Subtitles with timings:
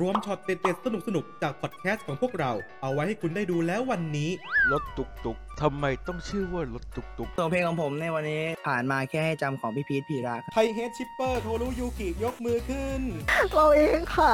[0.00, 2.52] รวมช็อตเด็ดๆสนุกๆจากพอดแคสต์ของพวกเรา
[2.82, 4.30] เอาไว้ให้คุณได้ดูแล้ววันนี้
[4.72, 13.00] รถตุกตุกทำไมต้องชื่อว่ารถตุกตุกส่วนเพลงของผมในวันนี้ผ่านมาแค่ให้จำของพี่พีทพีระครับไทยเฮดชิปเปอร์โทรุยูกิยกมือขึ้น
[13.52, 14.32] เราเองค่ะ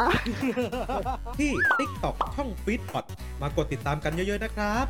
[1.38, 3.04] ที่ TikTok ช่องฟีดพอด
[3.40, 4.86] มากดติดตามกันเยอะๆนะครับ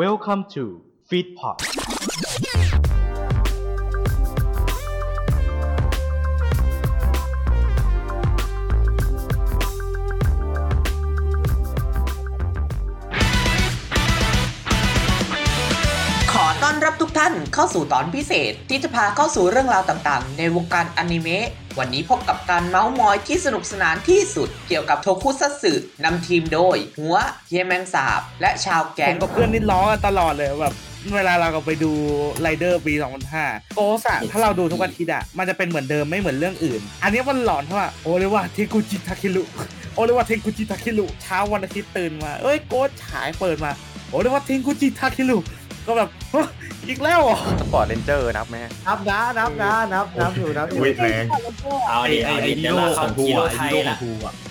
[0.00, 0.64] Welcome to
[1.08, 1.58] Feedpot
[17.18, 21.46] ท่านเข้าสู่ตอนพิเศษที่จะพาเข้าสู่เรื่องราวต่างๆ ในวงการอนิเมะ
[21.78, 25.72] วันนี้พบกับการเมาท์มอยที่สนุกสนานที่สุด เกี่ยวกับโทคุซัตสึ
[26.04, 27.16] นำทีมโดย หัว
[27.48, 30.74] เฮียแมงสาบ และชาวแก๊ง ผมกับเพื่อนนี่ล้อกันตลอดเลยแบบ
[31.14, 31.90] เวลาเราก็ไปดู
[32.40, 32.92] ไรเดอร์ปี
[33.34, 43.70] 2005 Ghost อะถ้าเราดูทุกวันอาทิตย์อะมันจะเป็นเหมือนเดิมไม่เหมือนเรื่องอื่น อันนี้มันหลอนเพราะว่า俺は天空寺タケル 俺は天空寺タケルเช้าวันอาทิตย์ตื่นมา เอ้ย Ghost ฉายเปิดมา
[44.10, 45.38] 俺は天空寺タケル
[45.86, 46.46] ก็แบบฮะ
[46.88, 48.56] อีกแล้วเหรอสปอร์ตเรนเจอร์นับไหม
[48.88, 51.24] นับนะนับนะนับนับอยู่นับอยู่อุ้ยแรง
[51.88, 53.96] เอาดิเอาดิเดี๋ยวเราเข้าฮีโร่ไทยละ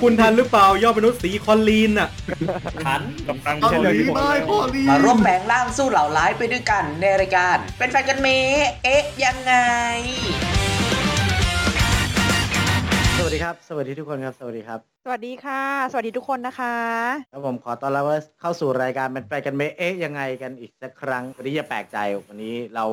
[0.02, 2.10] คุณทันหรือเปล่ายอดมนุษย์สีคอนลีนอะ
[2.86, 9.54] ทันกับตังเอาใช่เรื่องดีที่ผมเลยพ่อดีมาร่วมแปลงร่างสู้เหล่าร้ายไปด้วยกันในรายการ เป็นแฟนกันเมะเอ๊ะยังไง
[13.18, 16.76] สวัสดีครับ สวัสดีทุกคนครับ สวัสดีครับ สวัสดีค่ะ สวัสดีทุกคนนะคะ
[17.32, 18.04] แล้วผมขอต้อนรับ
[18.42, 22.86] เข้าสู่รายการเป็นไปกันเมเอ๊ะยังไงกันอีกสักครั้งวันนี้อย่าแปลกใจวันนี้เรา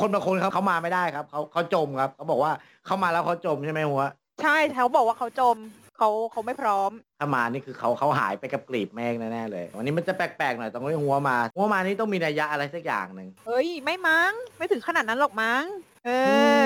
[0.00, 2.52] คนบางคนครับเขามาไม่ได้ครับเขาเขาจมครับเขาบอกว่า
[2.86, 4.04] เขามาแล้วเขาจมใช่ไหมหัว
[4.42, 5.56] ใช่เขาบอกว่าเขาจม
[5.96, 15.64] เขาเขาไม่พร้อม ถ้ามานี่คือเขาเขาหายไปกับกลีบแมงแน่ๆเลย วันนี้มันจะแปลกๆหน่อยต้องให้หัวมา หัวมานี่ต้องมีนัยยะอะไรสักอย่างหนึ่งเฮ้ยไม่มั้งไม่ถึงขนาดนั้นหรอกมั้ง
[16.06, 16.10] เอ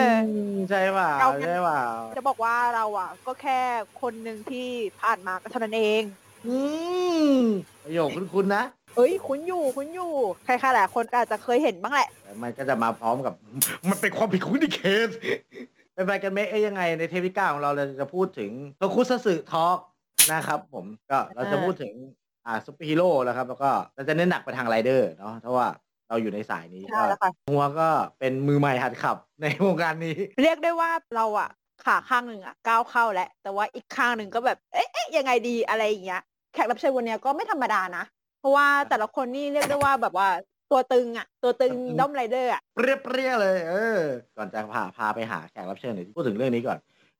[0.04, 1.82] ออมใช่เปล่าเอาใช่เปล่า
[2.16, 3.58] จะบอกว่าเราอะ ก็แค่
[4.00, 4.66] คนหนึ่งที่
[5.02, 6.02] ผ่านมาก็เท่านั้นเอง
[6.46, 6.56] อื
[7.34, 7.38] ม
[7.84, 8.64] ประโยคคุ้นๆนะ
[8.96, 10.12] เอ้ยคุณอยู่คุณอยู่
[10.44, 13.34] ใครๆหลายคนก็อาจจะเคยเห็นบ้างแหละ แต่มันก็จะมาพร้อมกับ
[13.88, 15.08] มันเป็นความผิดของดีเคด
[15.94, 19.78] เป็นไปกันไหมเอ้ยยังไงในเทปที่เก้าของเราเราจะพูดถึงโทคุซัตสึทอล์ก
[20.32, 21.92] นะครับผมก็เราจะอ่าพูดถึง
[22.46, 25.66] อ่าซุปเปอร์ฮีโร่แล้วครับ แล้วก็เราจะเน้นหนักไปทางไรเดอร์เนาะเพราะว่า
[26.08, 27.88] เราอยู่ในสายนี้ใช่แล้วค่ะ หัวก็
[28.18, 31.50] เป็นมือใหม่หัดขับในวงการนี้ เรียกได้ว่าเราอะ
[31.84, 36.22] ขาข้างหนึ่งอะก้าวเข้าแล้ว แต่ว่าอีกข้างหนึ่งก็แบบ เอ๊ะเอ๊ะยังไงดีอะไรอย่างเงี้ย
[36.54, 38.04] แขกรับเชิญวันเนี้ยก็ไม่ธรรมดานะ
[38.40, 40.28] เพราะว่าแต่ละคนนี่เรียกได้ว่าแบบว่า
[40.70, 42.80] ตัวตึงอะตัวตึง ด้อมไรเดอร์อะเป
[43.14, 44.02] รี้ยๆเลย เออ
[44.36, 46.78] ก่อนจะพาพาไปหาแขกรับเชิญหน่อยพูดถึงเรื่องนี้ก่อน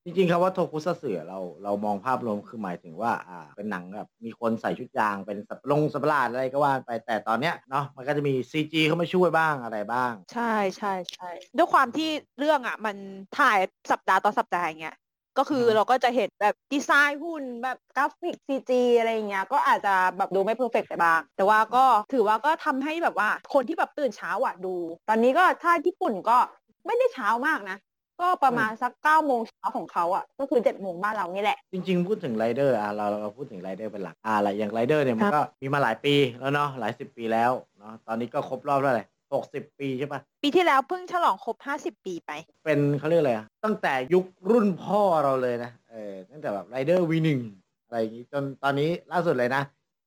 [0.09, 12.97] จริงๆครับว่าโทคุซัตสึเราเรามองภาพรวมคือหมายถึงว่าอ่าเป็นหนังแบบมีคนใส่ชุดยางเป็นสัตว์ลงสัตว์ประหลาดอะไรก็ว่าไปแต่ตอนเนี้ยเนาะมันก็จะมีซีจีเข้ามาช่วยบ้างอะไรบ้าง ใช่ใช่ใช่ด้วยความที่เรื่องอะ มัน
[13.39, 13.59] ถ่าย
[13.91, 14.97] สัปดาห์ต่อสัปดาห์อย่างเงี้ย
[15.39, 24.75] ก็คือเราก็จะเห็นแบบดีไซน์หุ่นแบบกราฟิก CG อะไรเงี้ยก็อาจจะแบบดูไม่ perfect ไปบ้าง แต่ว่าก็ถือว่าก็ทำให้แบบว่าคนที่แบบตื่นเช้าอะดู
[25.09, 26.39] ตอนนี้ก็ถ้าญี่ปุ่นก็
[26.87, 27.79] ไม่ได้เช้ามากนะ
[28.21, 42.31] ก็ประมาณสักเก้าโมงเช้าของเขาอะ ก็คือเจ็ดโมงบ้านเรานี่แหละ จริง ๆ พูดถึงไรเดอร์อะเราเราพูดถึงไรเดอร์เป็นหลักอ่าอะไรอย่างไรเดอร์เนี่ยมันก็มีมาหลายปีแล้วเนาะหลายสิบปีแล้วเนาะตอนนี้ก็ครบรอบแล้วเลยหกสิบปีใช่ปะปีที่แล้วเพิ่งฉลองครบห้าสิบปีไป
[42.65, 47.41] เป็นเขาเรียกอะไรอะตั้งแต่ยุครุ่นพ่อเราเลยนะเออตั้งแต่แบบไรเดอร์วีหนึ่ง
[47.85, 49.63] อะไรอย่างงี้จนตอนนี้ล่าสุดเลยนะ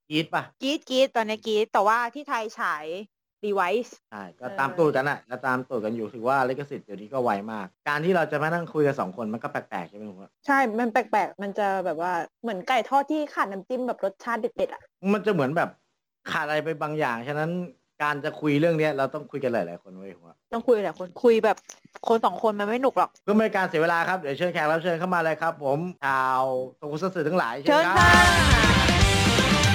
[0.10, 2.86] กรีดปะกรีดกรีดตอนนี้กรีดแต่ว่าที่ไทยฉาย
[3.46, 14.82] ดีไวซ์ใช่ก็เออตามตูดกันอะก็ตามตูดกันอยู่ถือว่าลิขสิทธิ์เดี๋ยวนี้ก็ไวมาก การที่เราจะมานั่งคุยกันสองคนมันก็แปลกๆใช่ไหมผมว่าใช่ มันแปลกๆ มันจะแบบว่าเหมือนไก่ทอดที่ขาดน้ำจิ้มแบบรสชาติเด็ดๆอะ
[15.14, 15.70] มันจะเหมือนแบบ
[16.32, 17.52] ขาดอะไรไปบางอย่าง ฉะนั้น
[18.04, 21.58] การจะคุยเรื่องเนี้ยเราต้องคุยกันหลายๆคนเว้ยผมว่าต้องคุยหลายคนคุยแบบ
[22.08, 26.42] คนสองคนมันไม่หนุกหรอกเพื่อไม่ให้การเสียเวลาครับเดี๋ยวเชิญแขกรับเชิญเข้ามาเลยครับ ผมชาว
[26.78, 28.12] โทคุซัตสึทั้งหลายเชิญรับค่ะ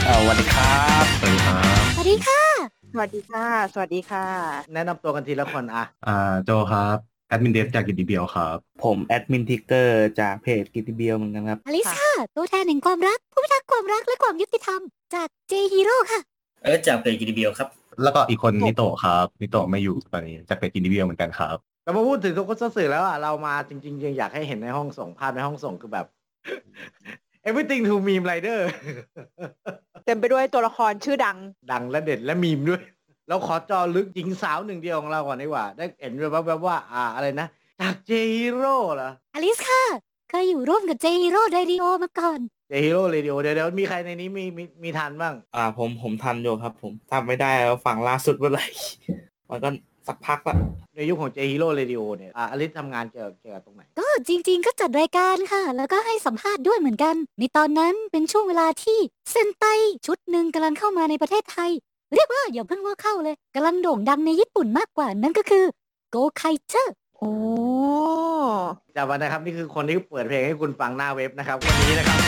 [0.06, 4.26] สวัสดีครับสวัสดีครับสวัสดีค่ะ สวัสดีค่ะ สวัสดีค่ะ
[4.74, 6.96] แนะนำตัวกันทีละคนอะ อ่าโจครับ
[7.28, 14.80] แอดมินเดฟจากกิติเบียวครับ ผมแอดมินทิกเกอร์จากเพจกิติเบียวเหมือนกันครับ อลิซาตัวแทนแห่งความรัก ผู้พิทักษ์ความรักและความยุติธรรม
[15.14, 16.20] จาก J Hero ค่ะ
[16.62, 17.68] เออจากเพจกิติเบียวครับ
[18.02, 26.06] แล้วก็อีกคนนิโตะครับนิโตะไม่อยู่ตอนนี้จากเพจกิติเบียวเหมือนกันครับแต่มาพูดถึงโทคุซัตสึแล้วอะเรามาจริงๆยังอยากให้เห็นในห้องส่งภาพในห้องส่งคือแบบ
[27.48, 28.60] everything to meme rider
[30.06, 31.36] เต็มไปด้วยตัวละครชื่อดัง
[31.72, 32.82] ดังและเด็ดและมีมด้วย
[33.28, 37.46] เราขอเจาะลึกหญิงสาวหนึ่งเดียวของเราก่อนดีกว่า ได้เห็นแบบแบบว่า อ่าอะไรนะ
[37.80, 39.82] จาก J Hero เหรออลิซค่ะ
[40.30, 48.66] เคยอยู่ร่วมกับ J Hero Radio มาก่อน J Hero Radio เดี๋ยวเดี๋ยวมีใครในนี้มีมีมีทันบ้าง อ่าผมผมทันอยู่ครับ ผมจำไม่ได้แล้วฟังล่าสุดเมื่อไหร่
[49.50, 49.68] มันก็
[50.08, 50.56] สักพักละ
[50.96, 58.98] ในยุคของ J Hero Radio เนี่ยอะอลิสทำงานเกี่ยวเกี่ยวกับตรงไหน ก็จริงๆ ก็จัดรายการค่ะ แล้วก็ให้สัมภาษณ์ด้วยเหมือนกัน ในตอนนั้นเป็นช่วงเวลาที่
[59.30, 59.64] เซนไต
[60.06, 61.70] ชุดหนึ่งกำลังเข้ามาในประเทศไทย
[62.14, 65.64] เรียกว่าอย่าเพิ่งว่าเข้าเลยกำลังโด่งดังในญี่ปุ่นมากกว่านั่นก็คือ
[66.10, 67.30] โกไคเจอร์โอ้
[68.96, 72.18] จำไว้นะครับ นี่คือคนที่เปิดเพลงให้คุณฟังหน้าเว็บนะครับวันนี้นะครับ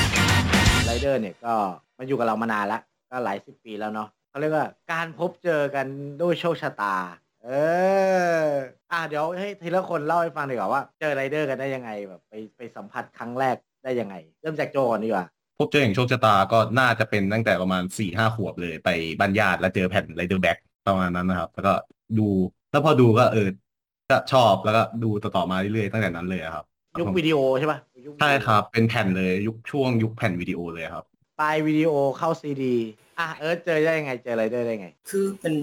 [0.85, 1.55] ไรเดอร์เนี่ยก็
[1.99, 2.81] มาอยู่กับเรามานานแล้ว
[3.11, 5.87] ก็หลายสิบปีแล้วเนาะเขาเรียกว่าการพบเจอกัน
[6.23, 6.97] ด้วยโชคชะตา
[7.49, 8.49] เออ
[8.93, 15.25] อะเดี๋ยวให้ทีละคนเล่าให้ฟังดีกว่าว่าเจอไรเดอร์กันได้ยังไงแบบไปไปสัมผัสครั้งแรกได้ยังไง เริ่มจากโจก่อนดีกว่า
[15.59, 20.57] พบเจออย่างโชคชะตาก็น่าจะเป็นตั้งแต่ประมาณสี่ห้าขวบเลยไปบ้านญาติแล้วเจอแผ่นไรเดอร์แบล็ก
[20.87, 21.73] ประมาณนั้นนะครับ แล้วก็
[22.19, 22.29] ดู
[22.71, 23.49] แล้วพอดูก็เออ
[24.11, 26.65] ก็ชอบแล้วก็ดูต่อๆมาเรื่อยๆตั้งแต่นั้นเลยอะครับ
[27.01, 31.05] ยุควิดีโอใช่ปะยุควิดีโอใช่ครับ เป็นแผ่นเลยยุคช่วงยุคแผ่นวิดีโอเลยครับ
[31.41, 32.75] ปลายวิดีโอเข้าซีดี
[33.19, 35.55] อะเออเจอได้ยังไงเจอไรเดอร์ได้ไง คือเป็น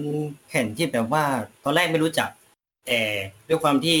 [0.48, 1.24] แผ่นที่แบบว่า
[1.64, 2.28] ตอนแรกไม่รู้จัก
[2.86, 3.00] แต่
[3.48, 3.98] ด้วยความที่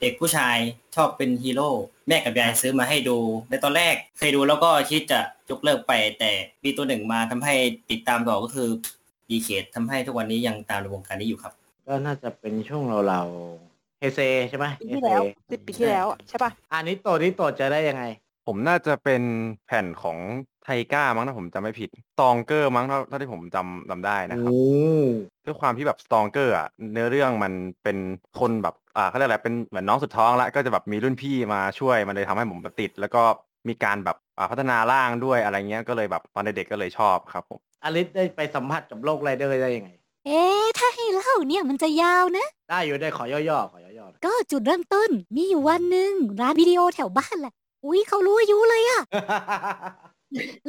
[0.00, 0.56] เด็กผู้ชาย
[0.94, 1.68] ชอบเป็นฮีโร่
[2.08, 3.18] แม่กับยายซื้อมาให้ดู
[3.50, 5.20] ในตอนแรกเคยดูแล้วก็คิดจะ
[5.50, 6.30] ยกเลิกไป แต่
[6.64, 7.54] มีตัวหนึ่งมาทำให้
[7.90, 8.68] ติดตามต่อก็คือ
[9.30, 11.52] ดีเคดทำให้ทุกวันนี้ยังตามในวงการนี้อยู่ครับ
[11.86, 13.22] ก็น่าจะเป็นช่วงเราเรา
[14.00, 18.04] เฮเซใช่ไหมปีที่แล้วสิบปีที่แล้วอะใช่ปะอันนี้โตนี่โตเจอได้ยังไง
[18.46, 19.22] ผมน่าจะเป็น
[19.66, 20.18] แผ่นของ
[20.66, 24.60] ไทก้ามั้งถ้าผมจำไม่ผิดสตองเกอร์มั้งเท่าเท่าที่ผมจำจำได้นะครับ โอ้
[25.44, 27.52] ด้วยความที่แบบสตองเกอร์อะเนื้อเรื่องมัน
[27.82, 27.96] เป็น
[28.40, 33.22] คนแบบอ่าเขาเรียกอะไรเป็นเหมือนน้องสุดท้องละก็จะแบบมีรุ่นพี่มาช่วยมันเลยทำให้ผมแบบติด แล้วก็
[33.68, 39.90] มีการแบบอ่าพัฒนาร่างด้วยอะไรเงี้ยก็เลยแบบตอนเด็กๆก็เลยชอบครับผมอลิสได้ไปสัมผัสกับโลกไรเดอร์ได้ยังไง
[40.26, 47.52] เอ๊ะถ้าให้เล่าเนี่ยมันจะยาวนะ ได้อยู่ได้ขอย่อๆขอย่อๆหน่อยก็จุดเริ่มต้นมีอยู่วันหนึ่งร้านวิดีโอแถวบ้านแหละ
[47.84, 49.00] อุ๊ยเขารู้อายุเลยอะ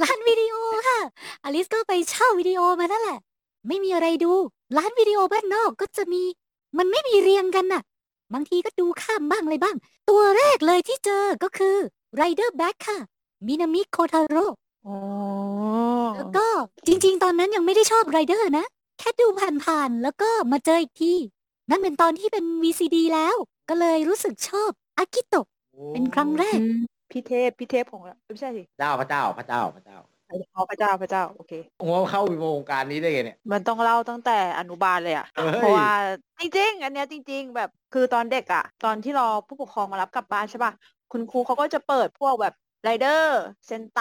[0.02, 0.56] ร้านวิดีโอ
[0.88, 1.00] ค่ะ
[1.44, 3.20] อลิสก็ไปเช่าวิดีโอมานั่นแหละ
[3.68, 4.34] ไม่มีอะไรดู
[4.78, 6.24] ร้านวิดีโอบ้านนอกก็จะมี
[6.78, 7.82] มันไม่มีเรียงกันน่ะ
[8.34, 9.76] บางทีก็ดูข้ามบ้างอะไรบ้าง
[10.10, 11.76] ตัวแรกเลยที่เจอก็คือ
[12.20, 12.98] Rider Back ค่ะ
[13.46, 14.46] มินามิโคทาโร่
[14.88, 14.98] อ๋อ
[16.16, 16.48] แล้วก็
[16.88, 18.66] จริง ๆ ตอนนั้นยังไม่ได้ชอบ Rider นะ
[19.00, 19.28] แค่ดู
[19.64, 21.14] ผ่านๆ แล้วก็มาเจออีกที
[21.70, 23.36] นั่นเป็นตอนที่เป็น VCD แล้ว
[23.70, 25.46] ก็เลยรู้สึกชอบอากิโตะ
[25.92, 26.82] เป็นครั้งแรกอืม
[27.12, 29.98] พี่เทพพี่เทพของเราไม่ใช่สิเจ้าพระเจ้าพระเจ้าพระเจ้า
[30.30, 35.90] อ๋อพระเจ้าพระเจ้าโอเคหัวเข้าวงการนี้ได้ไงเนี่ย มันต้องเล่าตั้งแต่อนุบาลเลยอะเฮ้ยเพราะว่า
[36.40, 40.72] จริงๆ อันเนี้ยจริง ๆ แบบคือตอนเด็กอะ ตอนที่รอผู้ปกครองมารับกลับบ้านใช่ป่ะ
[41.12, 44.00] คุณครูเขาก็จะเปิดพวกแบบไรเดอร์เซนไต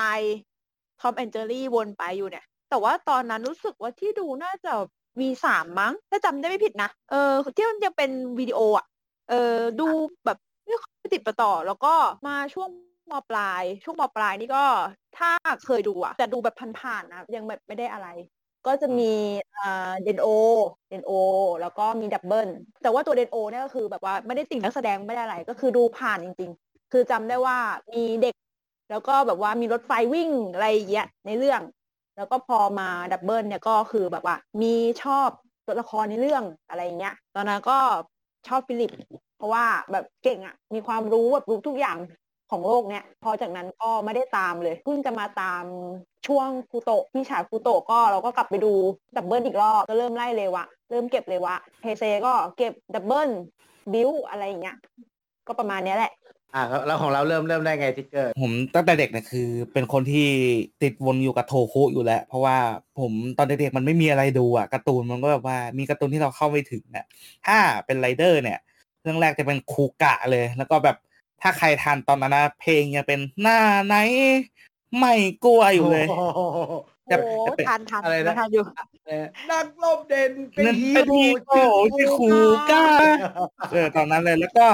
[1.01, 4.73] ทอมแอนเจอรี่วนไปอยู่เนี่ย แต่ว่าตอนนั้นรู้สึกว่าที่ดูน่าจะ
[5.21, 8.87] มีสามมั้ง ถ้าจำได้ไม่ผิดนะ เออที่มันยังเป็นวิดีโออะ
[9.31, 9.89] เออดู
[10.25, 11.95] แบบไม่ค่อยติดประต่อแล้วก็
[12.27, 12.69] มาช่วง
[13.13, 14.65] มปลาย ช่วงมปลายนี่ก็
[15.19, 15.31] ถ้า
[15.67, 18.09] เคยดูอะแต่ดูแบบผ่านๆนะยังแบบไม่ได้อะไร
[18.67, 19.13] ก็จะมี
[19.57, 20.27] อ่าเดนโอ
[20.89, 21.13] เดนโอ
[21.61, 22.49] แล้วก็มีดับเบิล
[22.83, 27.59] แต่ว่าตัวเดนโอเนี่ยก็คือแบบว่าไม่ได้ติ่งนักแสดงไม่ได้อะไร ก็คือดูผ่านจริง ๆ คือจำได้ว่า
[27.93, 28.35] มีเด็ก
[28.91, 31.61] แล้วก็แบบว่ามีรถไฟวิ่งอะไรอย่างเงี้ยในเรื่อง
[32.17, 35.29] แล้วก็พอมาดับเบิลเนี่ยก็คือแบบว่า มีชอบ
[35.67, 37.79] ตัวละครในเรื่องอะไรอย่างเงี้ย ตอนนั้นก็
[38.49, 38.91] ชอบฟิลิป
[39.37, 41.97] เพราะว่าแบบเก่งอะ่ะมีความรู้แบบรู้ทุกอย่าง
[42.51, 45.65] ของโลกเนี่ยพอจากนั้นก็ไม่ได้ตามเลยเพิ่งจะมาตาม
[46.27, 48.73] ช่วงฟูโตะที่ฉายฟูโตะก็เราก็กลับไปดู
[49.17, 53.31] ดับเบิลอีกรอบก็เริ่มไล่เลยวะเริ่มเก็บเลยวะเฮเซก็เก็บดับเบิล
[53.93, 54.77] บิวอะไรอย่างเงี้ย
[55.47, 56.13] ก็ประมาณเนี้ยแหละ
[56.55, 60.29] อะแล้วของเราเริ่มเริ่มได้ไงทิกเกอร์ ผมตั้งแต่เด็กเนี่ยคือ เป็นคนที่
[60.83, 62.57] ติดวนอยู่กับโทคุอยู่แล้ว เพราะว่า
[62.99, 67.07] ผมตอนเด็กๆมันไม่มีอะไรดูอะการ์ตูนมันก็แบบว่ามีการ์ตูนที่เราเข้าไม่ถึงเนี่ย
[67.47, 68.59] ถ้าเป็นไรเดอร์เนี่ย
[69.03, 70.97] เรื่องแรกจะเป็นคูกะเลย แล้วก็แบบ
[71.43, 73.95] ถ้าใครทันตอนนั้นนะเพลงยังเป็นหน้าไหน
[74.99, 75.15] ไม่
[75.45, 76.41] กลัวอยู่เลยโอ้โห
[77.11, 78.65] จะโอ้จะเป็นทานทานอะไรนะทานอยู่
[79.07, 81.65] เออนักรบเด่นเป็นนั่นฮีเป็นโร่ฮีโร่
[81.97, 82.31] ที่คู
[82.71, 82.83] กะ
[83.73, 84.67] เออตอนนั้นเลยแล้วก็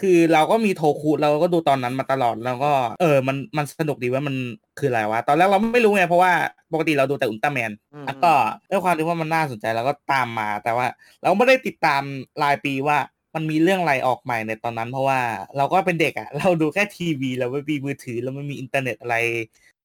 [0.00, 4.34] คือเราก็มีโทคุเราก็ดูตอนนั้นมาตลอดแล้วก็ เออมันมันสนุกดีว่ามัน
[4.78, 6.32] คืออะไรวะตอนแรกเราไม่รู้ไงเพราะว่า
[6.72, 8.32] ปกติเราดูแต่อุลตร้าแมนอืมแล้วก็
[8.70, 10.86] ด้วยความที่ว่ามันน่าสนใจเราก็ตามมาแต่ว่า
[11.22, 12.02] เราไม่ได้ติดตาม
[12.42, 12.98] รายปีว่า
[13.36, 15.20] มันมีเรื่องอะไรออกใหม่ในตอนนั้น เพราะว่า
[15.56, 19.16] เราก็เป็นเด็กอะ่ะ เราดูแค่ทีวีเราไม่มีมือถือเราไม่มีอินเทอร์เน็ตอะไร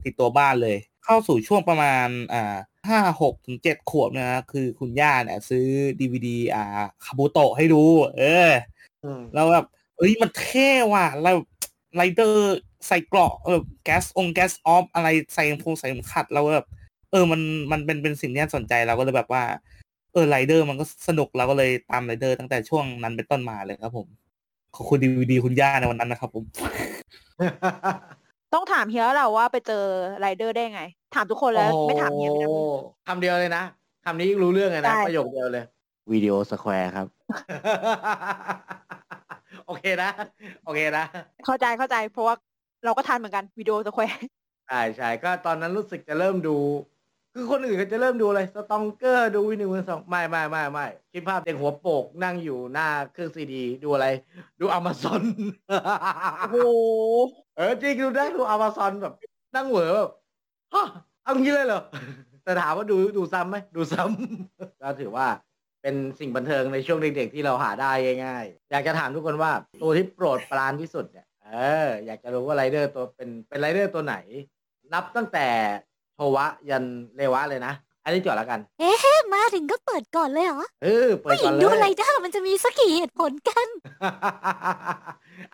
[0.03, 2.55] ติดตัวบ้านเลย เข้าสู่ช่วงประมาณอ่า
[2.89, 5.67] ห้าหกถึงเจ็ดขวบเนี่ยนะคือคุณย่าเนี่ย ซื้อ
[5.99, 6.63] ดีวดีอ่า
[7.03, 7.81] คาบุโตะให้ดู
[8.17, 8.49] เออ
[9.03, 9.65] อืมเราแบบ
[9.97, 11.31] เอ้ยมันเท่ว่ะเรา
[11.95, 12.55] ไรเดอร์
[12.87, 16.67] ใส่เกราะเออ cast on cast off อะไรใส่พงใส่เข็มขัดเราแบบ
[17.11, 17.41] เออมัน
[17.71, 19.43] มันเป็นเป็นสิ่งที่น่าสนใจเราก็เลยแบบว่า
[20.13, 24.07] เออไรเดอร์มันก็สนุกเราก็เลยตามไรเดอร์ตั้งแต่ช่วงนั้นเป็นต้นมาเลยครับ ผม
[24.75, 26.43] ขอบคุณดีวดีคุณย่าในวันนั้นนะครับ ผม
[28.53, 29.83] ต้องถามเฮียแล้วเราว่าไปเจอ
[30.19, 30.83] ไรเดอร์ได้ไง
[31.15, 32.57] ถามทุกคนแล้ว ไม่ถามเฮียไม่ได้โอ้
[33.07, 33.63] คำเดียวเลยนะ
[34.05, 35.63] คำนี้รู้เรื่องเลยนะได้ประโยคเดียวเลย
[36.11, 37.07] วิดีโอสแควร์ครับ
[39.65, 40.09] โอเคนะ
[40.65, 41.05] โอเคนะ
[41.45, 42.35] เข้าใจเข้าใจเพราะว่า
[42.85, 44.21] เราก็ทันเหมือนกันวิดีโอสแควร์
[44.67, 46.55] ใช่ใช่ก็ตอนนั้นรู้สึกจะเริ่มดู
[47.33, 54.07] คือคนอื่นก็จะเริ่มดูอะไรสตองเกอร์ดูวินิวสองไม่ไม่ไม่ไม่คิดภาพเด็กหัวโปกนั่งอยู่หน้าเครื่องซีดี ดูอะไร
[54.59, 55.23] ดูอ m มาซอน
[56.39, 56.57] โอ้โห
[57.57, 59.13] เออจริงดูได้ดูอมาซอนแบบ
[59.55, 60.09] นั่งเหวอแบบ
[60.73, 60.87] ฮะ
[61.23, 61.81] เอางี้เลยเหรอ
[62.43, 65.27] แต่ถามว่าดูดูซ้ำไหมดูซ้ำก็ถือว่า
[65.81, 67.91] เป็นสิ่งบันเทิงในช่วงเด็กๆที่เราหาได้
[68.25, 71.49] ง่ายๆ อยากจะถามทุกคนว่า ตัวที่โปรดปรานที่สุดเนี่ยเอ
[71.85, 74.15] อ อยากจะรู้ว่าไรเดอร์ตัวเป็นเป็นไรเดอร์ตัวไหน
[74.93, 75.47] นับตั้งแต่
[75.90, 75.90] โท
[76.35, 76.83] วะยัน
[77.15, 77.73] เรวะเลยนะ
[78.03, 83.67] อันนี้จอดแล้วกัน เอ๊ะมาถึงก็เปิดก่อนเลยเหรอเออเปิดผู้หญิงก่อนเลยดูไรเดอร์มันจะมีสักกี่เหตุผลกัน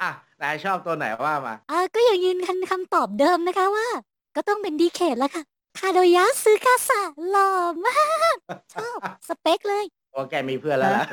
[0.02, 0.10] อะ
[0.42, 3.88] นายชอบตัวไหนว่ามา อ่าก็ยังยืนยันคำตอบเดิมนะคะว่า
[4.36, 5.44] ก็ต้องเป็นดีเคดแล้วค่ะ
[5.80, 7.50] คาโดยะซื้อกาสะหล่อ
[7.86, 7.96] มา
[8.34, 8.36] ก
[8.76, 8.98] ชอบ
[9.28, 11.06] สเปคเลย โอ้แกมีเพื่อนแล้วล่ะ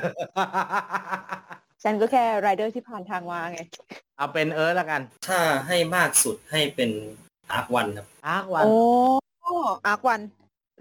[1.83, 3.59] ฉันก็แค่ไรเดอร์ที่ผ่านทางมาไง
[4.17, 6.91] เอาเป็นเอิร์ธแล้วกัน ถ้าให้มากสุดให้เป็น
[7.51, 8.75] อาร์ควันครับ อาร์ควัน โอ้
[9.87, 10.21] อาร์ควัน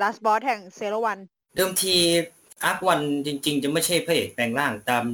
[0.02, 1.20] last boss แห่งเซโรวัน
[1.56, 1.96] เดิมที
[2.64, 5.06] อาร์ควันจริง ๆ จะไม่ใช่พระเอกแปลงร่างตาม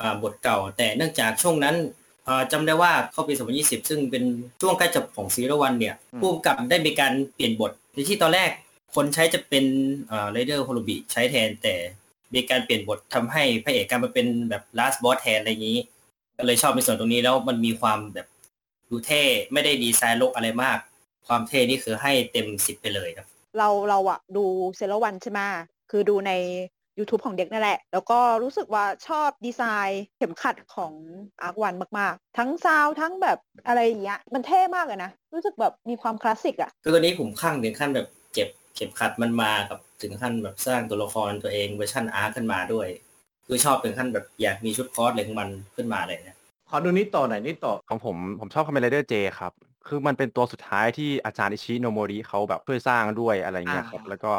[0.00, 1.76] อ่าบทเก่า แต่เนื่องจากช่วงนั้น
[2.28, 4.24] อ่าจำได้ว่าเข้าปี 2020 ซึ่งเป็น
[4.60, 8.50] ช่วงใกล้จบของซีรีส์วันเนี่ยอืมผู้กำกับได้มีการเปลี่ยนบทในที่ตอนแรก
[8.94, 9.64] คนใช้จะเป็น
[10.30, 11.74] ไรเดอร์โฮโลบิใช้แทน แต่
[12.34, 15.78] มีการเปลี่ยนบททำให้พระเอกกลายมาเป็นแบบ last boss แทนอะไรอย่างนี้
[16.36, 18.26] ก็เลยชอบในส่วนตรงนี้แล้วมันมีความแบบ
[18.90, 19.22] ดูเท่
[19.52, 20.78] ไม่ได้ดีไซน์รกอะไรมาก
[21.28, 23.26] ความเท่นี่คือให้เต็มสิบไปเลยครับ
[23.58, 24.44] เราเราอะดู
[24.76, 25.40] เซโรวันใช่ไหม
[25.90, 26.32] คือดูใน
[26.98, 30.92] YouTube ของเด็กนั่นแหละ แล้วก็รู้สึกว่าชอบดีไซน์เข็มขัดของ
[31.42, 42.88] อาร์ควันมาก ๆ ทั้ง sound ทั้งแบบอะไรอย่างเงี้ยมันเท่มากเลยนะ รู้สึกแบบมีความคลาสสิกอะคือตัวนี้ผมค่อนข้างถึงขั้นแบบเก็บเข็มขัดมันมากับถึงขั้นแบบสร้างตัวละครตัวเองเวอร์ชันอาร์ขึ้นมาด้วย
[43.46, 46.36] คือชอบถึงขั้นแบบอยากมีชุด cos อะไรของมันขึ้นมาเลยนะ
[46.70, 49.52] ขอดูนิโตะหน่อยนิโตะของผมผมชอบคาเมนไรเดอร์เจครับ
[49.88, 54.32] คือมันเป็นตัวสุดท้ายที่อาจารย์อิชิโนโมริเขาแบบช่วยสร้างด้วยอะไรเงี้ยครับอ่าแล้วก็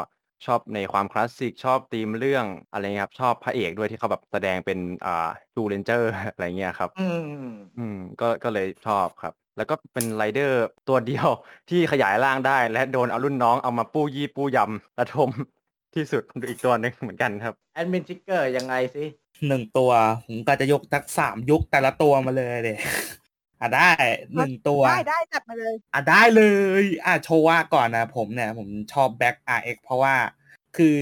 [0.46, 7.08] ชอบในความคลาสสิกชอบธีมเรื่องอะไรเงี้ยครับ ชอบพระเอกด้วยที่เขาแบบแสดงเป็นอ่าจูเลนเจอร์ อะไรเงี้ยครับ อื
[7.50, 11.28] ม อืมก็ก็เลยชอบครับ แล้วก็เป็นไรเดอร์ตัวเดียว
[11.70, 15.30] ที่ขยายร่างได้ และโดนเอารุ่นน้องเอามาปู้ยี่ปู้ยำระทม
[15.96, 19.04] ที่สุดอีกตัวหนึ่งเหมือนกันครับ แอดมินทิกเกอร์ยังไงสิ
[19.48, 19.92] หนึ่งตัว
[20.28, 22.78] ผมก็จะยกทักสามยุคแต่ละตัวมาเลยเลย
[23.62, 23.90] อะได้
[24.34, 26.44] หนึ่งตัว ได้ได้จัดมาเลย อะได้เล
[26.82, 30.16] ย อะโชว์ว่าก่อนนะผมเนี่ย ผมชอบแบ็ก RX เพราะว่า
[30.78, 31.00] คือ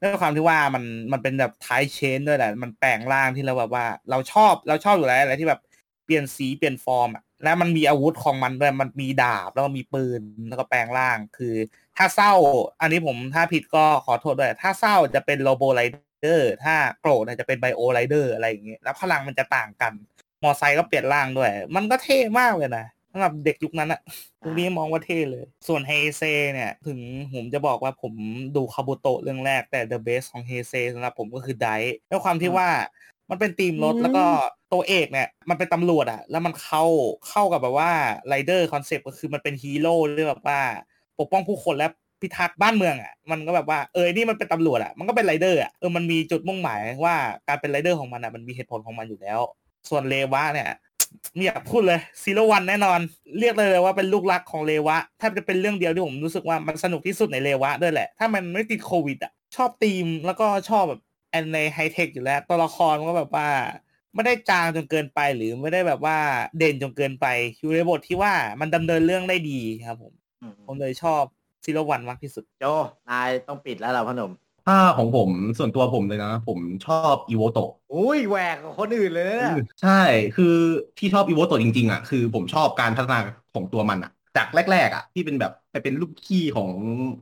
[0.00, 5.60] ด้วยความที่ว่ามันมันเป็นแบบ type change ด้วยแหละ มันแปลงร่างที่เราแบบว่า เราชอบเราชอบอยู่แล้วอะไรที่แบบ
[6.04, 11.54] เปลี่ยนสีเปลี่ยนฟอร์มอะแล้วมันมีอาวุธของมันด้วยมันมีดาบแล้วก็มีปืนแล้วก็แปลงร่างคือ
[11.96, 12.32] ถ้าเศร้า
[12.80, 15.80] อันนี้ผมถ้าผิดก็ขอโทษด้วย ถ้าเศร้าจะเป็นโรโบไร
[16.20, 19.92] เดอร์ถ้าโกรธเนี่ยจะเป็นไบโอไรเดอร์อะไรอย่างเงี้ยแล้วพลังมันจะต่างกัน
[20.42, 24.00] มอไซค์ก็เปลี่ยนร่างด้วย มันก็เท่มากเลยนะสำหรับเด็กยุคนั้นอะ
[24.44, 26.22] ยุคนี้มองว่าเท่เลย ส่วนเฮเซ
[26.52, 26.98] เนี่ย ถึง
[27.34, 28.12] ผมจะบอกว่าผม
[28.56, 31.68] ดูคาบุโตะเรื่องแรกแต่ The Best ของเฮเซสำหรับผมก็คือไดรฟ์
[32.10, 32.68] ด้วยความที่ว่า
[33.30, 34.24] มันเป็นธีมรถอืมแล้วก็
[34.72, 36.84] ตัวเอกเนี่ยมันเป็นตำรวจอะแล้วมันเข้า
[37.28, 37.90] เข้ากับแบบว่า
[38.28, 40.60] ไรเดอร์คอนเซปต์ก็คือมันเป็นฮีโร่ด้วยแบบว่า
[41.18, 41.88] ปกป้องผู้คนและ
[42.20, 47.16] พิทักษ์บ้านเมืองอะมันก็แบบว่าเออนี่มันเป็นตำรวจอะมันก็เป็นไรเดอร์อะเออมันมีจุดมุ่งหมายว่า
[47.48, 49.40] การเป็นไรเดอร์ของมันอะมันมีเหตุผลของมันอยู่แล้ว
[49.88, 50.70] ส่วนเรวะเนี่ย
[51.34, 53.00] ไม่อยากพูดเลยซีโรวันแน่นอน
[53.38, 63.48] เรียกเลยเลยว่าเป็นลูกรักของเรวะแทบจะเป็นเรื่องเดียวที่ผมรู้สึกว่ามันสนุกที่สุดในเรวะด้วยแหละ ถ้ามันไม่ติดโควิดอะชอบธีมแล้วก็ชอบแบบแอนในไฮเทคอยู่แล้ว ตัวละครมันก็แบบว่า
[64.14, 66.16] ไม่ได้จางจนเกินไปหรือไม่ได้แบบว่า
[66.58, 67.26] เด่นจนเกินไป
[67.60, 70.12] อยู่ในบทที่ว่ามันดำเนินเรื่องได้ดีครับผม
[70.42, 71.22] อืมผมเลยชอบ
[71.64, 72.64] ซีโรวันมากที่สุดโจ
[73.10, 74.32] นายต้องปิดแล้วเราพอหนม
[74.64, 79.90] ถ้าของผมส่วนตัวผมเลยนะ ผมชอบอีโวลโตะอุ้ยแหวกกับคนอื่นเลยนะเนี่ยใช่
[80.34, 80.44] คือ
[80.98, 83.18] ที่ชอบอีโวลโตะจริง ๆ อะ คือผมชอบการพัฒนา
[83.54, 86.70] ของตัวมันอะ จากแรก ๆ อะ ที่เป็นแบบไปเป็นลูกพี่ของ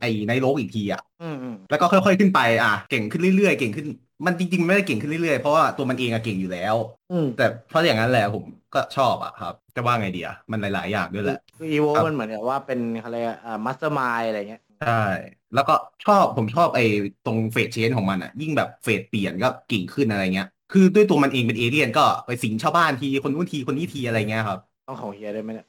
[0.00, 3.86] ไอ้ไนท์โร้กอีกทีอะอืมอืมแล้วก็ค่อย ๆ ขึ้นไปอะเก่งขึ้นเรื่อยๆเก่งขึ้น
[4.26, 6.76] มันจริงๆ ไม่ได้เก่งขึ้นเรื่อยๆ เพราะว่าตัวมันเองอะเก่งอยู่แล้ว
[7.10, 8.44] อืมแต่เพราะอย่างนั้นแหละผม
[8.74, 15.72] ก็ชอบอะครับ จะว่าไงดีอะมันหลายๆ อย่างด้วยแหละ คืออีโวครับ มันเหมือนกับว่าเป็นอะไรยกอ่า mastermind อะไรเงี้ย ใช่ แล้วก็
[16.04, 16.82] ชอบผมชอบไอ้
[17.22, 25.66] ตรงเฟสเชนของมันอะยิ่งแบบเฟสเปลี่ยนก็เก่งขึ้นอะไรเงี้ย คือด้วยตัวมันเองเป็นเอเลี่ยนก็ไปสิงชาวบ้านทีคนนู้นทีคนนี้ทีอะไรเงี้ยครับต้องของเฮียได้ไหมเนี่ย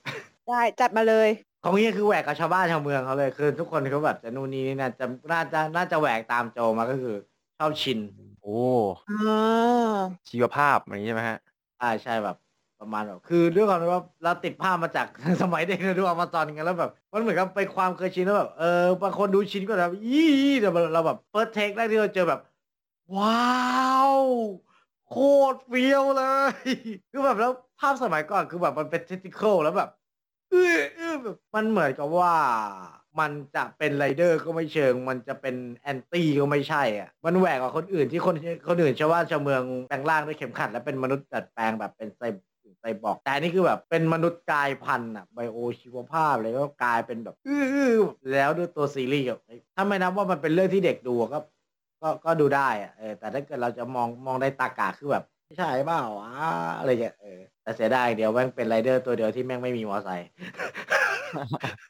[0.48, 1.30] ได้จัดมาเลย
[1.64, 7.16] ของเฮียคือแหวกกับชาวบ้านชาวเมืองเขาเลยคือทุกคนเขาแบบจะนู่นนี่นี่น่าจะน่าจะน่าจะแหวกตามโจมาก็คือ
[7.58, 8.00] ชอบชิน
[8.42, 8.50] โอ้
[9.08, 9.92] อ่า
[10.30, 11.38] ชีวภาพอย่างนี้ใช่ไหมฮะ
[11.78, 12.36] ใช่ใช่แบบ
[12.82, 15.08] ประมาณแบบคือด้วยความที่ว่าเราติดภาพมาจาก
[15.42, 22.40] สมัยเด็กเราดูอมาซอนกันแล้วแบบมันเหมือนกับเป็นความเคยชินแล้วแบบเออบางคนดูชินก็แบบยี่แต่เราแบบ first take แรกที่เราเจอแบบ
[23.16, 24.14] ว้าว
[25.10, 25.16] โค
[25.54, 26.54] ตรเฟี้ยวเลย
[27.12, 29.90] คือแบบแล้วภาพสมัยก่อนคือแบบมันเป็น technical แล้วแบบ
[30.50, 32.34] เออเออแบบมันเหมือนกับว่า
[33.20, 38.36] มันจะเป็นไรเดอร์ก็ไม่เชิง มันจะเป็น anti ก็ไม่ใช่อะ มันแหวกกว่าคนอื่นที่คน
[38.68, 42.22] คนอื่นชาวบ้านชาวเมืองแปลงร่างด้วยเข็มขัด และเป็นมนุษย์ดัดแปลงแบบเป็นไซ
[42.82, 47.62] ไซบอร์กแต่นี่คือแบบเป็นมนุษย์กายพันธุ์อะไบโอชีวภาพเลยก็กลายเป็นแบบอื้
[47.98, 49.28] อแล้วด้วยตัวซีรีส์
[49.76, 51.40] ถ้าไม่นับว่ามันเป็นเรื่องที่เด็กดูก็
[52.02, 56.32] ก็ก็ดูได้อะเออแต่ถ้าเกิดเราจะมองมองในตากาคือแบบ ไม่ใช่เปล่าวะ
[56.80, 60.30] อะไรอย่างเงี้ยเออแต่เสียดายเดี๋ยวแม่งเป็นไรเดอร์ตัวเดียวที่แม่งไม่มีมอไซค์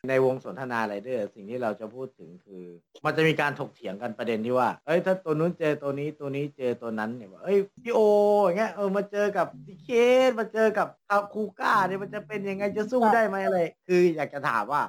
[0.09, 2.63] ในวงสนทนาไรเดอร์สิ่งที่เราจะพูดถึงคือ
[3.05, 7.99] มันจะมีการถกเถียงกันประเด็นที่ว่า เอ้ยถ้าตัวนู้นเจอตัวนี้ตัวนี้เจอตัวนั้นเนี่ยว่าเอ้ยพี่โอ
[8.43, 9.89] อย่างเงี้ยเออมาเจอกับดิเค
[10.27, 14.81] สมาเจอกับคาคูก้าเนี่ยมันจะเป็นยังไงจะสู้ได้ไหมอะไรคืออยากจะถามว่า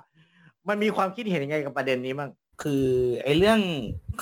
[0.68, 2.30] มันมีความคิดเห็นยังไงกับประเด็นนี้มั่ง
[2.62, 2.86] คือ
[3.22, 3.60] ไอ้เรื่อง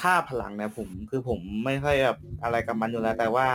[0.00, 3.48] ค่าพลังเนี่ยผม คือผมไม่ค่อยแบบอะไรกับมันอยู่แล้วแต่ว่า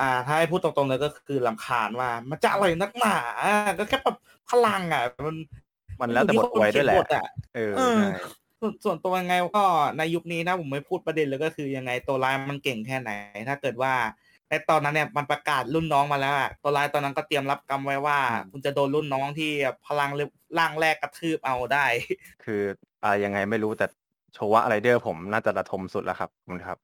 [0.00, 3.16] อ่าถ้าให้พูดตรงๆเลยก็คือลำคาญว่า มันจะอะไรนักหนา
[3.78, 4.16] ก็แค่แบบ
[4.50, 5.36] พลังอะ มัน
[6.00, 8.08] มันแล้วแต่บทอวยด้วยแหละอยู่ที่คนเขีนบทอะเออเออใช่
[8.60, 9.64] ส่วนส่วนตัวยังไงก็
[9.98, 13.10] ในยุคนี้นะผมไม่พูดประเด็นเลยก็คือยังไงตัวร้ายมันเก่งแค่ไหน
[13.48, 13.92] ถ้าเกิดว่า
[14.48, 18.18] ในตอนนั้นเนี่ยมันประกาศรุ่นน้องมาแล้วอะตัวร้ายตอนนั้นก็เตรียมรับกรรมไว้ว่า
[18.50, 19.52] คุณจะโดนรุ่นน้องที่
[19.86, 20.10] พลัง
[20.58, 21.86] ร่างแรกกระทืบเอาได้
[22.44, 22.62] คือ
[23.04, 23.86] อ่ายังไงไม่รู้แต่
[24.34, 26.76] โชวะไรเดอร์ผมน่าจะระทมสุดแล้วครับขอบคุณครับ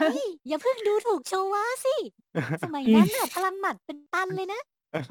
[0.00, 1.96] เฮ้ยอย่าเพิ่งดูถูกโชวะสิ
[2.62, 4.60] สมัยนั้นน่ะพลังหมัดเป็นตันเลยนะ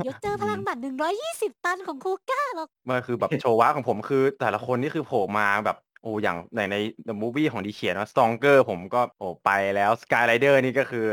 [0.04, 11.06] เดี๋ยวเจอพลังหมัดหนึ่งร้อยยี่สิบตันของคูก้าหรอก มันคือแบบโชวะของผมคือ แต่ละคนนี่คือโผล่มาแบบโอ้อย่างในใน The Movie ของดีเขียนว่า Stronger ผมก็โอ้ไปแล้ว Skyrider นี่ก็คือ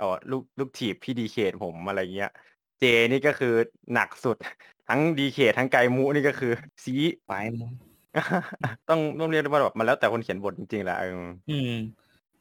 [0.00, 2.30] อ๋อลูกลูกถีบพี่ดีเคทผมอะไรเงี้ย
[2.80, 3.54] เจนี่ก็คือ
[3.92, 4.36] หนักสุด
[4.88, 6.52] ทั้งดีเคททั้งไกมูนี่ก็คือ
[6.84, 6.94] ซี
[7.26, 7.72] ไปหมด
[8.88, 11.08] ต้องต้องเรียกได้ว่าแบบมันแล้วแต่คนเขียนบทจริงๆแหละเออ
[11.50, 11.72] อืม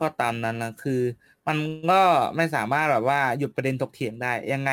[0.01, 1.01] ก็ตามนั้นนะคือ
[1.47, 1.57] มัน
[1.91, 2.01] ก็
[2.35, 4.71] ไม่สามารถแบบว่าหยุดประเด็นถกเถียงได้ ยังไง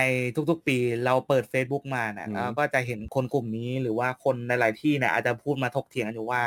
[0.51, 6.43] ทุกๆ ปีเราเปิด Facebook มาเนี่ยเราก็จะเห็นคนกลุ่มนี้หรือว่าคนในหลายที่เนี่ยอาจจะพูดมาถกเถียงกันอยู่ว่า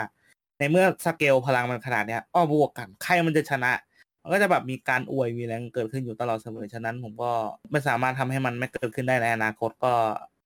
[0.57, 3.71] ในเมื่อสเกลพลังมันขนาดเนี้ยอ้อบวกกันใครมันจะชนะ
[4.21, 7.31] มันก็จะแบบมีการอวยมีแรงเกิดขึ้นอยู่ตลอดเสมอฉะนั้นผมก็
[7.71, 9.93] ไม่สามารถทำให้มันไม่เกิดขึ้นได้ในอนาคตก็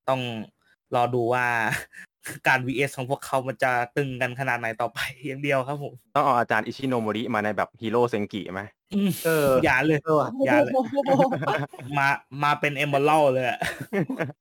[0.09, 0.21] ต้อง
[0.95, 1.45] รอดูว่า
[2.47, 8.62] การ vs ของพวกเขามันจะตึงกันขนาดไหนต่อไปอย่างเดียวครับผมต้องเอาอาจารย์อิชิโนโมริมาในแบบฮีโร่เซงกิไหม
[8.93, 10.73] อืมเอออย่าเลยเออว่ะอย่าเลย
[11.97, 12.08] มา
[12.43, 13.60] มาเป็นเอมเบอร์เลยอะ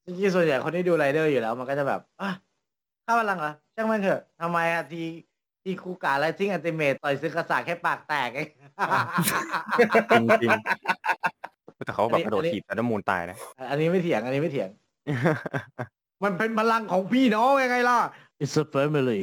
[0.06, 2.30] จริงๆส่วนใหญ่คนที่ดูไรเดอร์อยู่แล้ว มันก็จะแบบอะ
[3.06, 5.02] ข้าพลังเหรอช่างมันเถอะทำไมอะที
[5.62, 8.48] ทีคูกาและทิ้งอันติเมตต่อยซึกษาแค่ปากแตกเอง
[10.12, 13.36] จริงๆแต่เขาแบบกระโดดถีบแต่น้ำมูลตายนะ
[13.70, 14.68] อันนี้ไม่เถียงอันนี้ไม่เถียง
[16.24, 17.98] มันเป็นพลังของพี่น้องยังไงล่ะ
[18.42, 19.20] It's a family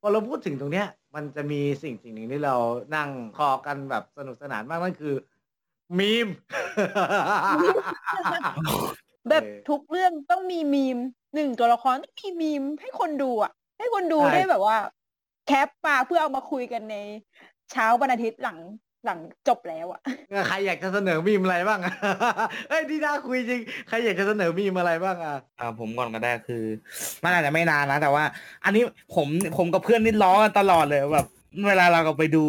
[0.00, 2.56] พอเราพูดถึงตรงเนี้ย มันจะมีสิ่งสิ่งหนึ่งที่เรา
[2.96, 5.14] นั่งคอกันแบบสนุกสนานมากนั่นคือ
[5.98, 6.28] มีม
[9.28, 10.98] แบบทุกเรื่องต้องมีมีม
[11.34, 14.76] หนึ่งตัวละครต้องมีมีมให้คนดูอะ ให้คนดูใช่ ได้แบบว่า
[15.46, 16.96] แคปมาเพื่อเอามาคุยกันใน
[17.72, 18.58] เช้าวันอาทิตย์หลัง
[19.06, 20.00] หลังจบแล้วอะ
[20.48, 21.80] ใครอยากจะเสนอมีมอะไรบ้าง
[22.68, 26.64] เอ้ยที่น่าคุยจริงใครอยากจะเสนอมีมอะไรบ้างอะอ่าผมก่อนก็ได้คือ
[27.24, 28.24] มันอาจจะไม่นานนะแต่ว่า
[28.64, 28.82] อันนี้
[29.14, 31.26] ผมผมกับเพื่อนนี่ล้อกันตลอดเลยแบบ
[31.68, 32.44] เวลาเราก็ไปดู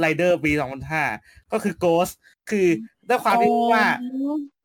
[0.00, 1.02] ไรเดอร์ปีสองพันห้า
[1.52, 2.08] ก็คือโกส
[2.50, 2.66] คือ
[3.08, 3.86] ด้วยความที่ว่า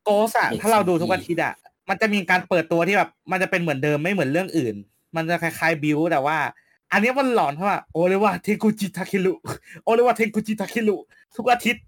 [0.03, 1.53] โกสอะถ้าเราดูทุกอาทิตย์อะ
[1.89, 4.75] มันจะมีการเปิดตัวที่แบบ มันจะเป็นเหมือนเดิมไม่เหมือนเรื่องอื่น
[5.15, 6.37] มันจะคล้ายๆบิวแต่ว่า
[6.91, 9.33] อันนี้มันหลอนเพราะว่าโอเรียกว่าเทกุจิทาคิรุ
[9.83, 10.97] โอเรียกว่าเทกุจิทาคิรุ
[11.35, 11.83] ทุกอาทิตย์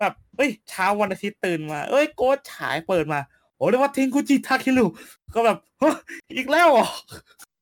[0.00, 3.20] แบบเอ้ยเช้าวันอาทิตย์ตื่นมา เอ้ยโกสฉายเปิดมา
[3.56, 4.86] โอ้เรียกว่าเทกุจิทาคิรุ
[5.34, 5.96] ก็แบบฮะ
[6.36, 6.86] อีกแล้วเหรอ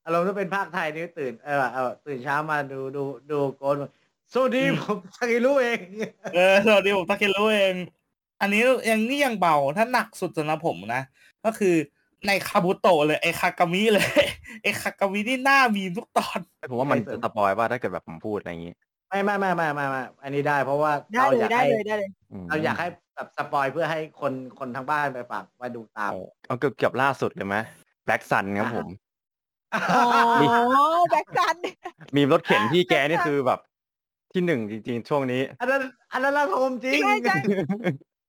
[0.04, 3.76] อารมณ์ถ้าเป็นภาคไทยนี่ตื่นเออเออตื่นเช้ามาดูดูดูโกน
[4.32, 5.80] สวัสดีผมชากิรุเอง
[6.34, 7.74] เออสวัสดีผมตาเคนรู้เอง
[8.40, 11.02] อันนี้ยังนี่ยังเบาถ้าหนักสุดสำหรับผมนะ
[11.44, 11.74] ก็คือ
[12.26, 14.08] ในคาบุโตะเลยไอคากามิเลย
[14.62, 16.38] ไอคากามินี่หน้ามีทุกตอน
[16.70, 18.74] ผมว่ามันจะสปอยว่าถ้าเกิดแบบผมพูดอะไรอย่างงี้
[19.08, 27.56] ไม่ไม่ไม่ไม่ไม่ไม่อันนี้ได้เพราะว่าได้เราเลอยยากได้ให้เลยได้เลยอืมเราอยากให้แบบ spoil เพื่อให้คนคนทางบ้านไปฝากไปดูตามเอาเอาเกือบเกือบล่าสุดเลยไหม
[28.04, 28.88] แบล็กซันครับผม
[29.74, 31.56] อ๋อแบล็กซัน
[32.16, 33.60] มีรถเข็นพี่แกนี่คือแบบ
[34.32, 37.36] ที่หนึ่งจริง ๆ ช่วงนี้ อันนั้นอันนั้นละทมจริงใช่ใช่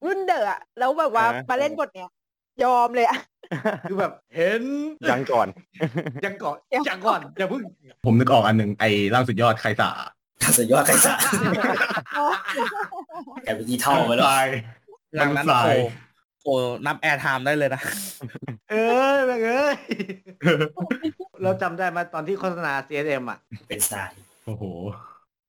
[0.06, 2.10] รุ่นเดอะอะแล้วแบบว่าอ่ามาเล่นบทเนี้ย
[2.64, 3.18] ยอมเลยอะ
[3.90, 4.62] คือแบบเห็น
[5.10, 5.48] ยังก่อน
[6.26, 7.62] ยังก่อนยังก่อนอย่าเพิ่ง
[8.06, 9.90] ผมนึกออกอันหนึ่งไอ้ร่างสุดยอดใครสา
[10.58, 11.14] สุดยอดใครจะ
[13.46, 14.48] กลายเป็นขี้เถ้าไปแล้ว ตาย
[15.16, 15.78] หลังนั้นมัโอ้สาย
[16.44, 16.48] โห
[16.86, 17.82] นับ airtime ได้เลยนะ
[18.72, 18.86] เอ้
[19.16, 19.76] ยแม่งเอ้ย
[21.44, 23.38] เราจำได้ไหมาตอนที่โฆษณา CSM อะ
[23.68, 24.12] เป็นสาย
[24.46, 24.64] โอ้โห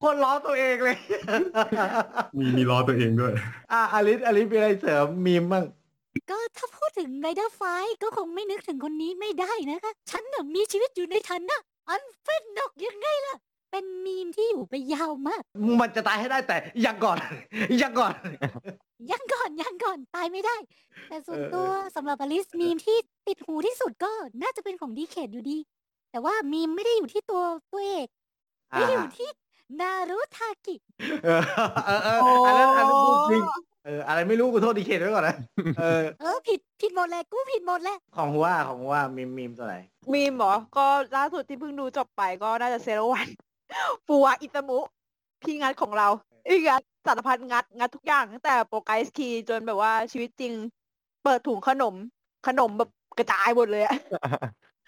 [0.03, 0.99] คนล้อตัวเองเลย
[2.39, 3.33] มีมีล้อตัวเองด้วย
[3.73, 5.65] อะอลิสอลิสมีอะไรเสริมมีมบ้าง
[6.31, 7.63] ก็ถ้าพูดถึงไรเดอร์ไฟซ์
[8.03, 11.57] ก็คงไม่นึกถึงคนนี้ไม่ได้นะคะ ฉันน่ะมีชีวิตอยู่ในฐานะ
[11.89, 13.37] ออร์เฟนอคยังไงล่ะ
[13.71, 15.43] เป็นมีมที่อยู่ไปยาวมาก
[15.81, 17.19] มันจะตายให้ได้แต่ยังก่อน
[17.83, 18.15] ยังก่อน
[19.11, 20.57] ยังก่อนยังก่อนตายไม่ได้
[21.09, 25.59] แต่ส่วนเออตัวสำหรับอลิสมีมที่ติดหูที่สุดก็น่าจะเป็นของดีเคดอยู่ดี
[26.11, 28.09] แต่ว่ามีมไม่ได้อยู่ที่ตัวตัวเอก
[28.73, 29.29] ไม่ได้อยู่ที่
[29.81, 30.77] นารุทากิ
[31.25, 31.43] เออ
[31.87, 33.43] เออเอออันนั้นอันนั้นพูดจริง
[33.85, 35.37] เอออะไรไม่รู้กูโทษดีเคดไว้ก่อนนะ
[35.79, 39.77] เออเออผิดผิดหมดเลยกูผิดหมดเลยของหัวของหัวมีมมีมตัวไหน
[40.13, 43.27] มีมเหรอก็ล่าสุดที่เพิ่งดูจบไปก็น่าจะเซโรวัน
[44.07, 44.79] ฟูวาอิตามุ
[45.43, 46.09] พี่งัดของเรา
[46.49, 50.53] อีงัดสารพัดงัดงัดทุกอย่างตั้งแต่โปรไกส์คีจนแบบว่าชีวิตจริง
[51.25, 51.95] เปิดถุงขนม
[52.47, 53.97] ขนมแบบกระจายหมดเลยอะ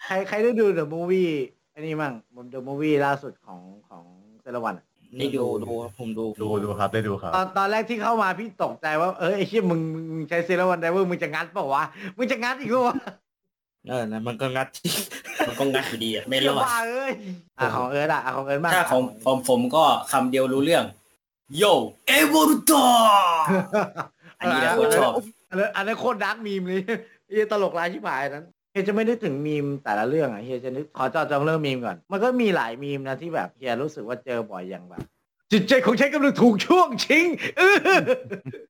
[0.05, 1.29] ใครใครได้ดูเดอะมูวี่
[1.73, 2.13] อันนี้มั่ง
[2.49, 4.03] เดอะมูวี่ล่าสุดของของ
[4.41, 4.85] เซรวันอะ
[5.17, 9.81] ได้ดูดูผมดูดูดูครับได้ดูครับ ตอนตอนแรกที่เข้ามาพี่ตกใจว่าเออไอ้เชี่ยมึง
[10.13, 11.83] มึงใช้เซรวันไดเวอร์มึงจะงัดเปล่าวะ
[12.17, 12.95] มึงจะงัดอีกเหรอวะ
[13.89, 14.67] เออนะมันก็งัด
[15.47, 17.11] มันก็งัดอยู่ดีอะไม่รเชี่ยอดบ้าเอ้ย
[17.59, 20.83] อะของเอิร์ดอะอะของเอิร์ดบ้างถ้าของของผมก็คำเดียวรู้เรื่อง
[21.57, 21.63] โย
[22.07, 22.71] เอวอร์ต
[24.39, 25.11] อันนี้แหละคนชอบ
[25.49, 26.81] อันนั้นอันนั้นโคตรดาร์กมีมเลย
[27.29, 35.03] เฮียตลกร้ายชิบหายนั้น เฮียจะไม่ได้ถึงมีมแต่ละเรื่องอะเฮียจะนึกขอเจาะจงเรื่องมีมก่อน มันก็มีหลายมีมนะที่แบบเฮียรู้สึกว่าเจอบ่อยอย่างแบบ
[35.51, 37.25] จิตใจของฉันกำลังถูกช่วงชิง
[37.59, 37.75] อื้อ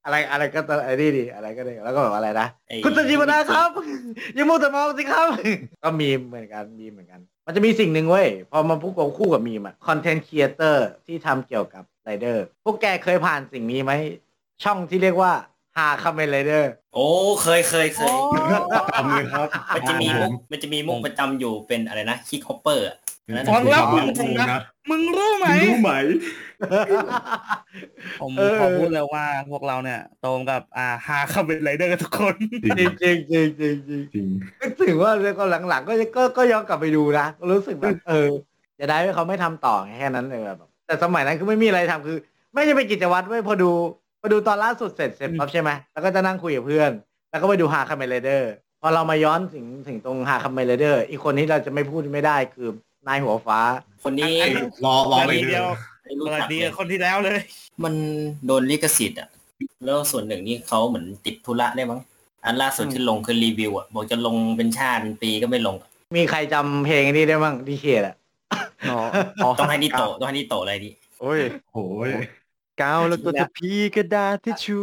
[0.06, 3.70] อะไรอะไรก็ตไอ้นี่ดิอะไรก็ได้แล้วก็แบบอะไรนะไอ้ คุณตจีวนาครับ
[4.36, 5.28] อย่ามัวแต่มองสิครับ
[5.84, 13.92] ก็มีมเหมือนกันมีมเหมือนกัน มันจะมีสิ่งหนึ่งเว้ยพอมาพูดกับคู่กับมีมอะ content creator ที่ทำเกี่ยวกับไรเดอร์พวกแกเคยผ่านสิ่งนี้ไหม
[14.64, 15.32] ช่องที่เรียกว่า
[15.78, 17.08] ฮาคาเมนไรเดอร์โอ้
[17.44, 18.14] เคยเคยเคย
[18.96, 25.92] ทำเลยครับมันจะมีมุกมันจะมีมุกประจำอยู่เป็นอะไรนะคิกฮอปเปอร์อันนั้นฟังแล้วมึมึงงนะนะมึงรู้ไหมรู้ไหม
[28.22, 34.28] ผมเออขอพูดเลยว่าพวกเราเนี่ยตรงกับอ่าฮาคาเมนไรเดอร์กันทุกคนจริงจริงจริงจริงจริงจริง
[34.62, 38.30] นึกถึงว่าแล้วก็หลังๆ ก็ก็ก็ย้อนกลับไปดูนะก็รู้สึกแบบเออ
[38.80, 42.18] จะได้เขาไม่ทำต่อไงแค่นั้นเลยแบบแต่สมัยนั้นคือไม่มีอะไรทำคือ
[42.54, 43.72] ไม่ใช่ไปกิจวัตรไม่พอดู
[44.26, 46.92] พอดูตอนล่าสุดเสร็จเสร็จปั๊บใช่ไหมแล้วก็จะนั่งคุยกับเพื่อน
[47.32, 52.68] แล้วก็ไปดูฮาคาเมนไรเดอร์พอเรามาย้อนถึงถึงตรงฮาคาเมนไรเดอร์ อีกคนที่เราจะไม่พูดไม่ได้คือ
[53.08, 53.60] นายหัวฟ้า
[54.04, 54.36] คนนี้
[54.86, 55.72] รอรออันไปนี้เดีเดียยวว
[56.04, 57.40] ไม่รู้สวัสจักดีเลยคนที่แล้วเลย
[57.84, 57.94] มัน
[58.46, 59.30] โดนลิขสิทธิ์อะ
[59.86, 62.00] แล้วส่วนหนึ่งนี่เขาเหมือนติดธุระได้มั้ง
[62.46, 68.16] อันล่าสุดที่ลงคือรีวิวอะบอกจะลงเป็นชาติเป็นปีก็ไม่ลงอะมีใครจำเพลงนี้ได้บ้างดีเคดอะ
[68.90, 68.96] อ๋
[69.48, 71.42] อต้องให้นิโตะต้องให้นิโตะอะไรดิโอ้ย
[71.74, 72.12] โอ้ย
[72.82, 74.82] กาวแล้วก็จะพีกระดาษทิชชู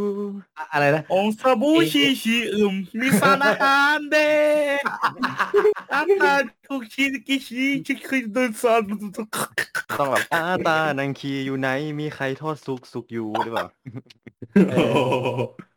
[0.59, 4.33] อะอะไรนะองค์สบู่ชีชีอึมมีสารอาหารเด็
[4.81, 4.83] ก
[5.94, 8.81] อาหารทุกชีกิชีชิคิดดินสาร
[9.98, 11.68] ต้องแบบอาตานังคีอยู่ไหน
[12.00, 13.66] มีใครทอดสุกสุกอยู่หรือเปล่า
[14.70, 14.98] โอ้โห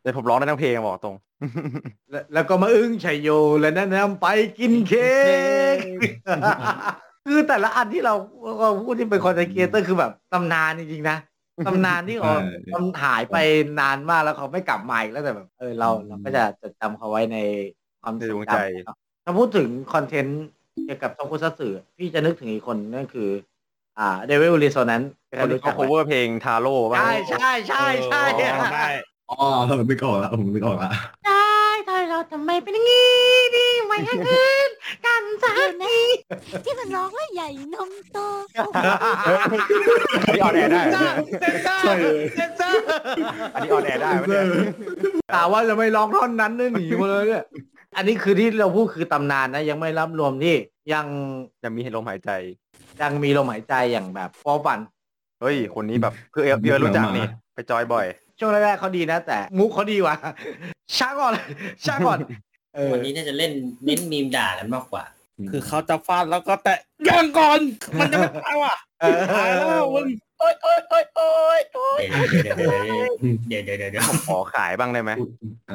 [0.02, 1.16] แต่ผมร้องได้ทั้งเพลงอะบอกตรง
[2.10, 3.28] แล้วแล้วก็มาอึ้งชัยโย
[3.60, 4.26] และแนะนำไป
[4.58, 5.12] กินเค้
[5.74, 5.76] ก
[7.26, 8.14] คือแต่ละอันที่เรา
[8.60, 11.16] เราพูดที่เป็นคอนเทนต์ครีเอเตอร์คือแบบตำนานจริงๆนะ
[11.66, 12.32] ตำนานที่เขา
[12.72, 13.36] ทำหายไป
[13.80, 17.38] นานมากแล้วเขาไม่กลับมาอีกแล้วแต่แบบเออเราเราก็จะจดจำเขาไว้ใน
[18.02, 20.44] ความในทดรงวงจใจำเนอะถ้าพูดถึงคอนเทนต์
[20.86, 23.28] เกี่ยวกับโทคุซัตสึพี่จะนึกถึงอีกคนนั่นคือ
[23.98, 25.02] อ่าเดวิลลิโซนั้น
[25.42, 28.22] คนที่เขา cover เพลงทาโร่บ้างใช่ใช่ใช่ใช่
[28.74, 28.88] ได้
[29.30, 29.36] อ๋อ
[29.68, 30.90] ผมนึกออกแล้วผมนึกออกแล้ว
[31.26, 31.45] ได้
[31.86, 33.08] ทำไมเราทำไมเป็นอย่างนี้
[33.56, 34.68] ดีไว้ให้คืน
[35.06, 38.18] กันสักเดี๋ยวนะทีที่มันร้องว่าใหญ่นมโต
[39.42, 41.82] อันนี้ออนแอร์ได้ไหมเนี่ยเซนเซอร์
[42.36, 42.80] เซนเซอร์
[43.54, 44.44] อันนี้ออนแอร์ได้ไหมเนี่ย
[45.32, 47.44] กล่าวว่าจะไม่ร้องท่อนนั้นเนี่ยหนีมาเลยเนี่ย
[47.96, 50.54] อันนี้คือที่เราพูดคือตำนานนะ ยังไม่รับรวมที่
[50.92, 51.06] ยัง
[51.62, 52.30] จะมีให้ลมหายใจ
[53.02, 54.78] ยังมีลมหายใจอย่างแบบฟอฟัน
[55.40, 58.06] เฮ้ย คนนี้แบบคือเอฟเอรู้จักนี่ ไปจอยบ่อย
[58.38, 60.16] ช่วงแรกๆเขาดีนะ แต่มุกเขาดีว่ะ
[60.98, 61.32] ช้าก่อน
[61.86, 62.18] ช้าก่อน
[62.74, 63.52] เออวันนี้น่าจะเล่น
[63.84, 65.04] เน้นมีมด่ากันมากกว่า
[65.50, 67.60] คือเขาจะฟาดแล้วก็แตะยังก่อน
[67.98, 72.72] มันจะไม่ตายว่ะเออตายแล้วมึง โอ้ยโอ้ยโอ้ยโอ้ยโอ้ยเดี๋ยวเดี๋ยว
[73.48, 75.12] เดี๋ยวเดี๋ยวเดี๋ยวเดี๋ยวขอขายบ้างได้ไหม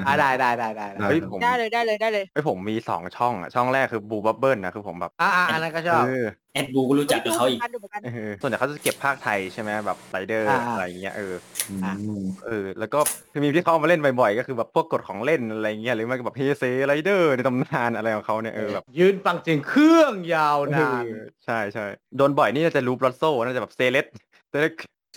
[0.05, 11.33] อ่าได้ได้ได้ได้ได้เฮ้ยผมได้เลยได้เลยได้เลยเฮ้ยผมมีสองช่องอะช่องแรกคือบูบับเบิลนะคือผมแบบอ่าอ่าอันนั้นก็ชอบเออแอดบูก็รู้จักกับเขาอีกดูเหมือนกันเออส่วนใหญ่เขาจะเก็บภาคไทยใช่ไหมแบบไรเดอร์อ่าอะไรอย่างเงี้ยเออ
[11.69, 12.99] อืมเออ แล้วก็
[13.31, 21.85] คือมีที่เขาเอามาเล่นบ่อยๆก็คือแบบพวกกฎของเล่นอะไรเงี้ยหรือไม่ก็แบบเฮเซไรเดอร์ในตำนานอะไรของเขาเนี่ยเออแบบยืนฟังเสียงเครื่องยาวนานเออใช่ใช่
[22.17, 24.05] โดนบ่อยนี่น่าจะรูปลอตโซ่น่าจะแบบเซเลส
[24.51, 24.73] เซเลส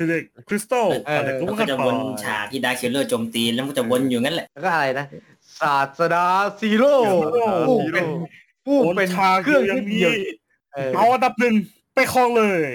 [0.09, 5.07] เด็กคริสตัลเออแต่กูแล้วก็ก็จะวนฉากที่ดาร์คคิลเลอร์โจมตีแล้วมันก็จะวนอยู่งั้นแหละแล้วก็อะไรนะ
[5.61, 6.27] ศาสดา
[6.61, 8.07] ซีโร่ Zero ผู้เป็น
[8.66, 10.33] ผู้วนเป็นฉากเครื่องย่าที่งเดียวนี้
[10.75, 11.55] เออเอาอันดับหนึ่ง
[11.94, 12.70] ไปครองเลย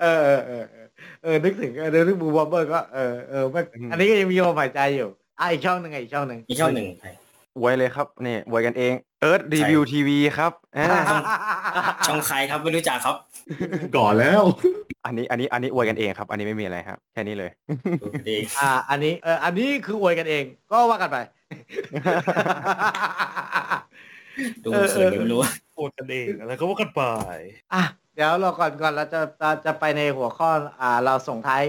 [0.00, 0.86] เออเออเออเออ
[1.22, 5.08] เออนึกถึงเออนึกถึงบูบอมเบอร์ก็เออเออมันอันนี้ก็ยังมีลมหายใจอยู่
[5.40, 7.10] อะอีกช่องหนึ่งอะอีกช่องหนึ่งอีกช่องหนึ่งใช่
[7.58, 10.86] อวยเลยครับนี่อวยกันเองเอิร์ธรีวิวทีวีครับอ่า
[12.06, 13.16] ช่องใครครับไม่รู้จักครับ
[13.96, 14.42] ก่อนแล้ว
[15.06, 17.50] อันนี้อันนี้อันนี้อวยกันเองครับ อันนี้ไม่มีอะไรครับ แค่นี้เลย
[18.02, 21.16] ดูกันเองอ่า อันนี้เอออันนี้คืออวยกันเอง ก็ว่ากันไป
[24.64, 25.40] ดูเขินกันไม่รู้
[25.76, 27.02] โอดกันเองแล้วก็ว่ากันไป
[27.74, 27.82] อะ
[28.14, 31.62] เดี๋ยวเราก่อนก่อนเราจะเราจะไปในหัวข้ออ่าเราส่งท้าย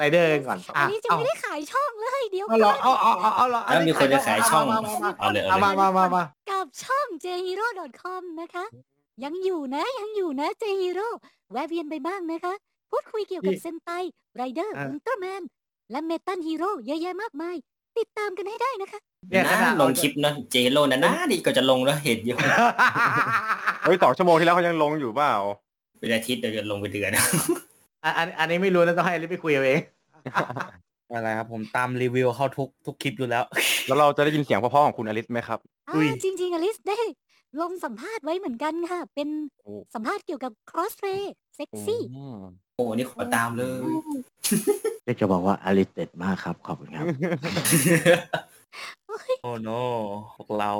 [0.00, 8.64] ไรเดอร์กันก่อนอัอะนนี้จะเอาไม่ได้ขายช่องเลยเดี๋ยวเอาเหรอเอาเอาเอาเอาเหรอแล้วมีคนจะขายช่องมามามาเอาเลยเอาเอามาเลยมามามากับช่อง jhero.com นะคะ
[9.24, 11.08] ยังอยู่นะยังอยู่นะ jhero
[11.52, 12.54] แวะเวียนไปบ้างนะคะ
[12.90, 13.90] พูดคุยเกี่ยวกับเซนไต
[14.36, 15.42] ไรเดอร์อ่าอุลตร้าแมน
[15.90, 17.56] และเมตัลฮีโร่เยอะแยะมากมาย
[17.98, 22.36] ติดตามกันให้ได้นะคะ เนี่ยขนะนาดลงคลิปนะเจโร่นะนะดีก็จะลงแล้วเห็นอยู่
[23.82, 25.32] เฮ้ยสองชั่วโมงที่แล้วเขายังลงอยู่เปล่า
[25.98, 27.10] เป็นอาทิตย์เดี๋ยวจะลงไปเดือน
[28.04, 29.80] อันอันอันนี้ไม่รู้นะต้องให้อลิฟไปคุยเอาเอง
[31.12, 33.44] อะไรครับผมตามรีวิวเข้าทุกทุกคลิปอยู่แล้ว
[33.86, 35.58] แล้วเราจะได้ยินเสียงเพราะๆของคุณอลิสไหมครับ
[35.88, 36.96] อ่าอุ้ยจริง ๆอลิสได้
[37.60, 39.28] ลงสัมภาษณ์ไว้เหมือนกันค่ะ เป็น
[39.64, 41.22] โอ้ สัมภาษณ์เกี่ยวกับ cross ray
[41.56, 42.38] เซ็กซี่อืม
[42.76, 43.78] โอ้นี่ขอตามเลย
[45.04, 47.06] เด็กจะบอกว่าอลิสเด็ดมากครับ ขอบคุณครับ
[49.42, 49.70] oh no
[50.36, 50.72] พวกเรา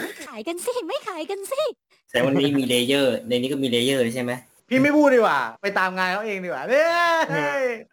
[0.00, 1.62] ไม่ขายกันสิ ไม่ขายกันสิ
[2.10, 4.32] แต่วันนี้มี layer ในนี้ก็มี layer ใช่ไหม
[4.70, 6.92] พี่ไม่พูดดีกว่า ไปตามงานเขาเองดีกว่าเนี่ย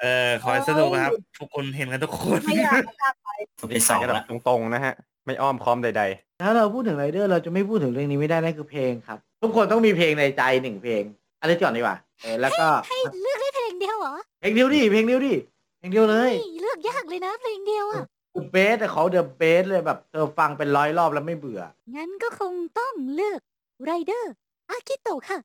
[0.02, 4.94] เออขอให้สนุกนะครับ ทุกคนเห็นกันทุกคนไม่อยากจะไปผมไปสองกันแบละบตรงๆนะฮะ
[5.26, 6.04] ไม่อ้อมค้อมใด
[6.42, 11.04] ถ้าเราพูดถึงไรเดอร์เราจะไม่พูดถึงเรื่องนี้ไม่ได้นั่นคือเพลงครับ ทุกคนต้องมีเพลงในใจหนึ่งเพลง
[11.40, 15.34] อันนี้ก่อนดีกว่าเออแล้วก็ให้เลือกได้เพลงเดียวเหรอเพลงเดียวดิเพลงเดียวดิ
[15.80, 18.04] เพลงเดียวเลยฮ้เลือกยากเลยนะเพลงเดียวอะ
[18.52, 21.62] best แต่เขา the best เลยแบบเธอฟังเป็นร้อยรอบแล้วไม่เบื่อ
[21.96, 23.40] งั้นก็คงต้องเลือก
[23.84, 24.34] ไรเดอร์
[24.70, 25.38] อากิโตะค่ะ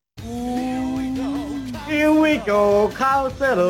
[1.93, 2.63] Here we go
[2.97, 3.63] เข้าเซโล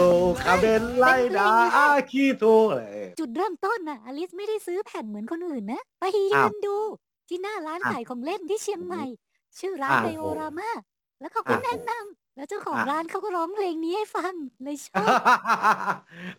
[0.42, 1.06] คาเบนไล
[1.36, 2.44] ดาอาคิโต
[2.76, 6.76] เลยจุดเริ่มต้นน่ะอลิสไม่ได้ซื้อแผ่นเหมือนคนอื่นนะ ไปยือ้าวนดู
[7.28, 9.04] ที่หน้าร้านอ้าวขายของเล่นที่เชียงใหม่
[9.58, 10.70] ชื่อร้านอ้าวไดโอรามา
[11.20, 14.32] แล้วเขาก็อ้าวแนะนำแล้วเจ้าของอ้าวร้านเขาก็ร้องเพลงนี้ให้ฟัง
[14.62, 15.08] เลยชอบ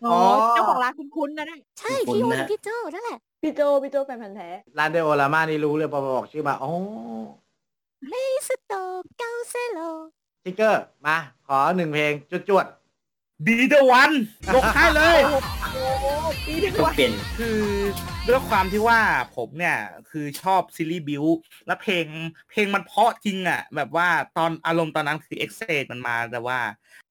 [0.04, 0.18] อ๋อ
[0.50, 6.70] เจ้าของร้านคุ้นๆนะเนี่ยใช่พี่โอกับพี่โจนั่นแหละ พี่โจพี่โจแฟนพันธุ์แท้ ร้านเดโอรามานี่รู้เลยพอบอกชื่อมาอ๋อ
[8.08, 8.14] เล
[8.48, 8.72] สโต
[9.18, 9.80] เกาเซโล
[10.44, 12.12] สติกเกอร์ มา ขอหนึ่งเพลง
[12.48, 12.66] จวด
[13.46, 14.12] บีเดวัน
[14.54, 15.18] ลงให้เลย
[16.44, 17.60] พี่ที่ต้องว่าเปลี่ยนคือ
[18.28, 19.00] ด้วยความที่ว่า
[19.36, 19.78] ผมเนี่ย
[20.10, 21.24] คือชอบซีรีส์บิว
[21.66, 22.06] และเพลง
[22.50, 26.58] เพลงมันเพราะจริงอะ แบบว่าตอนอารมณ์ตอนนั้นคือเอ็กเซมันมาแต่ว่า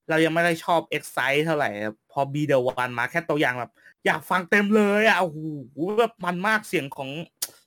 [0.08, 1.70] เรายังไม่ได้ชอบเอ็กไซเท่าไหร่
[2.12, 3.72] พอ Be The One มาแค่ตัวอย่างแบบ
[4.06, 5.38] อยากฟังเต็มเลยอะโอ้โห
[5.98, 7.10] แบบมันมากเสียงของ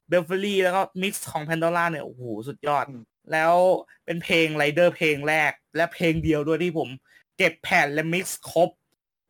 [0.07, 2.85] เบลเฟอรี่แล้วก็มิกซ์ของแพนด o ล่าเนี่ยโอ้โหสุดยอด
[3.31, 3.53] แล้ว
[4.05, 6.89] เป็นเพลงไรเดอร์เพลงแรก และเพลงเดียวด้วยที่ผม
[7.37, 8.69] เก็บแผ่นและ mix ครบ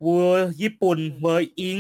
[0.04, 1.78] เวอร์ญี่ปุ่นเวอร์อิง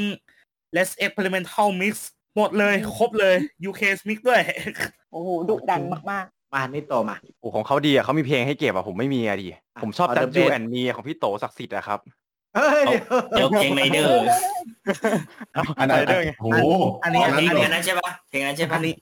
[0.76, 1.96] Let's Experimental Mix
[2.36, 3.36] หมดเลยครบเลย
[3.70, 4.42] UK Mix ด้วย
[5.12, 9.48] โอ้โหดุดันมาก ๆ มานี่โตมาๆโอ้ของเขาดีอะเขามีเพลงให้เก็บอะผมไม่มีอะดิ
[9.84, 12.00] ผมชอบขอจั The ดจู Best แอนมีของพี่โตศักดิ์สิทธิ์อะครับ
[12.56, 12.84] เฮ้ย
[13.30, 14.10] เดี๋ยวเพลงไรเดอร์
[15.80, 18.94] อันนั้น Rider ไงโอ้โหอันนี้อันอันนี้นี้เพลงนั้นใช่ปะเพลงนั้นใช่อัปะนนี้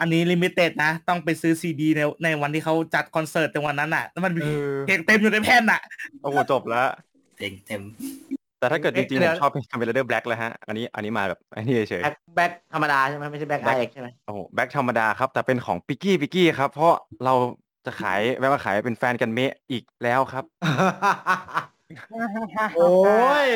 [0.00, 5.80] อันนี้ลิมิเต็ดนะ ต้องไปซื้อซีดีในในวันที่เขาจัดคอนเสิร์ตในวันนั้นอะแล้วมันมีเออเพลงเต็มอยู่ในแผ่นอะ
[6.22, 6.88] โอ้โหจบแล้ว
[7.36, 7.82] เพลงเต็ม
[8.58, 17.34] แต่ถ้าเกิดจเอ๊ะริงๆเดี๋ผยวมชอบเป็นคาเมลเดอร์แบล็กเลยฮะ อันนี้อันนี้มาแบบอันนี้เฉยแบ็คแบ็คธรรมดาใช่ไหมไม่ใช่แบ็คไอ Black เอ็กใช่ไหมๆโอ้โหแบล็กธรรมดาครับ แต่เป็นของปิกกี้ปิกกี้ครับ เพราะเรา
[17.86, 21.77] จะขายแวะมาขายเป็นแฟนกันเมะอีกแล้วครับๆ
[22.76, 23.48] โอ้ย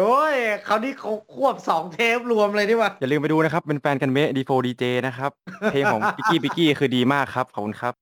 [0.00, 5.30] โอ้ยเขานี่เขาควบสองเทปรวมเลยนี่วะอย่าลืมไปดูนะครับ เป็นแฟนกันเมะดีโฟดีเจนะครับ
[5.72, 7.92] เพลงของปิกกี้ปิกกี้คือดีมากครับขอบคุณครับ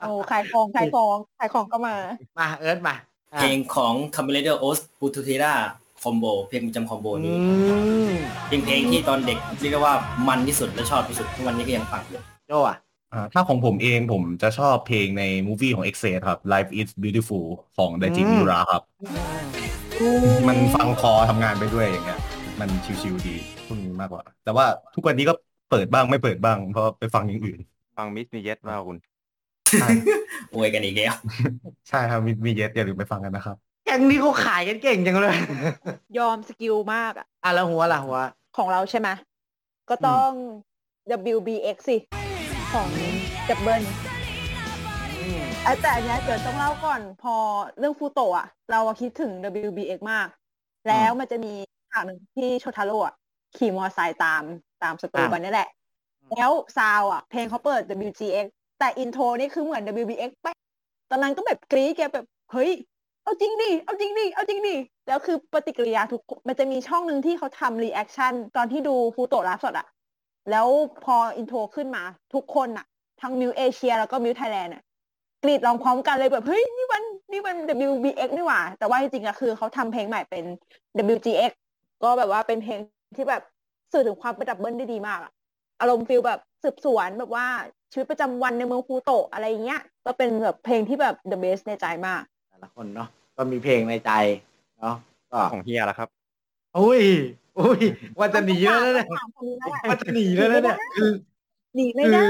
[0.00, 1.94] โอ้ขายของขายของขายของก็มา
[2.38, 2.94] มาเอิร์ธมา
[3.32, 5.20] อะเพลงของ c a m e l a d e r o s b u t u
[5.28, 5.54] t e r a
[6.02, 7.36] คอมโบเพลงประจำคอมโบอืนี้
[8.12, 8.16] ม
[8.48, 9.94] เป็นเพลงที่ตอนเด็กเรียกได้ว่า
[10.28, 12.76] มันที่สุดและชอบที่สุดทุกวันนี้ก็ยังฟังอยู่โจอะ
[13.12, 17.46] อ่าถ้าของผมเองผมจะชอบเพลงในมูฟี่ของ e x c e ครับ Life is Beautiful
[17.76, 18.82] ของไดจิอืมมิราครับ
[20.48, 22.20] มันฟังคอทำงานไปด้วยอย่างเงี้ย
[22.60, 22.68] มัน
[23.00, 25.34] ชิวๆดีพวกนี้มากกว่า แต่ว่าทุกวันนี้ก็
[25.70, 27.60] เปิดบ้างไม่เปิดบ้าง เพราะไปฟังอย่างอื่น
[27.98, 28.96] ฟังมิสมีเยสมากคุณ
[29.80, 29.88] ใช่
[30.54, 31.14] อวยกันอีกแล้ว
[31.88, 35.36] ใช่ครับมีมีเยสอย่าลืมไปฟังกันนะครับ แก๊งนี้เขาขายกันเก่งจังเลย
[36.18, 38.18] ยอม skill มากอะอะแล้วหัวล่ะหัว
[38.56, 39.08] ของเราใช่ไหม
[39.90, 40.30] ก็ต้อง
[41.34, 41.96] WBX สิ
[42.72, 42.90] ของ
[43.48, 43.82] ดับเบิล
[45.66, 47.34] อะแต่อันเนี้ยเดี๋ยวต้องเล่าก่อนพอ
[47.78, 49.32] เรื่องฟูโตะอะเราอะคิดถึง
[49.68, 50.28] WBX มาก
[50.88, 51.52] แล้วมันจะมี
[51.90, 53.14] ฉากหนึ่งที่โชทาโร่อะ
[53.56, 54.42] ขี่มอเตอร์ไซค์ตาม
[54.82, 55.68] ตามสตูอะกันนี่แหละ
[56.30, 58.46] แล้วซาวอะเพลงเขาเปิด WBX
[58.78, 60.54] แต่ intro นี่คือเหมือน WBX ไปะ
[61.10, 62.70] ตอนนั้นก็แบบกรี๊ดแกแบบเฮ้ย
[63.22, 64.76] เอเอาจริงดิ เอาจริงดิ เอาจริงดิ
[65.08, 69.86] แล้วคือปฏิกิริยาทุกมันจะมีช่องหนึ่งที่เขาทำ reaction ตอนที่ดูฟูโตะรับสดอะ
[70.50, 70.66] แล้ว
[71.04, 72.02] พอ intro ขึ้นมา
[72.34, 72.86] ทุกคนอะ
[73.20, 74.82] ทั้ง Muse Asia แล้วก็ Muse Thailand อะ
[75.42, 77.56] กรีดร้องพร้อมกันเลยแบบเฮ้ยนี่มันนี่มัน
[77.90, 80.44] WBX นี่หว่า แต่ว่าจริงๆอะคือเขาทำเพลงใหม่เป็น
[81.14, 81.52] WGX
[82.02, 82.78] ก็แบบว่าเป็นเพลง
[83.16, 83.42] ที่แบบ
[83.92, 85.32] สื่อถึงความเป็น Double ได้ดีมากอะ
[85.80, 87.46] อารมณ์ feel แบบสืบสวนแบบว่า
[87.92, 94.10] ชีวิตประจำวันในเมืองฟูโตะอะไรอย่างเงี้ย ก็เป็นแบบเพลงที่แบบ the best ในใจมาก แต่ละคนเนาะก็มีเพลงในใจ
[94.80, 94.94] เนาะ
[95.32, 96.08] ก็ของเฮียละครับ
[96.78, 97.02] อุ้ย
[97.58, 97.80] อุ้ย
[98.18, 101.10] ว่าจะหนีแล้วนะเนี่ยต้องถามคนนี้แล้วแหละว่าจะหนีแล้วนะเนี่ยคือ
[101.74, 102.28] หนีไม่ได้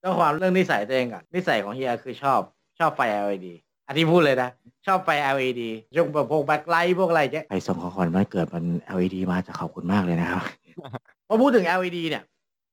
[0.00, 2.40] เจ้าความเรื่องนิสัยตัวเองก่อนนิสัยของเฮียคือชอบ
[2.78, 3.46] ชอบไฟ LED
[3.86, 4.50] อันที่พูดเลยนะ
[4.86, 5.62] ชอบไฟ LED
[5.96, 8.64] ยกแบบพวกแบ็คไลท์พวกอะไรเงี้ยใครส่งของขวัญวันเกิดมัน
[8.96, 10.42] LED มาจะขอบคุณมากเลยนะครับ
[11.28, 12.22] พอพูดถึง LED เนี่ย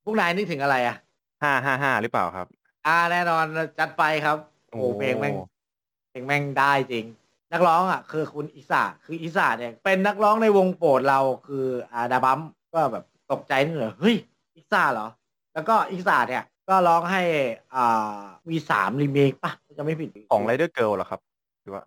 [0.04, 0.96] พวกนายนึกถึงอะไรอะ
[1.44, 2.48] ห้าห้าห้าหรือเปล่าครับ
[2.88, 3.46] อ่าแน่นอน
[3.80, 4.38] จัดไปครับ
[4.70, 5.34] โอ้โหโอ้เพลงแม่ง
[6.10, 7.06] เพลงแม่งได้จริง
[7.52, 12.40] นักร้องอะคือคุณอิสาคืออิสาเนี่ยเป็นนักร้องในวงโปรดเราคืออาดาบัม
[12.74, 14.16] ก็แบบตกใจนิดหน่อยเฮ้ย
[14.58, 15.08] อิสาเหรอ
[15.54, 17.22] แล้วก็อิสาเนี่ยก็ร้องให้
[17.76, 21.20] อ่าวีสามรีเมคป่ะจะไม่ผิดของ Rider Girl เหรอครับ
[21.62, 21.84] หรือว่า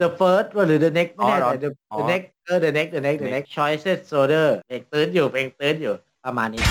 [0.00, 3.18] The First หรือ The Next ไม่แน่อ๋อใจ The อ๋อ The Next เออ The Next The Next
[3.22, 5.94] The Next Choices Soldier เพลงตื้นอยู่เพลงตื้นอยู่
[6.24, 6.62] ประมาณนี้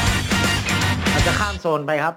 [1.12, 2.14] เราจะข้ามโซนไปครับ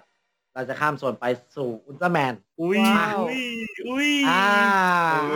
[0.54, 1.24] เราจะข้ามโซนไป
[1.56, 3.42] สู่อุลตร้าแมน อุ้ย ว้าว อุ้ย
[3.88, 4.46] อุ้ยอ่า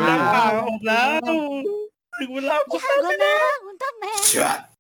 [0.09, 1.09] รักปากผมแล้ว
[2.18, 4.20] ถึงเวลาผมยากแล้วนะอุลตร้าแมน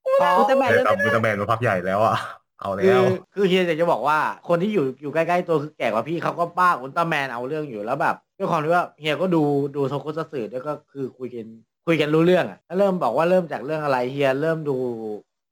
[0.06, 2.16] อุลตร้าแมนเจเรื่อองกับอุลตร้าแมนมาพักใหญ่แล้วอะ
[2.60, 9.42] เอาแล้คือว คือเฮียอยากจะบอกว่าคนที่อยู่อยู่ใกล้ ๆ ตัวคือแก่กว่าพี่เขาก็บ้าอุลตร้าแมนเอาเรื่องอยู่แล้วแบบด้วยความที่ว่าเฮียก็ดู
[9.76, 11.46] ดูโทคุซัตสึด้วยก็คือคุยกัน
[11.86, 14.76] คุยกันรู้เรื่องอะแล้วเริ่มบอกว่าเริ่มจากเรื่องอะไรเฮียเริ่มดู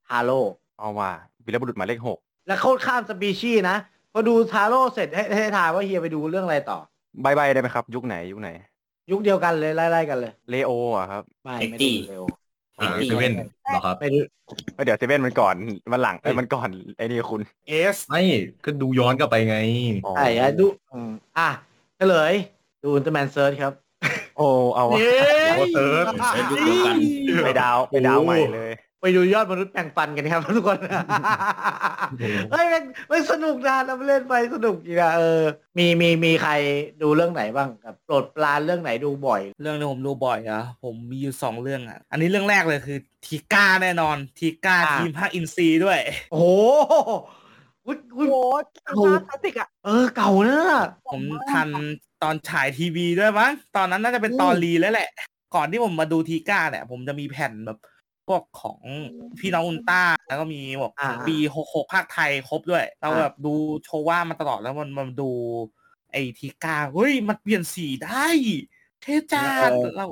[0.07, 0.40] ทาโร่
[0.79, 1.11] เอาว่า
[1.44, 3.77] วีรบุรุษหมายเลขหก แล้วเขาข้ามสปีชีส์นะ
[4.19, 6.79] พอดูทาโร่เสร็จให้ให้ทายว่าเฮียไปดูเรื่องอะไรต่อ
[7.23, 8.51] ใบ้ใบ้ได้ไหมครับ ยุคไหนยุคไหน
[9.11, 12.25] ยุคเดียวกันเลยไล่ๆกันเลยเลโออะครับไม่เอ็กไม่ตี้ดูเร็ว
[12.79, 14.19] อ่าเซเว่นเหรอครับไม่ดู
[14.75, 15.55] เอ้ยเดี๋ยวเซเว่นมันก่อน
[15.93, 18.23] มันหลังเอ้ยมันก่อนไอ้นี่คุณเอสไม่
[18.65, 19.57] ก็ดูย้อนกลับไปไง
[20.07, 21.49] อ๋อใช่อะดูอืมอะ
[21.97, 22.33] เฉลย
[22.83, 23.73] ดูอุลตร้าแมน Zearth ครับ
[24.37, 25.19] โอ้เอาวะเย้
[25.57, 26.97] โอ้เติร์ด Zearth ยุคเดียวกัน
[27.45, 28.86] ไปดาวไปดาวใหม่เลยไป
[29.16, 30.79] ดูยอดมนุษย์แปรงฟันกันครับทุกคน
[32.51, 35.42] เฮ้ยมันมันสนุกนะเราเล่นไปสนุกจริงนะเออ
[35.79, 36.53] มีมีมีใคร
[37.03, 45.99] ดูเรื่องไหนบ้างกับโปรดปรานเรื่องไหนดูบ่อย เรื่องที่ผมดูบ่อยอะผมมีอยู่สองเรื่องอะอันนี้เรื่องแรกเลยคือ ทีก้าแน่นอน ทีก้าอ่าทีมพากย์อินทรีย์ด้วย
[46.31, 46.47] โอ้โห
[47.87, 48.47] อุ๊ยอุ๊ยโอ้โห
[48.87, 51.21] โอ้โหภาพคลาสสิกอะเออเก่าเนอะผม
[51.53, 51.69] ทัน
[52.23, 55.09] ตอนฉายทีวีด้วยมั้งตอนนั้นน่าจะเป็นอืมตอนรีแล้วแหละ
[55.55, 57.79] ก่อนที่ผมมาดูทีก้าเนี่ยผมจะมีแผ่นแบบ
[58.27, 58.81] พวกของ
[59.41, 65.31] พี่น้องอุลตร้า แล้วก็มีบอกอ่าปีหกหกภาคไทยครบด้วย เราอ่าแบบดูโชว่ามาตลอดแล้วมันมันดู
[66.12, 68.29] ไอ้ทีก้าเฮ้ยมันเปลี่ยนสีได้
[69.03, 70.07] เท่จัดเรา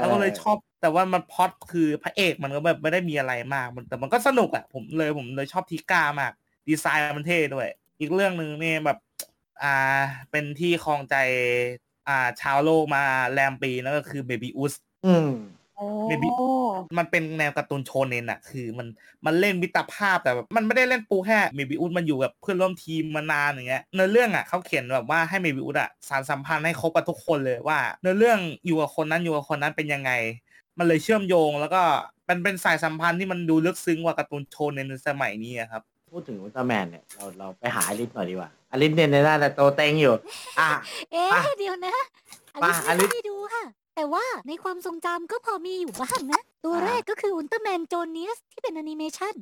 [0.00, 6.32] เราก็เลยชอบแต่ว่ามันพล็อดคือพระเอกมันก็แบบไม่ได้มีอะไรมากมันแต่มันก็สนุกอะผมเลยผมเลยชอบทีก้ามาก
[6.68, 7.68] ดีไซน์มันเท่ด้วย
[8.00, 8.98] อีกเรื่องหนึ่งเนี่ยแบบ
[9.62, 10.00] อ่า
[10.30, 11.16] เป็นที่คลองใจ
[12.08, 13.02] อ่าชาวโลกมา
[13.32, 14.74] แรมปีนั่นก็คือเบบี้อุส
[15.06, 15.28] อืม
[15.78, 16.28] โอ้ Maybe
[16.98, 18.86] มันเป็นแนวการ์ตูนโชเนนอะคือมัน
[19.26, 30.10] มันเล่นมิตรภาพแต่แบบมันไม่ได้เล่นปูแค่เมบิอุสมันอยู่กับเพื่อนร่วมทีมมานานอย่างเงี้ยในเรื่องอะเขาเขียนแบบว่าให้เมบิอุสอะสารสัมพันธ์ให้ครบกับทุกคนเลยว่าในเรื่องอยู่กับคนนั้นอยู่กับคนนั้นเป็นยังไง
[30.78, 31.82] มันเลยเชื่อมโยงแล้วก็
[32.26, 40.14] เป็นเป็นสายสัมพันธ์ที่มันดูลึกซึ้งกว่าการ์ตูนโชเนนในสมัยนี้อะครับพูดถึงอุลตร้าแมนเนี่ยเราเราไปหาอลิสหน่อยดีกว่าอลิสเนี่ยในหน้าแต่โตเต็งอยู่
[40.60, 40.70] อะ
[41.12, 41.94] เอ๊ะมาเดี๋ยวนะ
[42.54, 43.64] อมาลิสอลิไม่สได้ดูค่ะ
[43.98, 49.34] แต่ว่าในความทรงจำก็พอมีอยู่บ้างนะ ตัวอ่าแรกก็คืออุลตร้าแมนโจเนียสที่เป็นแอนิเมชัน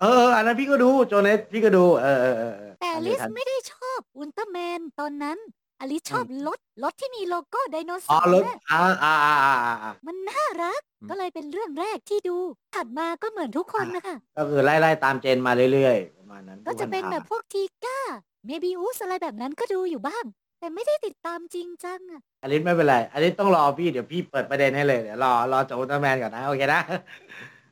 [0.00, 5.38] เออเอออันนั้นพี่ก็ดูโจเนสพี่ก็ดู เออเออเออเออแต่ออันลินี้สทัน ไม่ได้ชอบอุลตร้าแมนตอนนั้น
[5.80, 12.36] อลิสชอบรถรถที่มีโลโก้ไดโนเสาอ๋อร์รถน่ะอ่าอ่าอ่าอ่าอ่า มันน่ารัก อืม ก็เลยเป็นเรื่องแรกที่ดู
[12.74, 18.00] ถัดมาก็เหมือนทุกคนนะคะ ก็คือไล่ไล่ตาม gen มาเรื่อยๆประมาณนั้นก็จะเป็นดูผ่านๆแบบพวกทีก้า
[18.46, 20.24] เมบิอุสอะไรแบบนั้นก็ดูอยู่บ้าง
[20.60, 26.80] แต่ไม่ได้ติดตามจริงจังอะอลิสไม่เป็นไรอลิสต้องรอพี่เดี๋ยวพี่เปิดประเด็นให้เลยเดี๋ยวรอรอจากอุลตร้าแมนก่อนนะโอเคนะ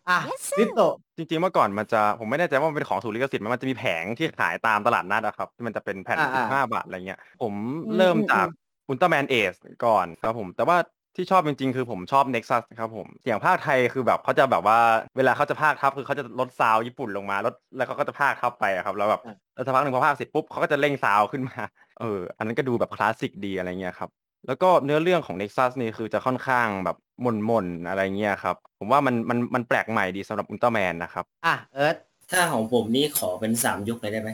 [0.09, 7.55] อะ Yes, sir ลิสโตะจริงๆเมื่อก่อนมันจะผมไม่แน่ใจว่ามันเป็นของถูกลิขสิทธิ์ไหมมันจะมีแผงที่ขายตามตลาดนัดอะครับที่มันจะเป็นแผ่นอ่าสิบห้าอ่าบาทอะไรเงี้ย ผม
[7.85, 8.47] อืมเริ่มอืมจาก
[8.89, 9.55] อุลตร้าแมนเอส
[9.85, 10.79] ก่อนครับผม แต่ว่า
[11.19, 14.79] ที่ชอบจริงๆ คือผมชอบ Nexus ครับผม เสียงพากย์ไทยคือแบบเขาจะแบบว่า
[15.17, 19.23] เวลาเขาจะพากย์ทับคือเขาจะลด sound ญี่ปุ่นลงมาลดแล้วเขาก็จะพากย์ทับไปอะครับแล้วแบบ
[19.55, 21.61] แล้วสักพักหนึ่งพอพากย์เสร็จปุ๊บเขาก็จะเร่ง sound ขึ้นมา
[22.01, 24.11] เอออันนั้นก็ดูแบบคลาสสิกดีอะไรเงี้ยครับ
[24.47, 31.97] แล้วก็เนื้อเรื่องของ Nexus นี่คือจะค่อนข้างแบบหม่นๆอะไรเงี้ยครับ ผมว่ามันมันมันแปลกใหม่ดีสำหรับอุลตร้าแมนนะครับ อะเอิร์ธ
[32.31, 34.31] ถ้าของผมนี่ขอเป็นสามยุคเลยได้ไหม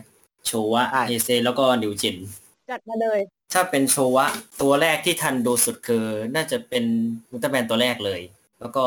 [0.46, 2.16] โชวะได้เฮเซแล้วก็นิวเจน
[2.70, 3.20] จัดมาเลย
[3.54, 4.26] ถ้าเป็นโชวะ
[4.62, 6.84] ตัวแรกที่ทันดูสุดคือ น่าจะเป็น
[7.30, 8.20] อุลตร้าแมนตัวแรกเลย
[8.60, 8.84] แล้วก็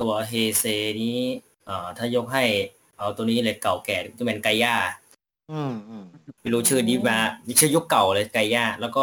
[0.00, 0.64] ตัวเฮเซ
[1.02, 1.18] นี้
[1.66, 2.44] เอ่อถ้ายกให้
[2.98, 4.74] เอาตัวนี้เลยเก่าแก่อุลตร้าแมนไกย่า
[5.52, 6.04] อืมอืม
[6.40, 9.02] ไม่รู้ชื่อนี้มามีชื่อยุคเก่าเลยไกย่าแล้วก็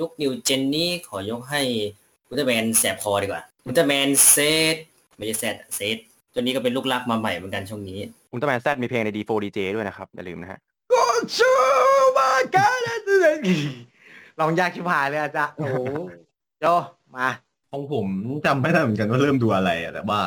[0.00, 1.62] ยุคนิวเจนนี้ขอยกให้
[2.28, 4.36] อุลตร้าแมนแสบคอดีกว่าอุลตร้าแมนเซ
[4.74, 4.76] ต
[5.16, 5.96] ไม่ใช่แซดเซต
[6.32, 7.98] ตัวนี้ก็เป็นลูกรักมาใหม่เหมือนกันช่วงนี้
[8.32, 10.58] อุลตร้าแมนแซดมีเพลงใน D4DJ ด้วยนะครับอย่าลืมนะฮะ
[10.92, 11.04] ก็
[11.36, 11.52] ชู
[12.18, 12.70] มากั
[13.38, 13.40] น
[14.40, 15.76] ลองยากชิบหายเลยอาจารย์โอ้โห
[16.58, 16.64] โจ
[17.14, 17.28] มา
[17.70, 18.06] ของผม
[18.44, 20.18] จำไม่ได้เหมือนกันว่าเริ่มดูอะไรอะแต่ว่า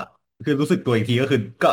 [0.45, 1.69] คือรู้สึกตัวอีกทีก็คือก็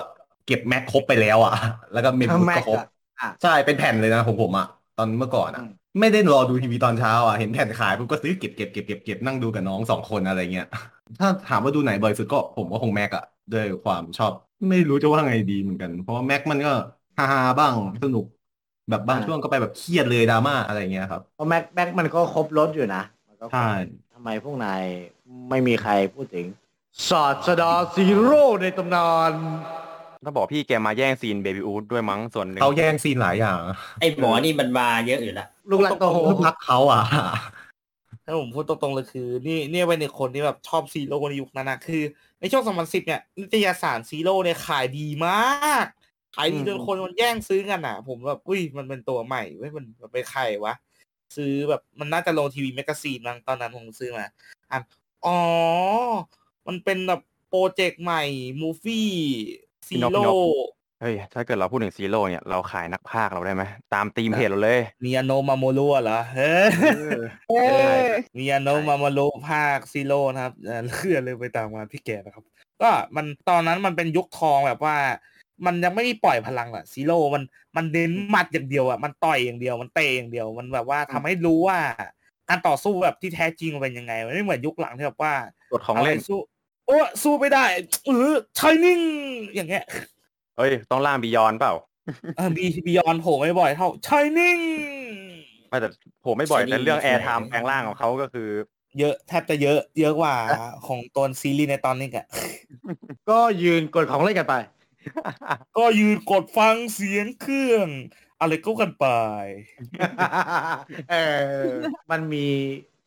[0.46, 1.52] เก็บแม็กครบไปแล้วอะ
[1.92, 2.84] แล้วก็เมมทำบุ๊กแม็กก็ครบอะ
[3.18, 4.66] อะใช่เป็นแผ่นเลยนะของผมอะ
[4.96, 5.70] ตอนเมื่อก่อนอะอืม
[6.00, 10.64] ไม่ได้รอดูทีวีตอนเช้าอะเห็นแผ่นขายปุ๊บก็ซื้อเก็บเก็บเก็บเก็บเก็บนั่งดูกับน้องสองคนอะไรเงี้ย
[11.18, 13.22] ถ้าถามว่าดูไหนบ่อยสุดก็ผมก็คง Max อะ
[13.52, 14.32] ด้วยความชอบ
[14.70, 16.70] ไม่รู้จะว่าไงดีเหมือนกัน เพราะว่า Max มันก็
[17.16, 18.24] ฮาๆบ้างสนุก
[18.90, 23.70] แบบบางช่วงก็ไปแบบเครียดเลยดราม่าอะไรเงี้ยครับเพราะ Max Max มันก็ครบรสอยู่นะมันก็ครบใช่
[24.14, 24.82] ทำไมพวกนาย
[25.50, 26.46] ไม่มีใครพูดถึง
[27.08, 29.32] ศาสดาซีโร่ในตำนาน
[30.24, 33.58] ถ้าบอกพี่แกมาแย่งซีนเมบิอุสด้วยมั้งส่วนหนึ่งเขาแย่งซีนหลายอย่าง
[34.00, 37.02] ไอ้หมอนี่มันมาเยอะอยู่แล้วลูกหลักโตโหลูกรักเขาอะ
[38.26, 42.02] ถ้าผมพูดตรงๆเลยคือ นี่เนี่ยเป็นหนึ่งคนที่แบบชอบซีโร่ในยุคนั้นนะคือ
[42.40, 45.86] ในช่วง2010เนี่ยนิตยสารซีโร่เนี่ยขายดีมาก
[46.34, 50.74] ขายดีจนคนมันแย่งซื้อกันอะ ผมแบบอุ้ยมันเป็นตัวใหม่เว้ยมันมันเป็นใครวะ
[51.36, 54.26] ซื้อแบบมันน่าจะลง TV magazine มั้งตอนนั้นผมซื้อมา
[54.72, 54.78] อะ
[55.26, 55.38] อ๋อ
[56.66, 58.22] มันเป็นแบบ project ใหม่
[58.60, 59.10] movie
[59.88, 60.22] ซีโร่
[61.00, 63.64] เฮ้ยถ้าเกิดเราพูดถึงซีโร่เนี่ยเราขายนักพากย์เราได้ไหม
[63.94, 66.70] ตามธีมเพจเราเลยมิยาโนะ มาโมรุเหรอเฮ้ย
[67.50, 67.54] เอ
[67.98, 68.02] อ
[68.38, 72.44] มิยาโนะ มาโมรุพากย์ซีโร่นะครับเอ่อเลื่อนเลยไปตามมาพี่แกนะครับ
[72.82, 74.96] ก็มันตอนนั้นมันเป็นยุคทองแบบว่า
[75.66, 77.42] มันยังไม่ได้ปล่อยพลังอะซีโร่มัน
[77.76, 81.78] มันเน้นหมัดอย่างเดียวอะมันต่อยอย่างเดียวมันเตะอย่างเดียว มันแบบว่าทำให้รู้ว่า
[82.48, 85.32] การต่อสู้แบบที่แท้จริงมันเป็นยังไงมันไม่เหมือนยุคหลังที่แบบว่า
[85.72, 86.38] กดของเล่นะไรสู้
[86.86, 87.64] โอ้สู้ไม่ได้
[88.06, 89.00] เออ Shining
[89.54, 89.84] อย่างเงี้ย
[90.56, 91.74] เฮ้ย ต้องล่าม Beyond เปล่า
[92.36, 94.58] เออบี Beyond โผล่ไม่บ่อยเท่า Shining
[95.68, 95.88] ไม่แต่
[96.24, 98.48] ผมไม่บ่อย Shining แต่เรื่องแอร์ไท Shining ม์แปลงร่างของเขาก็คือ
[98.98, 100.34] เยอะแทบจะเยอะ เยอะกว่า
[100.86, 102.26] ของตัวซีรีส์ในตอนนี้กะ
[103.30, 104.54] ก็ยืนกดของเล่นกันไป
[105.76, 107.88] ก็ยืนกดฟังเสียงเครื่อง
[108.40, 109.06] อะไรก็กันไป
[111.10, 111.16] เอ
[111.60, 111.64] อ
[112.10, 112.46] มันมี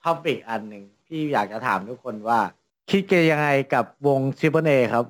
[0.03, 2.39] topic อันหนึ่งที่อยากจะถามทุกคนว่า
[2.91, 5.05] คิดกันยังไงกับวงซิปเปอร์เนครับ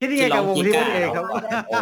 [0.00, 1.24] คิดยังไงกับวงซิปเปอร์เนครับ
[1.68, 1.76] โอ้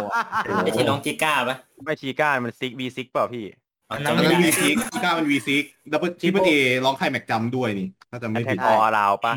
[0.63, 3.45] ไอที่ร้องจิก้าปะไม่ชีก้ามันซิกบีซิกเปล่าพี่
[3.89, 6.51] อันจำไม่อันได้นั้นวีซิกพี่ก้ามันวีซิกดับเบิลทิปเปิลเอ
[6.85, 9.33] ร้องไห้แม็กจำด้วยนี่ถ้าจำแอไม่นแทผิกดออราวปะ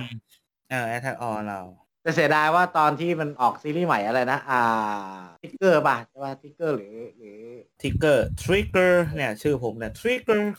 [0.71, 1.61] เออแอทแทกออเรา
[2.11, 4.63] แต่เสียดายว่าตอนที่มันออกซีรีส์ใหม่อะไรนะ อ่า
[5.43, 7.39] ทิกเกอร์ป่ะใช่ป่ะทิกเกอร์หรือหรือ
[7.83, 10.53] ทิกเกอร์ทริกเกอร์เนี่ยชื่อผมเนี่ยทริกเกอร์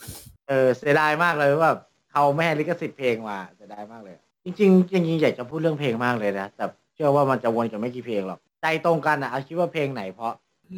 [0.47, 1.72] เออเสียดายมากเลยว่า
[2.12, 10.34] เขาไม่ให้ลิขสิทธิ์เพลงมาเสียดายมากเลย จริงๆจริงๆอยากจะพูดเรื่องเพลงมากเลยนะแต่เชื่อว่ามันจะวนกับไม่กี่เพลงหรอกใจตรงกันอะเอาคิดว่าเพลงไหนเพราะ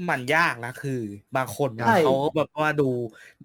[0.09, 0.91] มันยากนะคือ
[1.35, 2.83] บางคนใช่เขาแบบว่าดู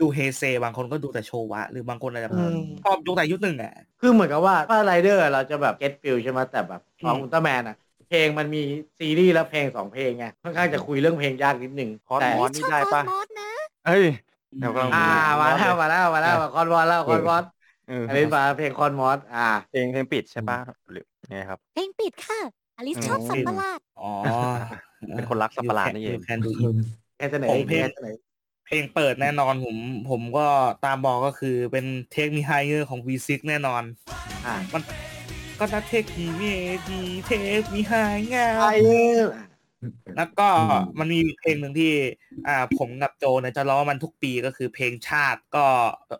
[0.01, 7.77] ดูเฮเซ บางคนก็ดูแต่โชวะ หรือบางคนอาจจะอืมชอบยุคแต่ยุคหนึ่งอะคือเหมือนกับว่าถ้าไรเดอร์เราจะแบบ get feel ใช่ไหมแต่แบบของอืมอุลตร้าแมนอะ
[8.07, 8.59] เพลงมันมี
[8.99, 13.51] ซีรีส์แล้วเพลงสองเพลงไงค่อนข้างจะคุยเรื่องเพลงยากนิดนึงคอร์สแต่มอสนี่ได้ปะชอบมอสนะ
[13.85, 14.05] เฮ้ย
[14.59, 14.99] เดี๋ยวก็อ่า
[15.41, 17.43] มาแล้วมาแล้วมาแล้วมาคอนวอนแล้วคอนวอน
[17.87, 20.59] เอออันนี้มาเพลงคอสมอสอ่า เพลงเพลงปิดใช่ปะ
[20.91, 22.41] หรือไงครับ เพลงปิดค่ะ
[22.77, 24.05] อลิสชอบอืมสัตว์ประหลาดอ๋อ
[25.17, 26.77] เป็นคนรักสัตว์ประหลาดนี่เองแคนดูอิน
[27.17, 28.17] แค่เสนอของเพลงแค่เสนอ
[28.67, 29.77] เพลงเปิดแน่นอนผม
[30.11, 30.47] ผมก็
[30.85, 33.83] ตามบอกก็คือเป็น Take Me Higher ของ V6 แน่นอน
[34.47, 34.83] อ่ามัน
[35.59, 36.43] ก็นัด take me เม
[36.89, 38.89] ดี take me higher ไอมเอ
[39.21, 39.23] อ
[40.17, 40.49] แล้วก็
[40.99, 41.93] มันมีเพลงหนึ่งที่
[42.49, 45.65] อ่า ผมกับโจเนี่ยจะร้องมันทุกปีก็คือเพลงชาติก็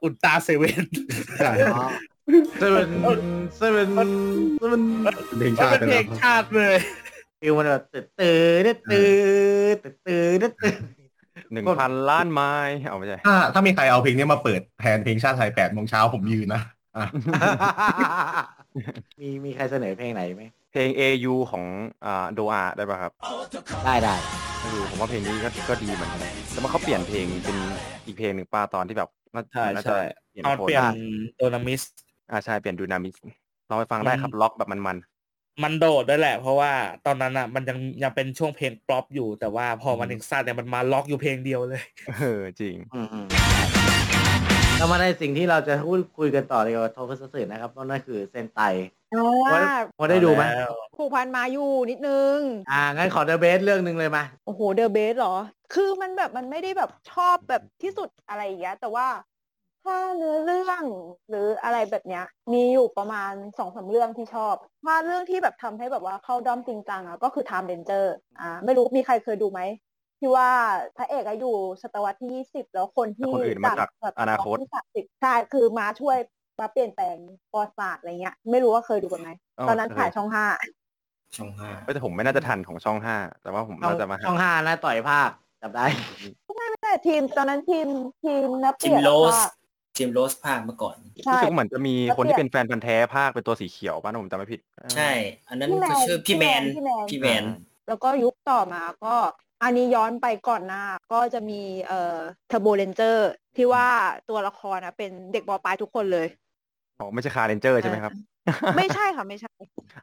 [0.03, 0.85] อุลตราเซเว่น
[1.39, 1.53] ใช่
[2.59, 2.91] เซเว่น
[3.57, 3.91] เซเว่น
[4.59, 4.83] เซเว่น
[5.39, 6.77] เพลงมันชาติเป็นเพลงชาติเลย
[7.41, 8.39] feel มันแบบตื่นตื่
[8.73, 9.09] นตื่
[9.75, 10.75] นตื่นตื่นตื่น
[11.53, 12.53] หนึ่งพันล้านไม้
[12.89, 16.63] เอาไม่ใช่ถ้าถ้ามีใครเอาเพลงนี้มาเปิดแทนเพลงชาติไทยแปดโมงเช้าผมยืนนะ
[16.97, 17.05] อะ
[19.21, 21.65] มีมีใครเสนอเพลงไหนไหมเพลง AU ของ
[22.05, 23.13] อ่าโดอาได้ป่ะครับ
[23.85, 24.15] ได้ได้
[24.63, 26.21] เออผมว่าเพลงนี้ก็ก็ดีเหมือนกัน
[26.53, 27.57] แต่ว่าเขาเปลี่ยนเพลงเป็น
[28.07, 29.99] อีกเพลงหนึ่งป้าตอนที่แบบน่าใช่น่าจะใช่
[30.31, 30.85] เปลี่ยนเอาโทนเปลี่ยน
[31.37, 31.83] โดนามิส
[32.31, 33.15] อ่าใช่เปลี่ยนดูนามิส
[33.69, 34.99] ลองไปฟังได้ครับล็อกแบบมัน
[35.63, 36.73] มันโดดด้วยแหละ เพราะว่า
[37.07, 43.27] ตอนนั้นอะ มันยังยังเป็นช่วงเพลงป๊อปอยู่ แต่ว่าพอมันเน็กซัสเนี่ยมันมาล็อกอยู่เพลงเดียวเลยๆเออจริงอืมอืม
[44.79, 48.61] เรามาในสิ่งที่เราจะพูดคุยกันต่อเลยกับโทคัสสึนะครับนั่นคือเซนไต
[49.15, 52.37] อ่าพอได้ดูไหมแล้วผูกพันมาอยู่นิดนึง
[52.71, 55.37] อ่า งั้นขอเดอะเบสเรื่องหนึ่งเลยมา โอ้โห เดอะเบสเหรอ
[55.75, 59.07] คือมันแบบมันไม่ได้แบบชอบแบบที่สุดอะไรอย่างเงี้ย แต่ว่า
[59.85, 60.85] ถ้าเนื้อเรื่อง
[61.29, 64.55] หรืออะไรแบบเนี้ย มีอยู่ประมาณสองสามเรื่องที่ชอบ
[64.85, 68.07] ถ้าเรื่องที่แบบทำให้แบบว่าเข้าด้อมจริงจังอะก็คือ Time Ranger
[68.41, 69.61] อ่าไม่รู้มีใครเคยดูไหม
[70.21, 70.49] ที่ว่า
[70.97, 76.17] พระเอกอะอยู่ศตวรรษที่ยี่สิบแล้วคนที่คนอื่นมาจากศตวรรษอนาคตที่สามสิบใช่คือมาช่วย
[76.61, 77.17] มาเปลี่ยนแปลง
[77.53, 80.47] ประวัติศาสตร์อะไรเงี้ย ไม่รู้ว่าเคยดูกันไหมเอ้าตอนนั้นเคยถ่ายช่องห้า
[81.37, 85.31] ช่องห้าเอ้ยแต่ผมไม่น่าจะทันของช่องห้าแต่ว่าผมช่องน่าจะมาหาช่องห้านะต่อยภาค
[85.63, 85.87] จำได้
[86.57, 87.89] ไม่แต่ทีมตอนนั้นทีม
[88.25, 89.41] ทีมนับเปจิลี่มยนโรสว่า
[89.99, 94.61] จิมโรสภาคเมื่อก่อนใช่รู้สึกว่าเหมือนจะมีแล้วคนที่เปลี่เป็ยนนแฟนพันธ์แท้ภาคเป็นตัวสีเขียวป่ะถ้าผมจำไม่ผิด
[94.95, 95.11] ใช่
[95.49, 97.45] อันนั้นพี่แมนเขาชื่อพี่แมนพี่แมนพี่แมน
[97.89, 99.15] แล้วก็ยุคต่อมาก็
[99.63, 102.19] อันนี้ย้อนไปก่อนหน้าก็จะมีเอ่อ
[102.49, 103.87] เทอร์โบเรนเจอร์ที่ว่า
[104.29, 106.27] ตัวละครนะเป็นเด็กมอปลายทุกคนเลย
[106.99, 108.13] อ๋อไม่ใช่คาร์เรนเจอร์ใช่ไหมครับ
[108.77, 109.53] ไม่ใช่ค่ะ ไม่ใช่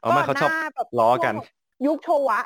[0.00, 1.34] เอามาเขาชอบก่นหน้แบบล้อกัน
[1.86, 2.40] ยุคโชวะ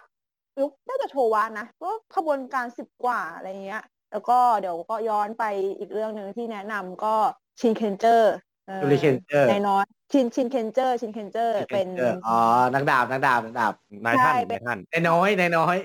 [0.60, 3.82] ยุคน่าจะโชวะนะก็ขบวนการสิบกว่าอะไรเงี้ย
[4.12, 5.44] แล้วก็เดี๋ยวก็ย้อนไป
[5.78, 7.14] อีกเรื่องหนึ่งที่แนะนำก็
[7.60, 8.34] ชินเคนเจอร์
[8.80, 12.38] ชินเคนเจอร์ในน้อยชินชินเคนเจอร์ชินเคนเจอร์เป็นเอออ๋อ
[12.74, 15.76] นักดาบนักดาบนักดาบนายท่านใช่เป็นนายท่านนายน้อยนายน้อย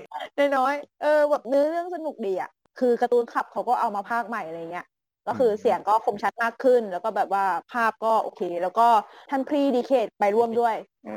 [0.56, 4.86] น้อยๆเออแบบเนื้อเรื่องสนุกดีอะคือการ์ตูนคลับเขาก็เอามาภาคใหม่อะไรเงี้ย
[5.26, 8.88] ก็คือเสียงก็คมชัดมากขึ้น แล้วก็แบบว่าภาพก็โอเค แล้วก็
[9.30, 10.74] ท่านพรีดีเคทไปร่วมด้วย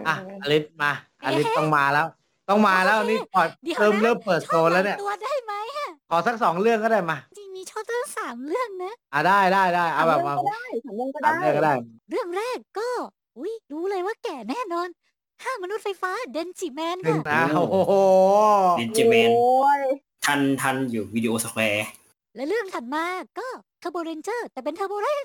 [0.08, 0.92] อะอลิสมา
[1.24, 2.08] อลิสต้องมาแล้ว
[2.50, 11.74] ต้องมาแล้วนี่ปล่อยเดี๋ยวเริ่มนะเริ่มเปิดโซนแล้วเนี่ย ตัวได้ไหมอะขอสักสองเรื่องก็ได้มา จริงมีชอบตั้งสามเรื่องนะ อะได้ได้ได้เอาแบบมาสามเรื่องก็ได้สามเรื่องก็สามได้ เรื่องก็ได้
[12.10, 12.90] เรื่องแรกก็
[13.38, 14.88] อุ้ยรู้เลยว่าแก่แน่นอน
[15.44, 19.48] ห้ามนุษย์ไฟฟ้าเดนจิแมนหนึ่งค่ะนะโอ้โหเดนจิแมนโอ้
[19.80, 19.82] ย
[20.26, 21.88] ทันทันอยู่วิดีโอสแควร์
[22.36, 23.04] และเรื่องถัดมา
[23.40, 23.48] ก็
[23.80, 25.20] เทอร์โบเรนเจอร์แต่เป็นเทอร์โบเรน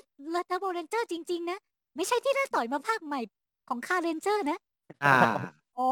[0.47, 1.57] เทอร์โบเรนเจอร์จริง ๆ นะ
[1.95, 3.19] ไม่ใช่ที่น่าต่อยมาภาคใหม่
[3.69, 4.57] ของคาเรนเจอร์นะ
[5.03, 5.15] อ่า
[5.79, 5.89] อ๋อ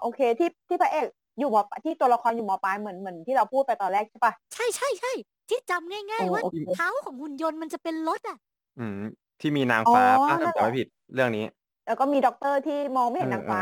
[0.00, 1.06] โอเค ที่ที่พระเอก
[1.38, 5.12] อยู่มอที่ตัวละครอยู่มอปลายเหมือนเหมือนที่เราพูดไปตอนแรกใช่ปะใช่ใช่ใช่
[5.48, 8.38] ที่จำง่ายๆว่าโอเคเท้าของหุ่นยนต์มันจะเป็นรถอะ
[8.78, 9.00] อืม
[9.40, 11.44] ที่มีนางฟ้าอ๋อป้านั่นแหละจำไม่ผิดเรื่องนี้
[11.86, 13.60] แล้วก็มีด็อกเตอร์ที่มองไม่เห็นเออนางฟ้า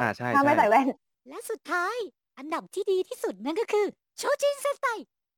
[0.00, 0.88] อ่าใช่ถ้าไม่ใช่ใส่แว่น
[1.28, 1.96] และสุดท้าย
[2.38, 3.84] อันดับที่ดีที่สุดนั่นก็คือ
[4.18, 4.86] โชจินเซนไต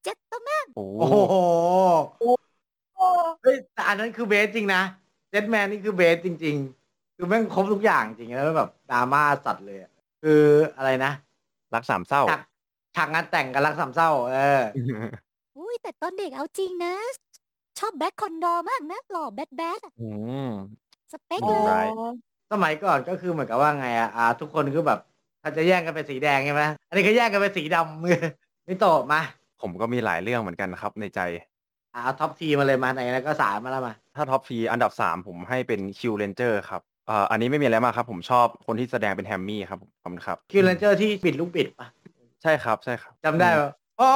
[0.03, 3.01] เจ็ตตแมนโอ้โอ้โห
[3.43, 4.83] เฮ้ยแต่อันนั้นคือ best จริงนะ
[5.31, 6.80] เจ็ตแมนนี่คือ best จริงๆ
[7.21, 9.91] คือแม่งครบทุกอย่างจริงแล้วแบบดราม่าสัตว์เลยอะ
[10.23, 10.43] คือ
[10.77, 11.13] อะไรนะ
[11.75, 12.43] รักสามเศร้าฉาก
[12.97, 14.61] ฉากงานแต่งกันรักสามเศร้า เออ
[15.59, 16.95] อุ้ยแต่ตอนเด็กเอาจริงนะ
[17.79, 20.09] ชอบแบล็คคอนดอร์มากนะ หล่อ bad bad อะอื
[20.47, 20.51] ม
[21.13, 21.87] สเปคอ๋อเลย
[22.53, 24.99] สมัยก่อนก็คือเหมือนกับว่าไงอะอ่า ทุกคนคือแบบ
[25.43, 28.17] ถ้าจะแย่งกันเป็นสีแดงใช่ไหมอันนี้ก็แย่งกันเป็นสีดำมือ
[28.69, 29.21] นี่โตะมา
[29.63, 31.21] ผมก็มีหลายเรื่องเหมือนกันครับในใจ
[31.95, 41.87] อ่าเอา top three มาเลยมาไหนนะก็สามมาแล้วมาถ้า top three อันดับสามผมให้เป็นคิวเรนเจอร์ครับ เอ่ออันนี้ไม่มีอะไรมากครับ ผมชอบคนที่แสดงเป็นแฮมมี่ครับผมขอบคุณครับ คิวเลนเจอร์ที่บิดลูกบิดปะ
[42.43, 44.09] ใช่ครับใช่ครับจำได้ปะโอ้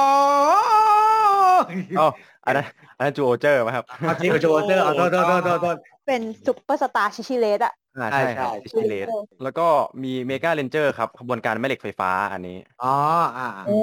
[1.99, 2.07] อ๋อ
[2.45, 2.65] อันนั้น
[2.97, 5.77] อันนั้นจูโอเจอร์ไหมครับเอาจริงกับโจเตอร์เอาโทษโทษโทษโทษโทษ
[6.07, 9.07] เป็นซุปเปอร์สตาร์ชิชิเลสอะอ่าใช่ใช่ครับใช่ดิชิเลส
[9.43, 9.67] แล้วก็
[10.03, 12.95] มีเมกาเรนเจอร์ครับขบวนการแม่เหล็กไฟฟ้าอันนี้ อ๋อ
[13.37, 13.77] อ่า โอ้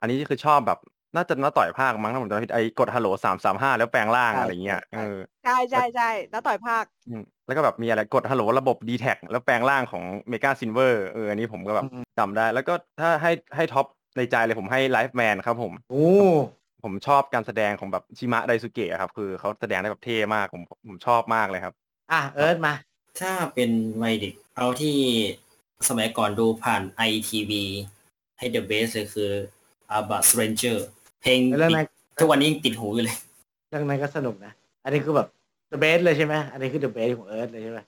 [0.00, 0.78] อันนี้คือชอบแบบ
[1.14, 11.84] น่าจะน่าต่อยภาคมั้งถ้าผมจำไม่ผิดไอ้กดฮัลโหลสามสามห้าแล้วแปลงร่างอะไรเงี้ยเออใช่ใช่ใช่แล้วต่อยภาคอืมแล้วก็แบบมีอะไรกดฮัลโหลระบบ d t แทแล้วแปลงร่างของเมกาซินเวอร์เอออันนี้ผมก็แบบ
[12.18, 13.86] จำได้ แล้วก็ถ้าให้ให้ top
[14.16, 16.08] ในใจเลยผมให้ไลฟ์แมนครับผม โอ้
[16.84, 21.74] ผมชอบการแสดงของแบบชิมะไดสุเกะครับ คือเขาแสดงได้แบบเท่มากผมผมชอบมากเลยครับ
[22.12, 22.74] อะเอิร์ธมา
[23.20, 23.70] ถ้าเป็น
[24.02, 24.96] วัยเด็กเอาที่
[25.88, 27.52] สมัยก่อนดูผ่าน ITV
[28.38, 29.32] ให้ The Best เลยคือ
[29.96, 31.03] a b a s Ranger เพลง
[31.58, 31.86] เรื่องนั้น
[32.20, 33.16] ทุกวันนี้ยังติดหูอยู่เลย
[33.70, 34.52] เรื่องนั้นก็สนุกนะ
[34.84, 35.28] อันนี้คือแบบ
[35.72, 37.78] the best เลยใช่ไหมอันนี้คือ the best ของเอิร์ธเลยใช่ไหม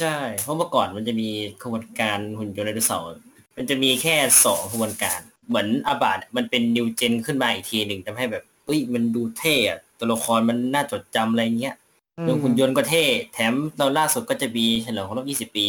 [0.00, 1.28] ใช่เพราะเมื่อก่อนมันจะมี
[1.62, 3.06] ขบวนการหุ่นยนต์ไดโนเสาร์
[3.56, 11.74] มันจะมีแค่สองขบวนการ เหมือนอาบาดมันเป็นนิวเจนขึ้นมาอีกทีหนึ่งทำให้แบบเอ้ยมันดูเท่อะตัวละครมันน่าจดจำอะไรเงี้ย
[12.22, 13.04] เรื่องหุ่นยนต์ก็เท่
[13.34, 15.66] แถมตอนล่าสุดก็จะมีเฉลิมครบ20 ปี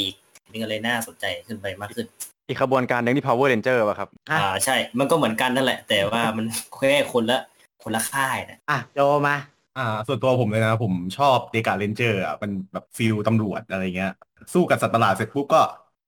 [0.50, 2.08] นี่ก็เลยน่าสนใจขึ้นไปมากขึ้น
[2.48, 7.40] อีกขบวนการหนึงที่ Power Ranger ป่ะครับฮะอ่าใช่ มันก็เหมือนกันนั่นแหละ แต่ว่ามันแค่คนละ
[7.84, 9.36] คนละค่ายนะอะโจมา
[9.78, 14.14] อ่า ส่วนตัวผมเลยนะ ผมชอบเดกาเรนเจอร์อะมันแบบ feel ตำรวจอะไรเงี้ย
[14.54, 15.62] สู้กับสัตว์ประหลาดเสร็จปุ๊บก็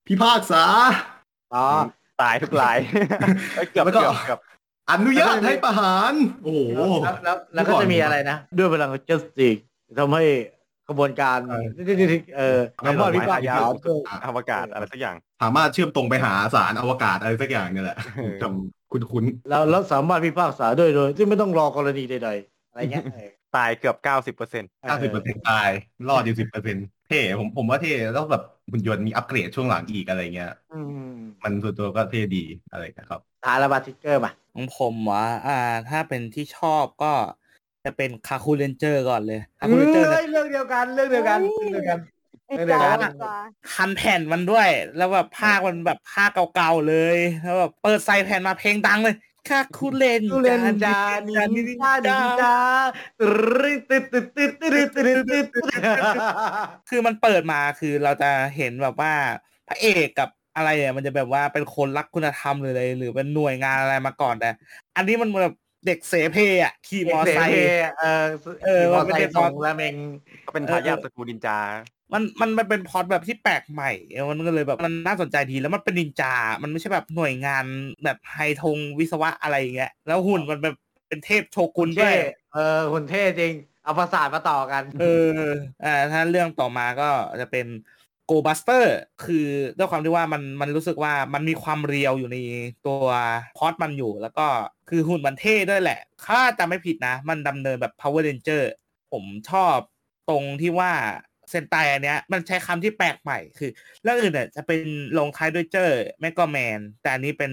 [0.07, 0.63] พิพากษา
[1.53, 1.65] อ๋อ
[2.21, 2.77] ตายทุกราย
[3.55, 4.39] เอ้ยเกือบแล้วก็ เกือบเกือบ
[4.91, 6.13] อนุญาตให้ประหาร
[6.43, 6.59] โอ้โห
[7.03, 9.61] แล้วแล้วแล้วก็จะมีอะไรนะ ด้วยพลัง justice
[9.99, 10.23] ทำให้
[10.89, 11.65] กระบวนการ เออ
[12.37, 25.69] เออสามารถพิพากษาเพื่ออวกาศอะไรสักอย่าง สามารถเชื่อมตรงไปหาสารอวกาศอะไรสักอย่างเนี่ยแหละเออจำคุ้นแล้วแล้วสามารถพิพากษาด้วยโดยที่ไม่ต้องรอกรณีใดๆอะไรเงี้ยเออตายเกือบเก้าสิบเปอร์เซ็นต์ๆเก้าสิบเปอร์เซ็นต์ตาย
[26.09, 30.79] รอดอยู่สิบเปอร์เซ็นต์เท่ผมผมว่าเท่แล้วแบบหุ่นยนต์มีอัปเกรดช่วงหลังอีกอะไรเงี้ยอื
[31.13, 35.57] มมันส่วนตัวก็เท่ดีอะไรนะครับทายระบาดทิกเกอร์มาของผมวะอ่า
[35.89, 37.13] ถ้าเป็นที่ชอบก็
[37.89, 41.99] จะเป็นคาคูเรนเจอร์ก่อนเลยคาคูเรนเจอร์เรื่องเดียวกันเรื่องเดียวกันเรื่องเดียวกัน
[42.55, 43.11] เรื่องเดียวกัน
[43.73, 49.15] คันแผ่นมันด้วย แล้วแบบภาคมันแบบภาคเก่าๆเลยแล้วแบบเปิดไซแผ่นมาเพลงดังเลย
[49.49, 51.33] คาคูเลนคูเลนจานิ
[51.67, 52.55] นิจานิจา
[53.19, 55.67] ตึ๊ดตึ๊ดตึ๊ดตึ๊ดตึ๊ดตึ๊ดตึ๊ด
[56.89, 59.13] คือมันเปิดมาคือเราจะเห็นแบบว่า
[59.67, 64.49] พระเอกกับอะไรเนี่ยมันจะแบบว่าเป็นคนรักคุณธรรมหรืออะไรหรือเป็นหน่วยงานอะไรมาก่อนแต่
[64.95, 65.55] อันนี้มันแบบ
[65.86, 67.53] เด็กเสเพอะขี่มอไซค์
[67.99, 68.25] เออ
[68.65, 69.95] เออมมัอนเป็นไซเด็กค์ส่งละเมง
[70.45, 71.57] ก็เป็นทายาทตระกูลนินจา
[72.13, 73.91] มันมันมันเป็นพล็อดแบบที่แปลกใหม่
[74.30, 77.65] มันก็เลยแบบมันน่าสนใจดีแล้วมันเป็นนินจา มันไม่ใช่แบบหน่วยงาน
[78.03, 80.75] แบบไฮทงวิศวะอะไรอย่างเงี้ยแล้วหุ่นมันแบบ
[81.07, 82.17] เป็นเทพโชกุนด้เท่วย
[82.53, 83.53] เออคนเท่จริง
[83.84, 85.30] เอาภาษาทมาต่อกัน เออ
[85.84, 87.09] อ่าถ้าเรื่องต่อมาก็
[87.41, 87.65] จะเป็น
[88.30, 88.86] Go Buster
[89.23, 92.38] คือด้วยความที่ว่ามันมันรู้สึกว่ามันมีความเรียวอยู่ใน
[92.86, 93.05] ตัว
[93.57, 94.45] พอดมันอยู่ แล้วก็
[94.89, 98.63] คือหุ่นมันเท่ด้วยแหละ ถ้าจำไม่ผิดนะ มันดำเนินแบบ Power Ranger
[99.11, 99.75] ผมชอบ
[100.30, 100.91] ตรงที่ว่า
[101.49, 103.69] เซนไตอันเนี้ยมันใช้คำที่แปลกใหม่คือ
[104.03, 104.82] เรื่องอื่นเนี่ยจะเป็น
[105.17, 107.51] ลงท้ายด้วยเจอร์แมกก็แมน แต่อันนี้เป็น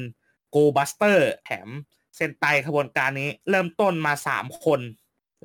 [0.55, 1.68] Go Buster แถม
[2.16, 4.81] เซนไตขบวนการนี้ เริ่มต้นมาสามคน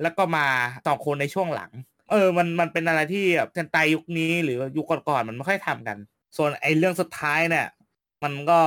[0.02, 0.46] แล้วก็มา
[0.86, 1.70] สองคนในช่วงหลัง
[2.12, 5.96] เออ มันมันเป็นอะไรที่แบบเซนไตยุคนี้หรือยุคก่อนๆมันไม่ค่อยทำกัน
[6.36, 7.66] ส่วนไอ้เรื่องสุดท้ายเนี่ย
[8.22, 8.60] มันก็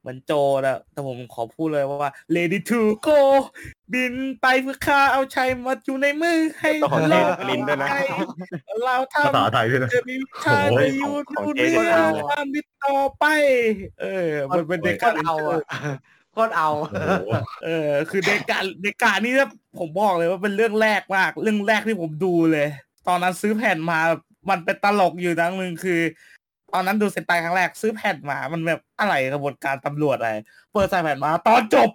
[0.00, 0.32] เหมือนโจ
[0.64, 3.18] นะแต่ผมขอพูดเลยว่า ready to go
[3.92, 7.88] บินไปเพื่อฆ่าเอาชัยมาอยู่ในมือให้ต้องขอเทเราสลินด้วยนะ
[8.84, 13.24] เราทภาษาไทยด้วยนะำจะมีวิชาโอ้โหในยูของทูเจ๊นี้เอาอะทำติดต่อไป
[14.00, 15.60] เออ มันเป็นเด็กโคตรเอาอะ
[16.32, 17.30] โคตรเอาโอ้โห
[17.64, 22.68] เออ คือเดกาเดกานี่นะผมบอกเลยว่าเป็นเรื่องแรกมาก เรื่องแรกที่ผมดูเลย
[23.06, 24.00] ตอนนั้นซื้อแผ่นมา
[24.50, 26.00] มันเป็นตลกอยู่ทั้งหนึ่งคือ
[26.72, 30.32] ตอนนั้นดูเซนไตครั้งแรกซื้อแผ่นมามันแบบอะไรกระบวนการตำรวจอะไร
[30.72, 31.90] เปิดใส่แผ่นมา ตอนจบ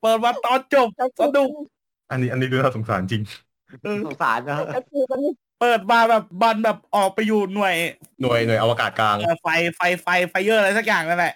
[0.00, 0.88] เปิดมาตอนจบ
[1.20, 1.50] สนุก
[2.10, 3.22] อันนี้อันนี้ดูน่าสงสารจริง
[3.82, 5.20] เออสงสารนะก็คือมัน
[5.60, 7.74] เปิดมาแบบบันแบบออกไปอยู่หน่วย
[8.22, 11.34] หน่วยหน่วยอวกาศกลางเอ่อไฟไฟไฟไฟเยอร์อะไรสักอย่างนั่นแหละ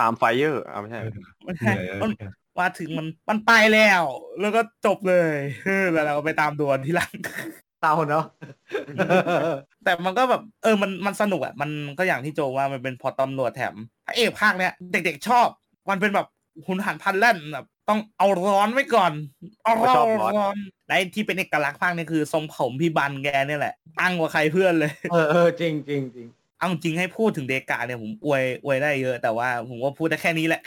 [0.00, 1.00] ตามไฟเยอร์อ่าไม่ใช่
[2.02, 2.10] มัน
[2.58, 4.02] มันมาถึงมันมันไปแล้ว
[4.40, 5.34] แล้วก็จบเลย
[5.64, 7.12] เออแล้วเราก็ไปตามดวนที่หลัง
[7.80, 8.24] เศร้าเนาะ
[9.84, 13.74] แต่มันก็แบบเออมันมันสนุกอะมันก็อย่างที่โจว่ามันเป็นพอตำรวจแถม
[14.06, 15.46] พระเอกภาคเนี้ยเด็กๆชอบ
[15.90, 16.26] มันเป็นแบบ
[16.66, 19.12] หุนหันพลันแล่นแบบต้องเอาร้อนไว้ก่อน
[19.64, 20.56] เอาเขาชอบร้อนร้อน
[20.88, 26.26] ในที่เป็นเอกลักษณ์ภาคนี้คือทรงผมพี่บันแกเนี่ยแหละตั้งกว่าใครเพื่อนเลย เออเออจริงจริงจริง
[26.58, 30.62] เอาจริงให้พูดถึงเดกาเนี่ยผมอวยอวยได้เยอะ แต่ว่าผมก็พูดได้แค่นี้แหละ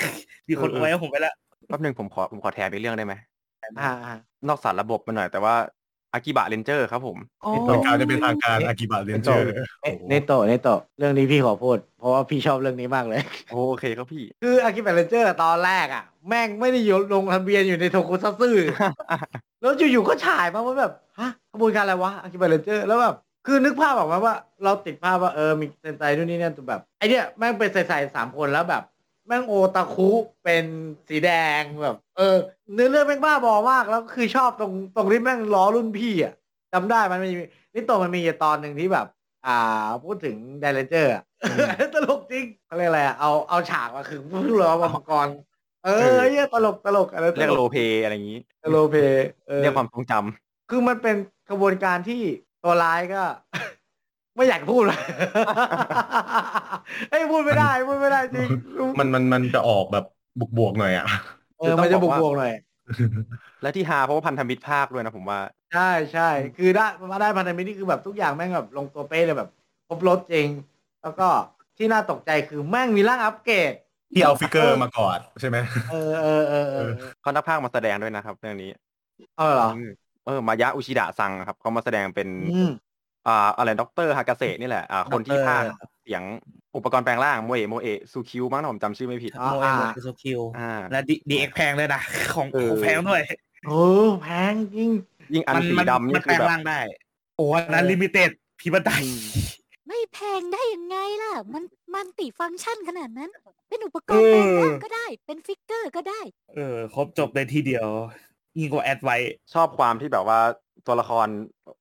[0.47, 1.35] มีคนอวยให้ผมไปแล้ว
[1.68, 3.13] แป๊บหนึงผมขอผมขอแถมอีกเรื่องได้ไหม
[3.80, 4.13] อ่าอ่า
[4.47, 5.55] นอกสารระบบมาหน่อยแต่ว่า
[6.13, 9.43] อากิบะเรนเจอร์ครับผมอ๋อเป็นการจะเป็นทางการอากิบะเรนเจอร์
[9.84, 18.51] เอ๊ะเนโตะเนโตะเรื่องนี้พี่ขอพูด เพราะว่าพี่ชอบเรื่องนี้มากเลย โอเคครับพี่ คืออากิบะเรนเจอร์ตอนแรกอะ แม่งไม่ได้อยู่ลงทะเบียนอยู่ในโทคุซัตสึ
[19.61, 23.15] แล้วอยู่ๆก็ฉายมาว่าแบบฮะขบวนการอะไรวะอากิบะเรนเจอร์แล้วแบบ
[23.47, 28.84] คือนึกภาพออกมาว่า เราติดภาพว่าเออมีเซนไตนู่นนี่นั่นแต่แบบไอเนี้ยแม่งเป็นใส่ๆสามคนแล้วแบบ
[29.28, 30.09] แม่งโอตาคุ
[30.43, 30.65] เป็น
[31.09, 32.38] สีแดงแบบ เออ
[32.73, 36.34] เนื้อเรื่องแม่งบ้าบอมากแล้วก็คือชอบตรงตรงที่แม่งล้อรุ่นพี่อะ
[36.73, 37.30] จำได้มันมี
[37.73, 39.07] นี่ตัวมันมีอยู่ตอนหนึ่งที่แบบ
[39.45, 41.23] อ่าพูดถึงไดเรนเจอร์อะ
[41.93, 45.28] ตลกจริงเขาเรียกอะไรอะเอาเอาฉากมาคือพูดล้อมามังกร
[45.86, 48.39] เออไอ้เหี้ยตลกตลกอะไรตเรียกลโลกเพอะไรอย่างนี้
[48.71, 48.95] โลเพ
[49.47, 51.15] เออเรียกความทรงจำคือมันเป็น
[51.49, 52.21] กระบวนการที่
[52.63, 53.23] ตัวร้ายก็
[54.38, 54.99] ไม่อยากพูดเลย
[57.09, 58.49] เอ้ยพูดไม่ได้พูดไม่ได้จริง
[58.99, 60.03] มันมันมันจะออกแบบ
[60.39, 61.05] บวกบวกๆหน่อยอะ
[61.59, 62.53] เออมันจะบวกบวกๆหน่อย
[63.61, 65.39] และที่ฮาเพราะว่าพันธมิตรพากย์ด้วยนะผมว่า
[65.73, 69.49] ใช่ใช่คือได้มาได้พันธมิตรนี่คือแบบทุกอย่างแม่งแบบลงตัวเป๊ะเลยแบบ
[69.88, 70.47] ครบรสจริง
[71.01, 71.27] แล้วก็
[71.77, 73.73] ที่น่าตกใจคือแม่งมีร่างอัปเกรด
[74.13, 75.57] ที่เอา figure มากอดใช่ไหม
[75.89, 76.89] เออเออเออเออ
[77.21, 78.69] เขานักพากย์มาแสดงด้วยนะครับ เรื่องนี้
[79.38, 79.71] เออเหรอม
[80.25, 82.27] เออมายะอุชิดะซังครับเขามาแสดงเป็น
[83.28, 85.63] อืมอ่าอะไรด็อกเตอร์ฮากาเซนี่แหละอ่าคนที่ด็อกเตอร์ภาค
[86.03, 86.23] เสียง
[86.75, 92.01] อุปกรณ์แปลงร่างโมเอะโมเอะซูคิวมั้งนะผมจำชื่อไม่ผิดอ่าโมเอโมเอโซคิวอ่าและ DX แพงด้วยนะ
[92.36, 93.21] ของเออของแพงด้วย
[93.67, 93.82] โอ้
[94.23, 94.89] แพงจริง
[95.34, 96.80] ยิ่งอันมันสีมันดำมันี่นคืแปลองแบบร่างได้
[97.38, 98.91] โอ้อันนั้น limited P-Bandai
[99.88, 101.63] ไม่แพงได้ยังไงล่ะ มัน
[101.93, 103.30] multi-function ขนาดนั้น
[103.69, 106.21] เป็นอุปกรณ์แปลงร่างก็ได้ เป็น figure ก็ได้
[106.55, 107.88] เออ ครบจบในทีเดียว
[108.57, 109.17] ยิ่งกว่าแอดไว้
[109.53, 110.39] ชอบความที่แบบว่า
[110.88, 111.28] ตัวละคร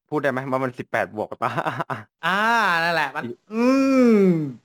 [0.08, 1.52] พูดได้ไหมว่ามันสิบแปดบวกปะ
[2.26, 2.38] อ่า
[2.84, 3.64] นั่นแหละ มัน อื
[4.16, 4.18] ม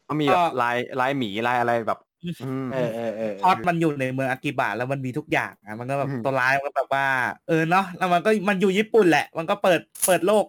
[0.09, 1.99] มันมีแบบลายลายหมีลายอะไรแบบ
[2.43, 7.05] อืมเออเออเออพอดมันอยู่ในเมืองอากิบะแล้วมันมีทุกอย่างอะมันก็แบบอืมตัวร้ายมันก็แบบว่า
[7.47, 10.45] เออเนาะแล้วมันก็มันอยู่ญี่ปุ่นแหละ มันก็เปิดเปิดโลก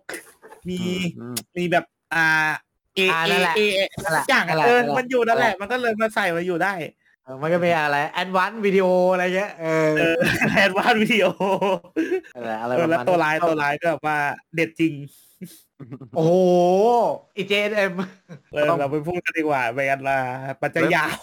[0.68, 0.74] มี
[1.18, 1.84] อืมมีแบบ
[2.14, 2.18] อ่า
[2.94, 3.60] เออ่าเอนั่นแหละเอ
[4.04, 6.88] นั่นแหละอย่างนั่อะนแหละเออนั่นแหละมันอยู่นั่นแหละนั่นแหละ มันก็เลยมาใส่มาอยู่ได้เออ
[7.42, 10.14] มันก็มีอะไรแอดวานซ์วิดีโออะไรเงี้ยเออเออ
[10.56, 11.26] แอดวานวิดีโอ
[12.34, 14.18] อะไรอะไรเอปอระแล้วมาณตัวนั้นร้ายตัวร้ายก็แบบว่า
[14.54, 14.92] เด็ดจริง
[16.16, 16.32] โอ้โห
[17.36, 17.92] อีเจเอ็ม
[18.52, 20.18] เออเราไปพูดกันดีกว่าไปกันละ
[20.62, 21.18] ปัจจัยยาว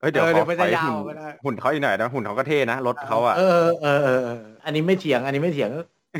[0.00, 5.70] เฮ้ยเดี๋ยวเออขเดี๋อยวมันขอจะให้ยาวหุ่นไปได้หุ่นเขาอีกหน่อยนะหุ่นเขาก็เท่นะรถเขาอะเออเออเออเอออันนี้ไม่เถียง อันนี้ไม่เถียง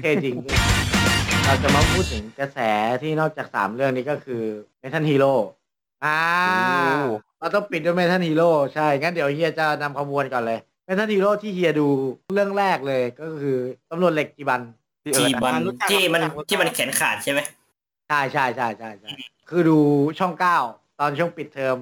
[0.03, 0.35] เท่จริง
[1.45, 2.59] เราจะมาพูดถึงกระแส
[3.03, 4.43] ที่นอกจากสามเรื่องนี้ก็คือ
[4.81, 5.33] Metal Hero
[6.05, 6.19] อ่า
[7.01, 11.89] โอ้ เราต้องปิดด้วย Metal Hero ใช่ งั้นเดี๋ยวเฮียจะนำขบวนก่อนเลย Metal Hero ที่เฮียดู
[12.35, 13.57] เรื่องแรกเลยก็คือ
[13.91, 14.61] ตำรวจเหล็กจีบัน
[15.03, 17.41] ที่เอิจีร์ธบันอะรู้จักที่มันรู้จักที่มันแขนขาดใช่ไหม
[18.09, 19.11] ใช่ใช่ใช่ใช่ใช่
[19.49, 19.79] คือดู
[20.19, 20.59] ช่องเก้า
[21.01, 21.79] ตอนช่วงปิดเทอม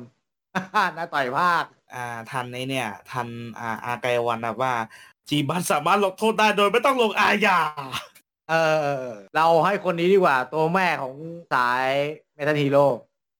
[0.96, 1.64] น้าต๋อยพากย์
[1.94, 3.28] อ่า ทันในเนี่ย ทัน
[3.58, 4.72] อ่าอาไกวันแบบว่า
[5.28, 7.58] จีบันสามารถลงโทษได้โดยไม่ต้องลงอาญา
[8.50, 8.54] เอ
[9.02, 9.06] อ
[9.36, 11.14] เราให้คนนี้ดีกว่า ตัวแม่ของ
[11.54, 11.86] สาย
[12.34, 12.86] Metal Hero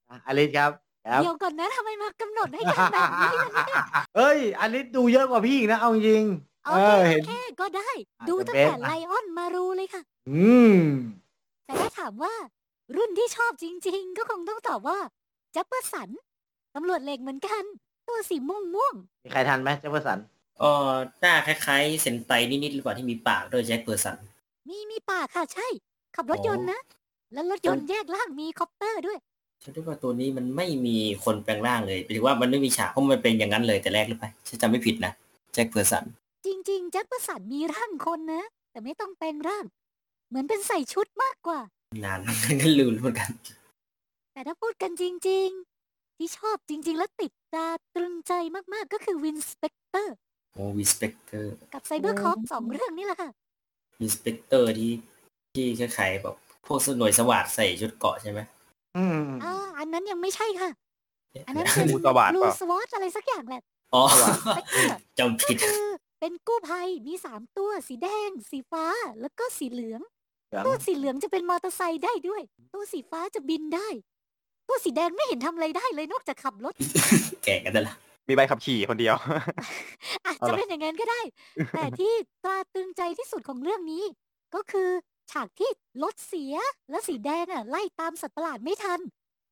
[0.09, 0.71] อะอลิสครับ
[1.07, 3.83] ครับ เดี๋ยวก่อนนะทำไมมากำหนดให้กันแบบนี้ล่ะเนี่ย
[4.17, 6.23] เอ้ยอลิสดูเยอะกว่าพี่อีกนะ เอาจริง
[6.65, 7.89] เอาเอแค่อเห็นแค่ก็ได้
[8.19, 10.77] อะดูเดี๋ยวตั้งแต่เบสอะไลออนมารูเลยค่ะ อืม
[11.65, 12.33] แต่ถ้าถามว่า
[12.95, 14.99] รุ่นที่ชอบจริง ๆ ก็คงต้องตอบว่า
[15.55, 16.09] จัปเปอร์สัน
[16.75, 17.63] ตำรวจเหล็กเหมือนกัน
[18.07, 18.93] ตัวสีม่วงม่วง
[19.23, 20.19] มีใครทันไหมเจฟเฟอร์สัน
[20.59, 20.91] เออ
[21.21, 25.67] หน้าคล้ายๆเซนไตนิดๆหรือเปล่าที่มีปากด้วยแจ็คเพอร์สัน ๆมีมีปากค่ะใช่
[26.15, 26.79] ขับรถอ๋อยนต์นะ
[27.33, 29.17] แล้วรถยนต์แยกร่างมี copter ด้วย
[29.63, 35.13] ฉันคิดว่าตัวนี้มันไม่มีคนแปลงร่างเลยหรือว่ามันไม่มีฉากเพราะมันเป็นอย่างนั้นเลยแต่แรกหรือเปล่าฉันจำไม่ผิดนะ
[35.53, 36.03] แจ็คเพอร์สัน
[36.45, 39.65] จริงๆจัปเปอร์สันมีร่างคนนะ แต่ไม่ต้องแปลงร่าง
[40.29, 41.59] เหมือนเป็นใส่ชุดมากกว่า
[42.03, 42.19] นาน
[42.61, 43.31] ก็ลืมเหมือนกัน
[44.33, 45.49] แต่ถ้าพูดกันจริง
[45.83, 48.33] ๆ ที่ชอบจริง ๆ แล้วติดตาตรึงใจ
[48.73, 50.15] มากๆก็คือวินสเปกเตอร์
[50.53, 53.29] โอ้วิสเปกเตอร์กับไซเบอร์คอปสองเรื่องนี่แหละค่ะ
[54.01, 54.91] วิสเปกเตอร์ที่
[55.53, 56.35] ที่คล้ายๆแบบ
[56.65, 58.39] พวกหน่วยสวัสดใส่ชุดเกราะใช่ไหม
[58.97, 60.69] อืมอ่าอันนั้นยังไม่ใช่ค่ะ
[61.31, 63.61] เอ๊ะอันนั้นเป็นงูสวัสดลูเปล่าสวอตอะไรสักอย่างแหละ
[63.93, 64.03] อ๋อ
[64.47, 65.85] สเปกเตอร์จำผิด คือ
[66.19, 68.85] เป็นกู้ภัยมีสามตัวสีแดง สีฟ้า
[69.21, 70.01] แล้วก็สีเหลือง
[70.49, 72.41] เหลืองตัวสีเหลืองจะเป็นมอเตอร์ไซค์ได้ด้วย
[72.73, 73.87] ตัวสีฟ้าจะบินได้
[74.67, 76.73] ตัวสีแดงไม่เห็นทำอะไรได้เลยนอกจากขับรถ
[77.45, 77.95] แก่กันแต่ละ
[78.27, 79.15] มีใบขับขี่คนเดียว
[80.25, 81.21] อาจเอาจะเหรอ เป็นอย่างนั้นก็ได้
[81.75, 82.13] แต่ที่
[82.43, 84.03] ตราตรึงใจที่สุดของเรื่องนี้
[84.55, 84.89] ก็คือ
[85.31, 85.69] ฉากที่
[86.03, 86.55] รถเสีย
[86.89, 88.99] แล้วสีแดงอะไล่ตามสัตว์ประหลาดไม่ทัน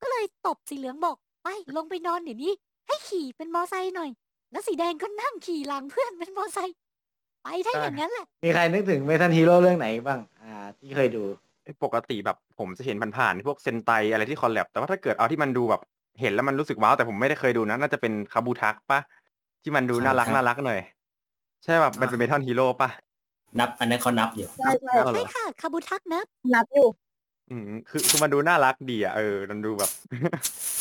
[0.02, 1.48] ก็เลยตบสีเหลืองบอก ไป
[1.78, 2.54] ลงไปนอนเดี๋ยวนี้
[2.88, 4.10] ให้ขี่เป็นมอไซค์หน่อย
[4.52, 6.76] แล้วสีแดงก็นั่งขี่หลังเพื่อนเป็นมอไซค์
[7.44, 11.24] ไปได้อย่างนั้นแหละมีใครนึกถึง Metal Hero เรื่องไหนบ้าง อ่า ที่เคยดู
[11.84, 15.82] ปกติแบบผมจะเห็นผ่านๆพวกเซนไตอะไรที่ collab แต่ว่าถ้าเกิดเอาที่มันดูแบบ
[16.22, 19.00] เห็นแล้วมันรู้สึก wow แต่ผมไม่ได้เคยดูนะน่าจะเป็นคาบูทักปะ
[19.64, 20.80] ที่มันดูน่ารักน่ารักหน่อย
[21.64, 22.90] ใช่แบบมันเป็น Metal Hero ปะ
[23.60, 26.22] นับ อันนั้นเขานับอยู่ใช่ใช่เอาเหรใช่อค่ะคาบูทักนะ
[26.54, 26.88] นับอยู่
[27.50, 29.92] อืมคือคือมันดูน่ารักดีอะเออมันดูแบบ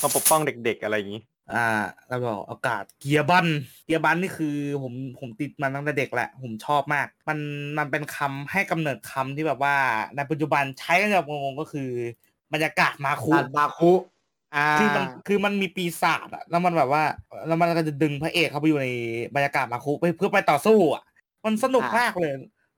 [0.03, 1.23] มาปกป้องเด็กๆอะไรอย่างนี้
[1.55, 1.69] อ่า
[2.09, 3.47] แล้วก็อวกาศเกียร์บัน
[3.85, 7.39] เกียร์บันนี่คือผมผมติดมันตั้งแต่เด็กแหละ ผมชอบมาก มัน
[7.79, 9.75] มันเป็นคำให้กำเนิดคำที่แบบว่า
[10.17, 11.91] ในปัจจุบันใช้กันแบบงงๆก็คือ
[12.53, 13.93] บรรยากาศมาคุอ่านบาคุ
[14.55, 17.03] อ่าคือมันคือมันมีปีศาจอะแล้วมันแบบว่า
[17.47, 18.89] แล้วมันก็จะดึงพระเอกเข้าไปอยู่ใน
[19.35, 21.03] บรรยากาศมาคุไปเพื่อไปต่อสู้อะ
[21.45, 22.35] มันสนุกมากเลย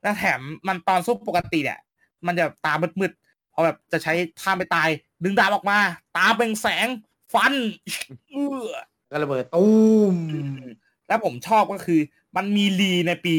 [0.08, 1.80] แล้วแถมมันตอนสู้ปกติเนี่ย
[2.26, 4.88] มันจะตามืดๆพอแบบจะใช้ท่าไม่ตาย
[5.24, 5.78] ดึงดาบออกมา
[6.16, 6.86] ตาเป็นแสง
[7.32, 7.54] ฟัน
[8.28, 8.76] เอื้อ
[9.10, 9.72] ก็ระเบิดตู้
[10.12, 10.14] ม
[11.08, 12.00] แล้วผมชอบก็คือ
[12.36, 13.36] มันมีรีในปี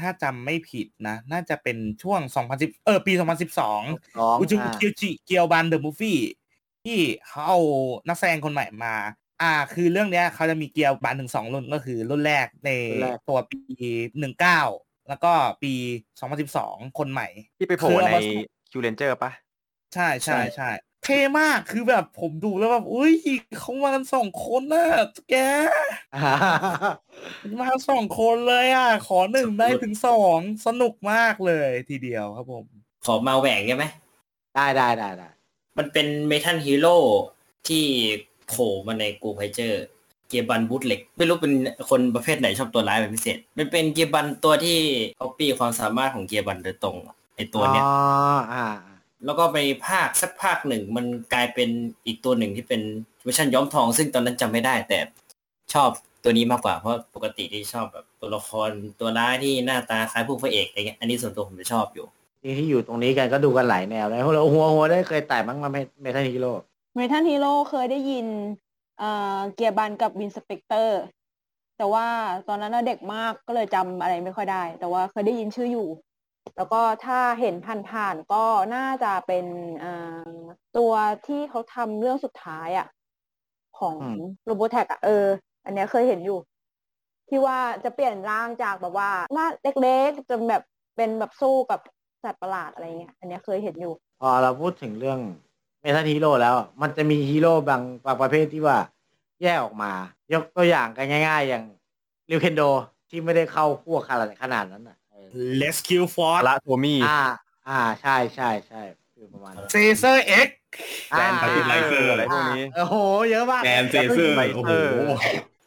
[0.00, 2.20] ถ้าจำไม่ผิดนะ น่าจะเป็นช่วง
[2.52, 3.82] 2010 เออ ปี 2012สอง
[4.40, 6.18] อุจุอ่าเกียวจิเกียวบันเดอะมูฟฟี่
[6.84, 7.60] ที่เขาเอา
[8.08, 8.94] นักแสดงคนใหม่มา
[9.42, 13.58] อ่า คือเรื่องเนี้ยเขาจะมีเกียวบันถึงสองรุ่นก็คือรุ่นแรกในรุ่นแรกตัวปี
[14.28, 15.32] 19 แล้วก็
[15.62, 15.72] ปี
[16.36, 17.28] 2012 คนใหม่
[17.58, 18.20] ที่ไปโผล่คือเอาในมา
[18.70, 19.30] คิวเลนเจอร์ปะ
[19.94, 20.70] ใช่ใช่ใช่ใช่
[21.04, 23.12] เท่มากคือแบบผมดูแล้วแบบอุ้ย
[23.58, 24.86] เขามากันสองคนน่ะ
[25.30, 25.34] แก
[27.60, 32.64] มาสองคนเลยอะ ขอหนึ่งได้ถึงสองสนุกมากเลยทีเดียวครับผม
[33.04, 33.84] ขอมาแหวงใช่ไหม
[34.56, 35.28] ได้ได้ได้ได้
[35.78, 36.96] มันเป็น Metal Hero
[37.68, 37.84] ที่
[38.48, 39.84] โผล่มาในกูไพเจอร์
[40.30, 41.52] เกียร์บันบูทเหล็ก ไม่รู้เป็น
[41.90, 44.78] คนประเภทไหนชอบตัวร้ายเป็นพิเศษ มันเป็นเกียร์บันตัวที่
[45.16, 47.94] เขาปี้ความสามารถของเกียร์บันโดยตรงอะไอตัวเนี้ยอ๋อ
[48.52, 48.66] อ่า
[49.24, 51.68] แล้วก็ไปภาคสักภาคหนึ่งมันกลายเป็น
[52.06, 52.82] อีกตัวหนึ่งที่เป็น
[53.22, 54.98] เวอร์ชันย้อมทอง ซึ่งตอนนั้นจำไม่ได้แต่
[55.74, 55.90] ชอบ
[56.22, 58.70] ตัวนี้มากกว่าเพราะปกติที่ชอบแบบตัวละคร
[59.00, 62.06] ตัวร้ายที่หน้าตาคล้ายผู้พระเอกอะไรเงี้ยอันนี้ส่วนตัวผมจะชอบอยู่
[62.42, 65.70] ที่ที่อยู่ตรงนี้กันก็ดูกันหลายแนวเลยหัวหัวหัวได้เคยแต่บ้างมา
[66.02, 66.52] Metal Hero
[66.96, 68.26] Metal Hero เคยได้ยิน
[69.00, 71.00] เอ่อเกียร์บันกับวินสเปกเตอร์
[71.76, 72.06] แต่ว่า
[72.48, 75.88] ตอนนั้นน่ะเด็กมากก็เลยจำอะไรไม่ค่อยได้ แต่ว่าเคยได้ยินชื่ออยู่
[76.56, 77.54] แล้วก็ถ้าเห็น
[77.90, 78.44] ผ่านๆก็
[78.74, 79.46] น่าจะเป็น
[79.80, 79.92] เอ่
[80.26, 80.30] อ
[80.76, 80.92] ตัว
[81.26, 82.86] ที่เขาทำเรื่องสุดท้ายอะ
[83.78, 83.96] ของ
[84.44, 85.26] โรบอทแท็กอะเออ
[85.64, 86.38] อันเนี้ยเคยเห็นอยู่
[87.28, 89.46] ที่ว่าจะเปลี่ยนร่างจากแบบว่าหน้า
[89.82, 90.62] เล็กๆจนแบบ
[90.96, 91.80] เป็นแบบสู้กับ
[92.24, 95.20] สัตว์ประหลาดอะไรเงี้ย อันเนี้ยเคยเห็นอยู่ พอเราพูดถึงเรื่อง
[95.80, 98.78] เมทัลฮีโร่แล้ว มันจะมีฮีโร่บางบางประเภทที่ว่า
[99.42, 99.92] แยกออกมา
[100.32, 101.64] ยกตัวอย่างกันง่าย ๆ อย่าง
[102.30, 102.62] ริวเคนโด
[103.08, 105.28] ที่ไม่ได้เข้าพวกขนาดขนาดนั้นอะเออ
[105.62, 107.20] Rescue Force ละโทมี่อ่า
[107.68, 108.82] อ่าใช่ใช่ใช่
[109.14, 110.48] คือประมาณนั้น Sazer X
[111.10, 112.96] แกรนด์อ่าไรเซอร์อะไรพวกนี้โอ้โห
[113.30, 114.72] เยอะมากแกนเซเซอร์โอ้โห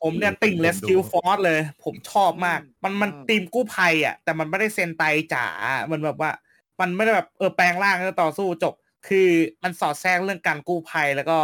[0.02, 5.04] ผมเนี่ยติ่ง Rescue Force เลย ผมชอบมาก มันมันอืมทีมกู้ภัยอะ แต่มันไม่ได้เซนไต
[5.34, 5.46] จ๋า
[5.92, 6.32] มันแบบว่า
[6.80, 8.74] มันไม่ได้แบบเออแปลงร่างแล้วต่อสู้จบ
[9.08, 9.30] คือ
[9.64, 11.40] มันสอดแทรกเรื่องการกู้ภัยแล้วก็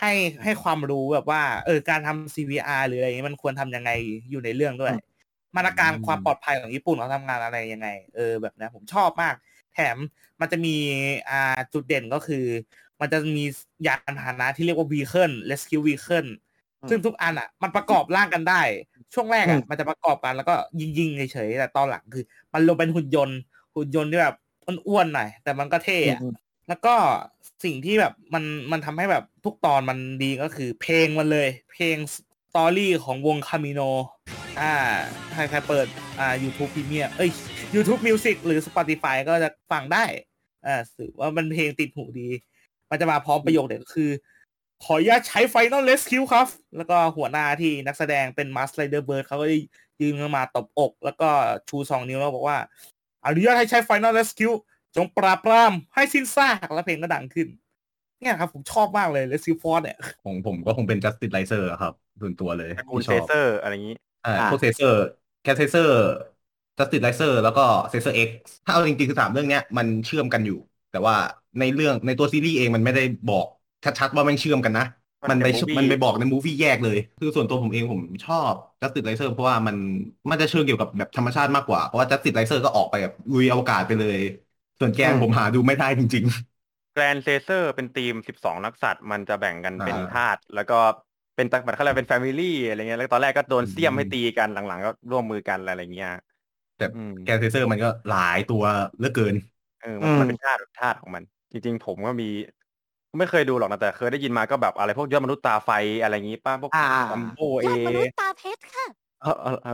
[0.00, 0.12] ให้
[0.44, 3.90] ให้ความรู้แบบว่า เออการทำ CVR หรืออะไรอย่างนี้มันควรทำยังไง
[4.30, 4.94] อยู่ในเรื่องด้วย
[5.56, 9.34] มาตรการความปลอดภัยของญี่ปุ่นเขาทำงานอะไรยังไง เออแบบเนี้ยผมชอบมาก
[9.74, 9.96] แถม
[10.40, 10.76] มันจะมี
[11.30, 12.44] อ่าจุดเด่นก็คือ
[13.00, 13.44] มันจะมี
[13.86, 16.28] ยานพาหนะที่เรียกว่า vehicle rescue vehicle
[16.88, 18.62] ซึ่งทุกอันอะ มันประกอบร่างกันได้
[19.14, 23.38] ช่วงแรกอือะมมันจะประกอบกันแล้วก็ยิงยิงๆเฉยๆแต่ตอนหลังคือ มันลงเป็นหุ่นยนต์
[23.74, 24.36] หุ่นยนต์ที่แบบ
[24.88, 26.94] อ้วนๆหน่อยแต่มันก็เท่อะอืม แล้วก็
[27.64, 32.16] สิ่งที่แบบมันมันทำให้แบบทุกตอนมันดีก็คือเพลงมันเลย เพลงส
[32.56, 33.80] ตอรี่ของวงคามิโน
[34.60, 34.74] อ่า
[35.32, 35.86] ใครใครเปิด
[36.20, 37.30] อ่า YouTube Premium เอ้ย
[37.74, 40.04] YouTube Music หรือ Spotify ก็จะฟังได้
[40.66, 42.28] อ่าถือว่ามันเพลงติดหูดี
[42.90, 44.10] มันจะมาพร้อมประโยคเด็ดก็คือ
[44.84, 46.46] ขออนุญาตใช้ Final Rescue ครับ
[46.76, 49.58] แล้วก็หัวหน้าที่นักแสดงเป็น Mars Rider Bird เขาก็ได้
[50.00, 51.28] ยืนขึ้นมาตบอก แล้วก็
[51.68, 52.58] ชูสองนิ้วแล้วบอกว่า
[53.26, 54.56] อนุญาตให้ใช้ Final Rescue
[54.96, 57.48] จงปราบปรามให้สิ้นซากแล้วเพลงก็ดังขึ้น
[58.20, 64.96] เนี่ยครับผมชอบมากเลย Rescue Force เนี่ยของผมก็คงเป็น Justice Riser อะครับส่วนตัวเลยตระกูลที่ชเซอบเซอร์อะไรอย่างนี้อ่าอ่าพวกเซเซอร์
[65.42, 65.92] แคทเซเซอร์
[66.78, 68.28] Justice Riser แล้วก็เซเซอร์ X
[68.64, 70.54] ถ้าเอาจริงๆคือสามเรื่องเนี้ยมันเชื่อมกันอยู่
[70.90, 71.14] แต่ว่า
[71.58, 73.46] ในเรื่องในตัวซีรีส์เองมันไม่ได้บอก
[73.84, 74.84] ชัดๆว่ามันเชื่อมกันนะ
[75.24, 79.76] มัมันนไปเป็น movie มันไปบอกใน movie แยกเลย คือส่วนตัวผมเองผมชอบ Justice Riser เพราะว่ามัน
[80.30, 84.18] มันจะเชื่อมเกี่ยวกับแบบธรรมชาติมากกว่า เพราะว่า Justice Riser ก็ออกไปแบบลุยอวกาศไปเลย
[84.78, 86.24] ส่วนแกนอืมผมหาดูไม่ได้จริง
[86.92, 90.78] แกรนเซเซอร์เป็นทีม 12 นักษัตร มันจะแบ่งกันเป็นอ่าธาตุแล้วก็
[91.36, 98.62] เป็นตักบัตรเขาเรียกเป็น family อะไรเงี้ยแล้วตอนแรกก็โดนอืมเสี้ยมให้ตีกันหลังๆ ก็ร่วมมือกันอะไรเงี้ยๆแต่อืมแกนเซเซอร์มันก็หลายตัว
[98.96, 99.34] เหลือเกิน
[99.80, 102.24] เออมันอืมมันเป็นธาตุธาตุของมัน จริง ๆ ผมก็มี
[103.18, 105.70] ไม่เคยดูหรอกนะแต่เคยได้ยินมาก็แบบอะไรพวกยอดมนุษย์ตาไฟ
[106.00, 108.86] อะไรอย่างงี้ป้าพวกอ่าจัมโบเอยอดมนุษย์ตาเพชรค่ะ
[109.20, 109.72] เออเออเออ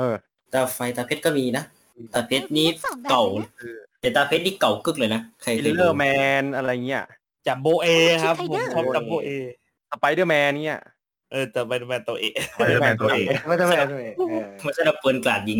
[0.52, 1.64] ตาไฟตาเพชรก็มีนะ
[2.12, 3.48] ตาเพชรนี้สองแบบเก่าเลยนะ
[4.04, 6.04] แต่ตาเพชรนี่เก่ากึกเลยนะใครคิเคลยเลดูอร์แม
[6.42, 7.04] นอะไรเงี้ย
[7.46, 7.88] จัมโบเอ
[8.24, 9.28] ครับ Kids ผม Tiger ชอบจัมโบเอ
[9.90, 10.80] สไปเดอร์แมนเนี่ย
[11.30, 15.58] เออแต่เป็นแมนตัวเอ Spider-Man ตัวเอกไม่ต้องไปด้วยเออไม่ใช่เราปืนกราดยิง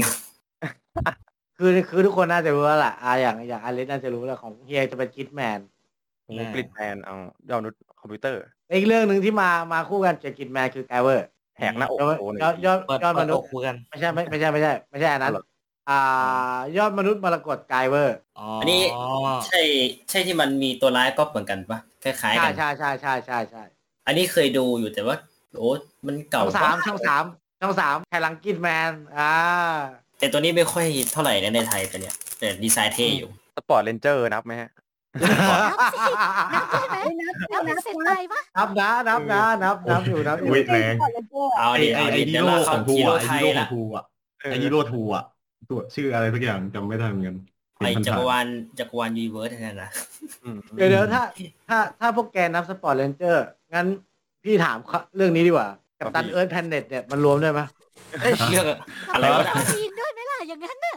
[1.59, 5.61] คือคือทุกคนน่าจะรู้แล้วล่ะอ่าอย่างอย่างอเล็กน่าจะรู้แล้วของเฮียจะเป็นคิดแมน
[6.25, 7.17] โอ้กริดแมนเอา
[7.49, 8.43] ยอดมนุษย์คอมพิวเตอร์
[8.73, 11.27] อีกเรื่องหนึ่งที่มามาคู่กันกับกิดแมนคือไกเวอร์
[11.59, 15.45] แหกหน้าอกยอดโชว์หน่ยออดยยอดเปิดยอดเปิมดนุอษกย์คุยกัน ไม่ใช่ไม่ไม่ใช่ไม่ใช่ไม่ใช่อันนั้นเอาเหรอ
[15.91, 18.17] อ่ายอดมนุษย์มรกตไกเวอร์
[18.61, 18.83] อันนี้
[19.47, 19.61] ใช่
[20.11, 23.63] ใช่ที่มันมีตัวร้ายก็เหมือนกันปะคล้ายๆใช่กันใช่ใช่ใช่ใช่ใช่
[24.07, 25.17] อันนี้เคยดูอยู่แต่ว่า
[25.57, 25.71] โอ้
[26.07, 27.25] มันช่เก่าองสามช่องสาม
[27.61, 29.33] ช่องสามไทยลังกิดแมนอ่า
[30.19, 34.71] แต่ตัวนี้ไม่ค่อยเท่าไหร่นะในไทยแต่เนี่ยแต่ดีไซน์เท่อยู่สปอร์ตเลนเจอร์นับไหมฮะ
[35.23, 35.79] นับ
[36.73, 36.99] ใช่ไหม
[37.53, 40.95] นับเป็นเซนไตปะนับนะนับนะนับนับอยู่นับอยู่อุ๊ยแรง
[41.59, 43.49] เอาไอดิไอเอาไอดิฮีเดี๋ยวโร่เราขเข้าองทูฮีโร่
[43.97, 44.05] อะ
[44.51, 45.25] ไทฮียโร่ขอละงทูอะ
[45.69, 47.37] เออไอฮีโร่ทูอะตัวชื่ออะไรสักอย่างจำไม่ได้เหมือนกัน
[47.79, 48.47] ไอจักรวาล
[48.79, 49.91] จักรวาลยูนิเวิร์สนั่นนะ
[50.45, 51.23] อืมเดี๋ยวเดี๋ยวถ้า
[51.69, 53.45] ถ้าถ้าพวกแกนับสปอร์ตเลนเจอร์
[53.75, 53.87] งั้น
[54.45, 54.77] พี่ถาม
[55.17, 55.69] เรื่องนี้ดีกว่า
[56.01, 57.61] กับตันเอิร์ธแพนเน็ตเนี่ยมันรวมได้ไหม
[58.23, 58.65] เอ้ยเรื่อง
[59.15, 60.97] อะไรวะทำซีนด้วยไหมล่ะอย่างนั้นน่ะ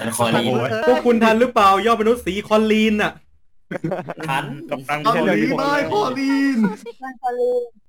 [0.00, 0.52] แต่คอรีน
[0.88, 3.12] พวกคุณทันหรือเปล่ายอดมนุษย์สีคอนลีนอะ
[4.28, 6.58] ทันกับตังเอาคอเลลียไม่พอลีน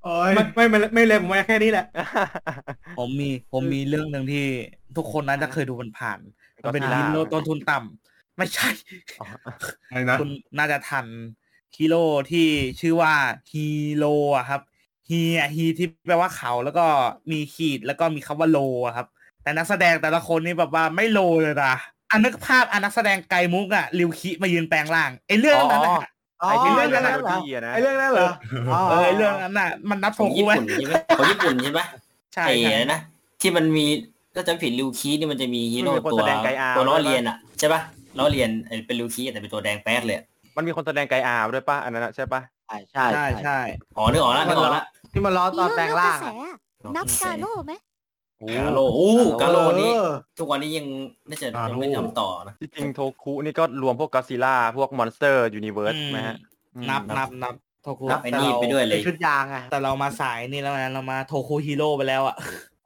[0.03, 1.85] โอ้ยไม่ไม่ไม่ไม่เลยผมมาแค่นี้แหละ
[2.97, 4.45] ผมมีผมมีเรื่องหนึ่งที่
[4.97, 8.69] ทุกคนน่าจะเคยดูมันผ่านๆมันเป็น Godzilla ฮีโร่ต้นทุนต่ำไม่ใช่
[9.89, 11.05] อะไรนะคุณน่าจะทัน
[11.75, 12.47] ฮีโร่ที่
[12.79, 13.13] ชื่อว่า
[13.51, 13.65] ฮี
[13.97, 14.61] โร่อะครับ
[15.09, 16.85] ฮีอะฮีที่แปลว่าเขาแล้วก็
[17.31, 19.07] มีขีดแล้วก็มีคำว่าโลอะครับ
[19.43, 21.75] แต่นักแสดงแต่ละคนนี่แบบว่าไม่โลเลยนะ
[22.11, 25.91] อันนึกภาพอันนักแสดงไกลมุกอะริวคิมายืนแปลงร่างไอ้เรื่องนั้นนะ
[26.43, 28.29] อ๋อไอ้ที่ไอ้เรื่เรื่อองงนั้นั้นนเหรอดีอะนะไอ้เรื่องนั้นเหรอ
[28.73, 31.85] อ๋อเออไอ้เรื่องนั้นน่ะมันนับขโทองกูญี่ไหมปุ่นใช่ไหมของญี่ปุ่นใช่ปะ
[32.33, 32.99] ใช่ไอ้ใช่นะ
[33.41, 33.85] ที่มันมี
[34.35, 37.81] ก็จะผิดริวคีนี่มันจะมีฮีโร่มีคนตัวแสดงไกอาร์ตัวล้อด้วยปะเลียนอะใช่ปะ
[38.17, 43.59] ล้อเลียนไอ้เป็นริวคีแต่เป็นตัวแดงแป๊ดเลยอะมันมีคนแสดงไกอาร์ด้วยป่ะอันนั้นอะใช่ป่ะใช่ใช่ใช่ใช่
[43.97, 46.33] อ๋อนึกออกแล้วนึกออกแล้วที่มันล้อตอนแปลงร่างมีอะ
[46.79, 47.86] เรื่องกระแสอะนับกาโร่ไหมโอ้
[48.59, 49.09] กาโร่โอ้
[49.41, 50.87] กาโร่นี่เออทุกวันนี้ยัง
[51.29, 56.37] น่าจะกาโลยังไม่ทำต่อนะที่จริงโทคุนี่ก็รวมพวกก็อดซิลล่าพวก Monster Universe ไหมฮะ
[56.89, 62.35] นับนับนับโทกูนับไอ้นี่ไปด้วยเลยเป็นชุดยางไงแต่เรามาสายนี่แล้วนะเรามาโทคูฮีโร่ไปแล้วอะ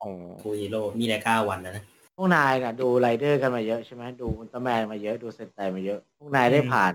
[0.04, 1.84] อ๋อคูฮีโร่มีแต่เก้าวันนะนะ
[2.16, 6.92] พวกนายน่ะดูไรเดอร์กันมาเยอะใช่ไหมดูอุลตร้าแมนมาเยอะดูเซนไตมาเยอะพวกนายได้ผ่าน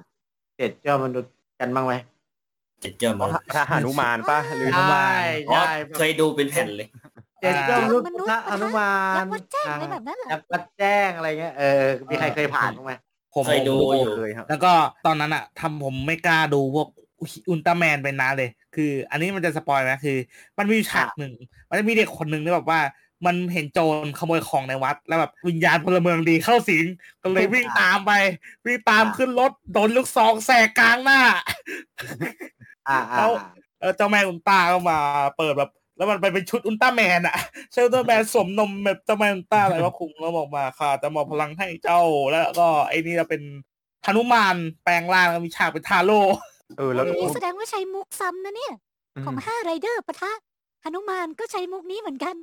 [0.57, 1.95] เจ็ดยอดมนุษย์กันบ้างไหม
[2.81, 6.89] เจ็ดเจ้ามันถ้าหานุมานป่ะหรือหนุมานใช่อ๋อใช่เคยดูเป็นแผ่นเลย
[7.47, 12.93] เจ็ดยอดมนุษย์มนุษย์พระหนุมานยักษ์วัดแจ้งอะไรแบบนั้นเหรอ ยักษ์วัดแจ้งอะไรเงี้ยเออมีใครเคยผ่านบ้างไหม
[13.35, 14.73] ผมเคยดูอยู่ เคยครับแล้วก็
[15.07, 16.89] ตอนนั้นอะทำผมไม่กล้าดูพวก
[17.49, 20.17] อุลตร้าแมนไปนานเลย คือ อันนี้มันจะ spoil ไหมคือ
[20.59, 21.33] มันมีฉากหนึ่ง
[21.69, 22.81] มันจะมีเด็กคนหนึ่งที่แบบว่า
[23.27, 26.85] มันเห็นโจรขโมยของในวัด แล้วแบบวิญญาณพลเมืองดีเข้าสิง
[27.23, 28.13] ก็เลยวิ่งตามไป
[28.65, 31.21] วิ่งตามขึ้นรถโดนลูกซองแสกกลางหน้า
[32.89, 33.49] อ่าอ่า แล้วอ่า
[33.81, 34.99] เออเจ้าแม่อุลตร้าก็มา
[35.37, 37.37] เปิดแบบ แล้วมันไปเป็นชุดอุลตร้าแมนอะ
[37.73, 43.43] ใช่อุลตร้าแมนสวมนมแบบเจ้าแม่อุลตร้าอะไรว่าคุงแล้วบอกมาค่ะจะมอบพลังให้เจ้า แล้วก็ไอ้นี่จะเป็น
[44.07, 46.21] ฮนุมานแปลงร่างแล้วมีฉากเป็นทาโร่
[46.79, 48.75] เออแล้วนี่แสดงว่าใช้มุกซ้ำนะเนี่ย
[49.25, 50.33] ของห้าไรเดอร์ปะทะ
[50.83, 52.35] หนุมานก็ใช้มุกนี้เหมือนกัน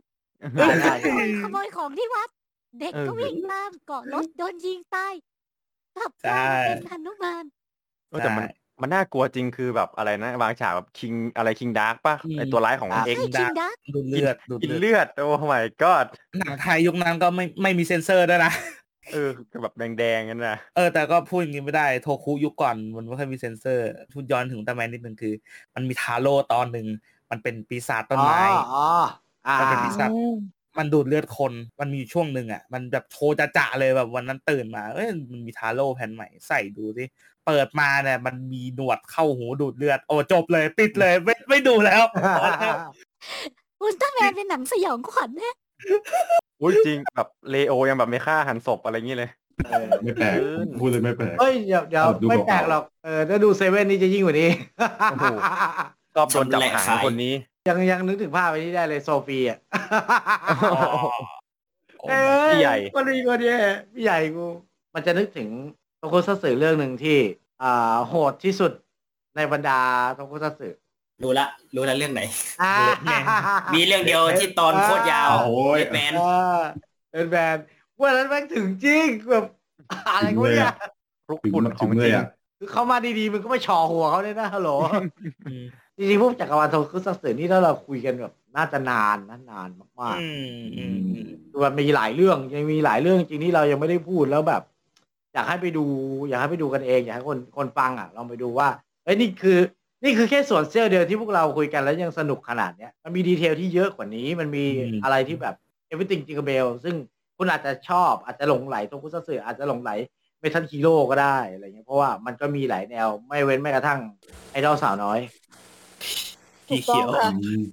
[0.58, 2.30] ใช่ใช่ขโมยขโมยของที่วัด
[2.80, 5.14] เด็กเออก็วิ่งตามเกาะรถโดนยิงตาย
[5.95, 7.43] กลับใช่กลายเป็นหนุมาน
[8.10, 8.45] เออแต่มัน
[8.82, 16.07] มันน่ากลัวจริงคือแบบอะไรนะบางฉากแบบคิงอะไรคิงดาร์กป่ะอืมไอตัวร้ายของอะเอ็กใช่คิงดักดูดเลือดดูดกินเลือดเลือดโอ้ my god
[16.39, 18.53] หนังไทยยุคนั้นก็ไม่ไม่มีเซ็นเซอร์ด้วยนะ
[19.13, 19.30] เออ
[19.61, 25.34] แบบแดงๆกันนะเออแต่ก็พูดอย่างนี้ไม่ได้โทคุยุคก่อนมันไม่ค่อยมีเซ็นเซอร์พูดย้อนถึงตาแมนนิดนึงคือ
[25.76, 26.88] มันมีทาโร่ตอนหนึ่ง
[27.32, 28.88] มันเป็นปีศาจต้นไม้อ๋ออ๋อ
[29.47, 30.09] อ่ามันเป็นปีศาจ
[30.80, 37.05] มันดูดเลือดคน มันมีอยู่ช่วงหนึ่งอะ มันแบบโชว์จะจะๆเลยแบบวันนั้นตื่นมา เอ้ย มันมีทาโร่แผ่นใหม่ใส่ดูสิ
[37.46, 42.04] เปิดมาเนี่ยมันมีหนวดเข้าหูดูดเลือด โอ้จบเลยปิดเลยไม่ไม่ดูแล้ว
[43.82, 45.56] อุลตร้าแมนเป็นหนังสยองขวัญเนี่ย
[46.62, 49.30] อุ้ยจริงแบบเลโอยังแบบไม่ฆ่าหันศพอะไรอย่างงี้เลย
[49.66, 50.36] เออไม่แปลก
[50.80, 54.50] พูดเลยไม่แปลกเฮ้ยเดี๋ยวเดี๋ยวเอาดูไม่เบาๆแปลกหรอกเออถ้าดูเซเว่นนี่จะยิ่งกว่านี้
[55.12, 55.26] โอ้โห
[56.16, 57.34] ชอบโดนจับหางคนนี้
[57.70, 59.60] ยังยังนึกถึงภาพไปที่ได้เลยโซฟีอะ
[60.58, 60.78] โอ้
[62.10, 62.22] เอ้
[62.52, 63.54] ยพี่ใหญ่คนนี้คนนี้
[63.94, 64.46] พี่ใหญ่กู
[64.94, 65.48] มันจะนึกถึง
[66.04, 67.18] โทคุซัตสึเรื่องหนึ่งที่
[67.64, 68.72] อ่าโหดที่สุด
[69.36, 69.80] ในบรรดา
[70.16, 70.68] โทคุซัตสึ
[71.24, 72.22] รู้ละ รู้ละเรื่องไหน
[72.62, 72.74] อ่า
[73.74, 76.62] มีเรื่องเดียวที่ตอนโคตรยาวโอ้ยแมนอ่า
[77.12, 77.66] เป็นแบรนด์
[78.01, 79.45] วันนั้นแม่งถึงจริงแบบ
[80.16, 80.74] อะไรกูเนี่ย
[81.30, 82.28] รุกถึงฝุ่นมันขถึองงจเลริยงอะ
[82.60, 84.70] คือเขามาดีๆ มันก็ไม่ชอหัวเขาเลยนะฮัลโหล
[85.49, 85.66] อืม
[85.97, 89.70] จริงๆพวกจักรวาลโทคุซัตสึนี่ถ้าเราคุยกันแบบน่าจะนานนะนาน
[90.01, 90.28] มากๆอื
[90.58, 94.64] มอืมอืมคือมันมีหลายเรื่องยังมีหลายเรื่องจริงที่เรายังไม่ได้พูดแล้วแบบ
[95.34, 95.86] อยากให้ไปดู
[96.28, 98.68] อยากให้ไปดูกันเอง อยากให้คนคนฟังอะลองไปดูว่า
[99.04, 99.60] เอ้ยนี่คือ
[100.04, 104.66] นี่คือแค่ส่วนเสี้ยวเดียวที่พวกเราคุยกันแล้วยังสนุกขนาดเนี้ยมันมี detail ที่เยอะกว่านี้มันมี
[105.04, 105.56] อะไรที่แบบ
[105.92, 106.96] everything j i n g l e bell ซึ่ง
[107.38, 109.92] คุณอาจจะชอบอาจจะหลงใหลตรงโทคุซัทสึอาจจะหลงใหล
[110.39, 114.00] Metal Hero ก็ได้อะไรเงี้ยเพราะว่ามันก็มีหลายแนวไม่เว้นแม้กระทั่ง
[114.52, 115.20] ไอดอลสาวน้อย
[116.68, 117.64] พี่เขียวถูกต้องค่ะอืม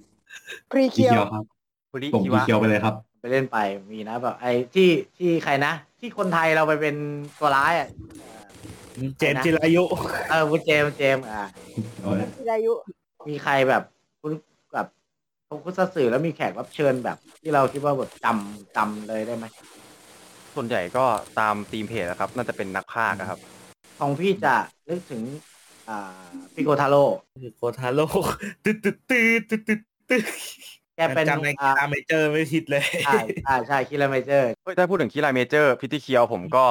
[0.71, 1.43] พรีสีเคียวเขียวครับ
[1.91, 3.57] คุริส่งคิสีวะเขียวไปเลยครับ ไปเล่นไป
[3.91, 6.95] มีนะแบบไอ้ที่ที่ใครนะ ที่คนไทยเราไปเป็น
[7.39, 7.89] ตัวร้ายอะ
[9.19, 9.83] เจมส์จิรายุ
[10.29, 11.43] เออคุณเจมส์เจมส์อ่า
[12.37, 12.73] จิรายุ
[13.29, 13.83] มีใครแบบ
[14.21, 14.33] คุณ
[14.73, 14.87] แบบ
[15.47, 19.45] ทงคุซัตสึแล้วมีแขกรับเชิญแบบ ที่เราคิดว่าแบบจำจำเลยได้ไหม
[20.55, 21.05] ส่วนใหญ่ก็
[21.39, 23.39] ตามทีมเพจนะครับ น่าจะเป็นนักพากย์อะครับ
[23.99, 24.55] ของพี่จะ
[24.89, 25.21] นึกถึง
[25.89, 27.03] อ่าพิโกทาโร่
[27.57, 28.05] โคทาโร่
[28.63, 30.23] ตึ๊ดตึ๊ดตึ๊ดตึ๊ดตึ๊ดตึ๊ด
[30.80, 36.65] แกเป็นจำในกีอ่าฬาเมเจอร์ไม่ผิดเลยใช่ใช่ใช่คิราเมเจอร์เฮ้ยถ้าพูดถึงคีไลเมเจอร์พิธีเคียวผมก็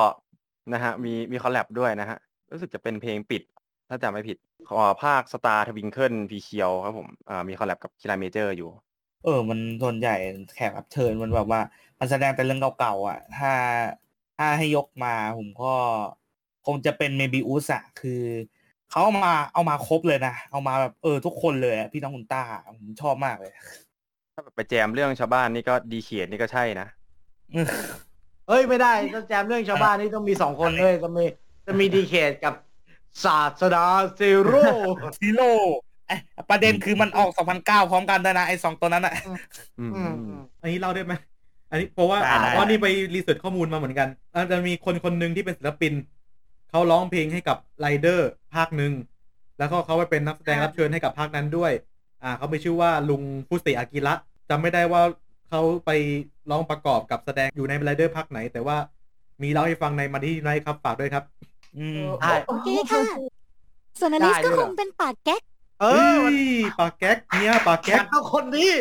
[0.72, 2.18] นะฮะมีมี collab ด้วยนะฮะ
[2.52, 3.42] รู้สึกจะเป็นเพลงปิด
[3.88, 4.36] ถ้าจำไม่ผิด
[4.68, 8.70] ขอภาคสตาร์ทวิงเกิลพรีเคียวครับผมอ่ามี collab กับคิราเมเจอร์อยู่
[9.24, 10.14] เออ มันส่วนใหญ่
[10.54, 11.60] แขกรับเชิญมันแบบว่า
[12.00, 13.52] มันแสดงแต่เรื่องเก่าๆอะ ถ้า
[14.36, 15.66] ถ้าให้ยกมาผมก็
[16.66, 18.22] คงจะเป็นเมบิอุสอะคือ
[18.90, 22.42] เขาเอามาเอามาครบเลยนะ เอามาแบบเออทุกคนเลยอะพี่น้องคุณต้า
[22.78, 26.86] ผมชอบมากเลยถ้าแบบไปแจมเรื่องชาวบ้านนี่ก็ดีเขียนนี่ก็ใช่นะ
[28.48, 31.24] เฮ้ยไม่ได้ต้องแจมเรื่องชาวบ้านนี่ต้องมีสองคนด้วยจะมี
[31.66, 32.54] จะมีดีเคดกับ
[33.24, 33.86] ศาสดา
[34.16, 34.64] เซโร่
[35.18, 35.50] ซีโร่
[36.06, 36.16] ไอ้
[36.50, 37.30] ประเด็นคือมันออก
[37.60, 39.14] 2009พร้อมกันด้วยนะไอ้สองตัวนั้นอะ
[39.78, 40.12] อืมอืม
[40.60, 41.14] อันนี้เล่าได้ไหม
[41.70, 45.92] อันนี้เพราะว่าได้ได้ เพราะนี่ไป research ข้อมูลมาเหมือนกันอาจจะมีคนคนหนึ่งที่เป็นศิลปิน
[46.70, 48.92] เขาร้องเพลงให้กับไรเดอร์ภาคหนึ่ง
[49.58, 51.72] แล้วก็เขาไปเป็นนักแสดงรับเชิญให้กับภาคนั้นด้วย
[52.22, 54.14] อ่า เขาไปชื่อว่าลุงคุชิดะอากิระ
[54.50, 55.02] จำไม่ได้ว่า
[55.50, 55.90] เขาไป
[56.50, 58.76] ร้องประกอบกับแสดงอยู่ในไรเดอร์ภาคไหน แต่ว่า
[59.42, 61.24] มีเล่าให้ฟังในมาที่ไนครับฝากด้วยครับ
[61.76, 63.02] อืมใช่โอเคค่ะ
[64.00, 65.42] ส่วนอลิสได้ก็ด้วยคเหรองเป็นปากแก๊ก
[65.80, 66.36] เอเฮ้อมันย
[66.80, 68.72] ปากแก๊กเนี่ยปากแก๊มักนต้องคนนี้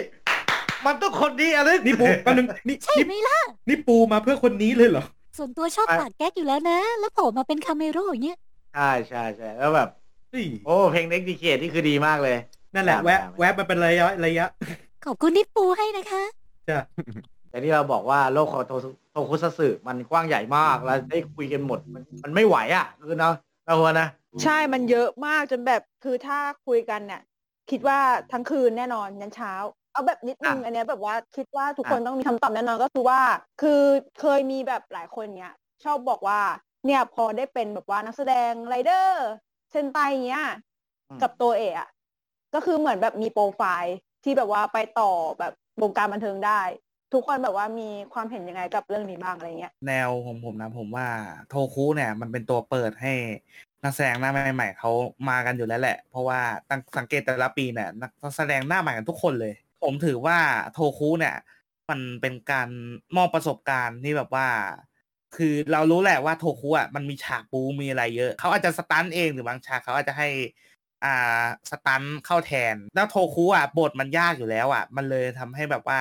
[0.86, 3.40] มันต้องคนนี้อะไรนี่ปูแป๊บนึงนี่ใช่นี่ไหมล่ะ
[3.70, 5.06] นี่ปูมาเพื่อคนนี้เลยเหรอ
[5.38, 8.38] ส่วนตัวชอบปากแก๊กอยู่แล้วนะ แล้วโผมมาเป็นคาเมโร่อย่างเงี้ย
[8.74, 9.90] ใช่ใช่ใช่แล้วแบบ
[10.30, 12.38] เฮ้ยโอ้เพลงเน็กดีเคทนี่คือดีมากเลย
[12.76, 14.46] นั่นแหละตามแวะตามแวะมาเป็นระยะระยะ
[15.06, 16.24] ขอบคุณที่ปูให้นะคะ
[16.68, 16.82] ใจ้ะ
[17.50, 18.72] แต่ที่เราบอกว่าโลกของโท
[19.12, 23.34] โทคุซัตสึมันกว้างใหญ่มากแล้วได้คุยกันหมดมันมันไม่ไหวอะคือเนาะ
[23.66, 24.08] เราหัวนะ
[24.44, 27.22] ใช่มันเยอะมากจนแบบคือถ้าคุยกันเนี่ย
[27.70, 28.00] คิดว่า
[28.32, 29.54] ทั้งคืนแน่นอนยันเช้า
[29.94, 33.20] เอาแบบนิดนึงอะอันเนี้ยแบบว่าคิดว่าทุกคนอะ ต้องมีคำตอบแน่นอนก็คือว่า
[33.62, 33.82] คือ
[34.20, 36.40] เคยมีแบบหลายคนเนี้ยชอบบอกว่า
[36.86, 39.28] เนี่ยพอได้เป็นแบบว่านักแสดงไรเดอร์
[39.72, 39.98] เซนไต
[40.28, 40.44] เนี้ย
[41.22, 41.90] กับตัวเอกอะ
[42.54, 46.62] ก็คือเหมือนแบบมีโปรไฟล์ ที่แบบว่าไปต่อแบบวงการบันเทิงได้
[47.14, 51.08] ทุกคนแบบว่ามีความเห็นยังไงกับเรื่องนี้บ้างอะไรเงี้ยแนวของผมนะผมว่า
[51.50, 53.14] โทคุเนี่ยมันเป็นตัวเปิดให้
[53.84, 54.92] นักแสดงหน้าใหม่ๆเขา
[55.30, 56.40] มากันอยู่แล้วแหละ เพราะว่า
[56.70, 59.54] ตั้งสังเกตแต่ละปีเนี่ยนักแสดงหน้าใหม่กันทุกคนเลย
[59.84, 60.38] ผมถือว่า
[60.74, 61.36] โทคุเนี่ย
[61.90, 62.70] มันเป็นการ
[63.16, 64.48] มอบประสบการณ์ที่แบบว่า
[65.36, 70.30] คือเรารู้แหละว่าโทคุอะมันมีฉากปูมีอะไรเยอะเขาอาจจะสตันเองหรือบางฉากเขาอาจจะให้
[71.06, 76.00] อ่าสตันเข้าแทน แล้วโทคุอะบทมันยากอยู่แล้วอะ มันเลยทำให้แบบว่า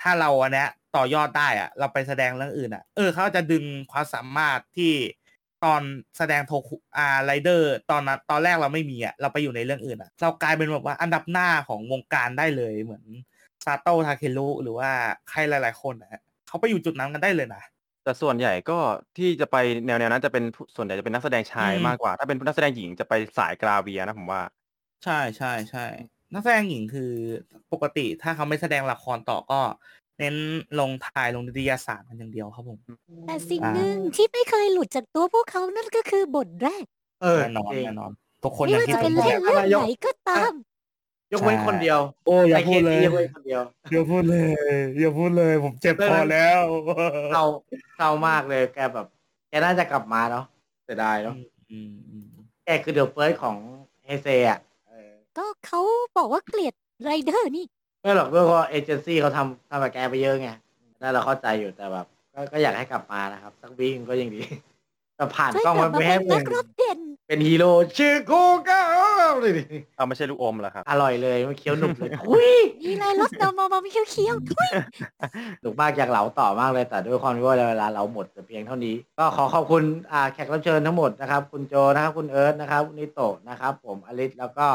[0.00, 4.92] ถ้าเราอันเนี้ยต่อยอดได้อะ เราไปแสดงเรื่องอื่นอะ เออเขาจะดึงความสามารถที่
[5.64, 5.82] ตอน
[6.18, 13.04] แสดงโทคุอ่าไรเดอร์ ตอนนั้นตอนแรกเราไม่มีอะ เราไปอยู่ในเรื่องอื่นอะ เรากลายเป็นแบบว่าอันดับหน้าของวงการได้เลยเหมือน
[13.64, 14.90] ซาโตะทาเครุหรือว่า
[15.30, 17.62] ใครหลาย ๆ คนนะฮะเขาไปอยู่จุดนั้นกันได้เลยนะ
[18.04, 18.78] แต่ส่วนใหญ่ก็
[19.18, 24.42] ที่จะไปแนวแนวนั้นจะเป็นผู้ส่วนใหญ่จะเป็นนักแสดงชายอืมมากกว่า ถ้าเป็นนักแสดงหญิงจะไปสายกราเวียนะผมว่า
[25.04, 25.86] ใช่ใช่ใช่
[26.34, 27.12] นักแสดงหญิง คือ
[27.72, 29.60] ปกติถ้าเขาไม่แสดงละครต่อ ก็
[30.18, 30.36] เน้น
[30.80, 32.78] ลงถ่าย ลงนิตยสารกันอย่างเดียวครับผม
[33.26, 36.84] แต่สิ่งอ่าหนึ่งที่ไม่เคยหลุดจากตัวพวกเขา นั่นก็คือบทแรก
[37.22, 38.12] เออ แน่นอน จริงแน่นอน
[38.44, 40.52] ทุกคนไม่ยังว่าคิดจะเป็นถึงเล่นแบบเรื่องไหนก็ตาม
[41.32, 46.62] ยกเว้นคนเดียว โอ้อย่าพูดเลยไอ้คสยกเว้นคนเดียวอย่าพูดเลยอย่าพูดเลย ผมเจ็บพอแล้ว
[47.32, 47.44] เศร้า
[47.96, 49.06] เศร้ามากเลยแกแบบ
[49.48, 50.44] แกน่าจะกลับมาเนาะ
[50.84, 51.34] เสียดายเนาะ
[51.70, 52.26] อืมอืม
[52.64, 53.56] แกคือเดอะเฟิร์สของ
[54.04, 55.80] เฮเซอะเออก็เขา
[56.16, 57.66] บอกว่าเกลียดไรเดอร์นี่
[58.02, 60.48] ไม่หรอกด้วยเพราะเอเจนซี่เขาทำทำกับแกไปเยอะไง
[61.00, 64.42] นั่นเราเข้าใจอยู่แต่แบบก็ก็อยากให้กลับมานะครับ สักวีคก็ยังดี
[65.20, 66.98] แต่ผ่านช่วยกล้องกลัมับนมาไม่ให้เป็นเป็นันกรบเด่น
[67.28, 68.80] เป็นฮีโร่ชื่อกูก็
[69.40, 69.64] เลยดิ
[69.96, 72.52] เอาไม่ใช่ลูกอมเหรอครับ อร่อยเลยมันเคี้ยวหนุบเลยทุย
[72.82, 74.68] มีอะไรรสดำมามาเคี้ยวเคี้ยวๆทุย
[75.60, 84.66] หนุกมากอยากเหลาต่อมากเลยแต่ด้วยความที่ว่าเวลาเราหมดแต่เพียงเท่านี้ ก็ขอขอบคุณอ่าแขกรับเชิญทั้งหมดนะครับ คุณโจนะครับคุณเอิร์ธนะครับคุณนิโตะนะครับ ผมอลิสแล้วก็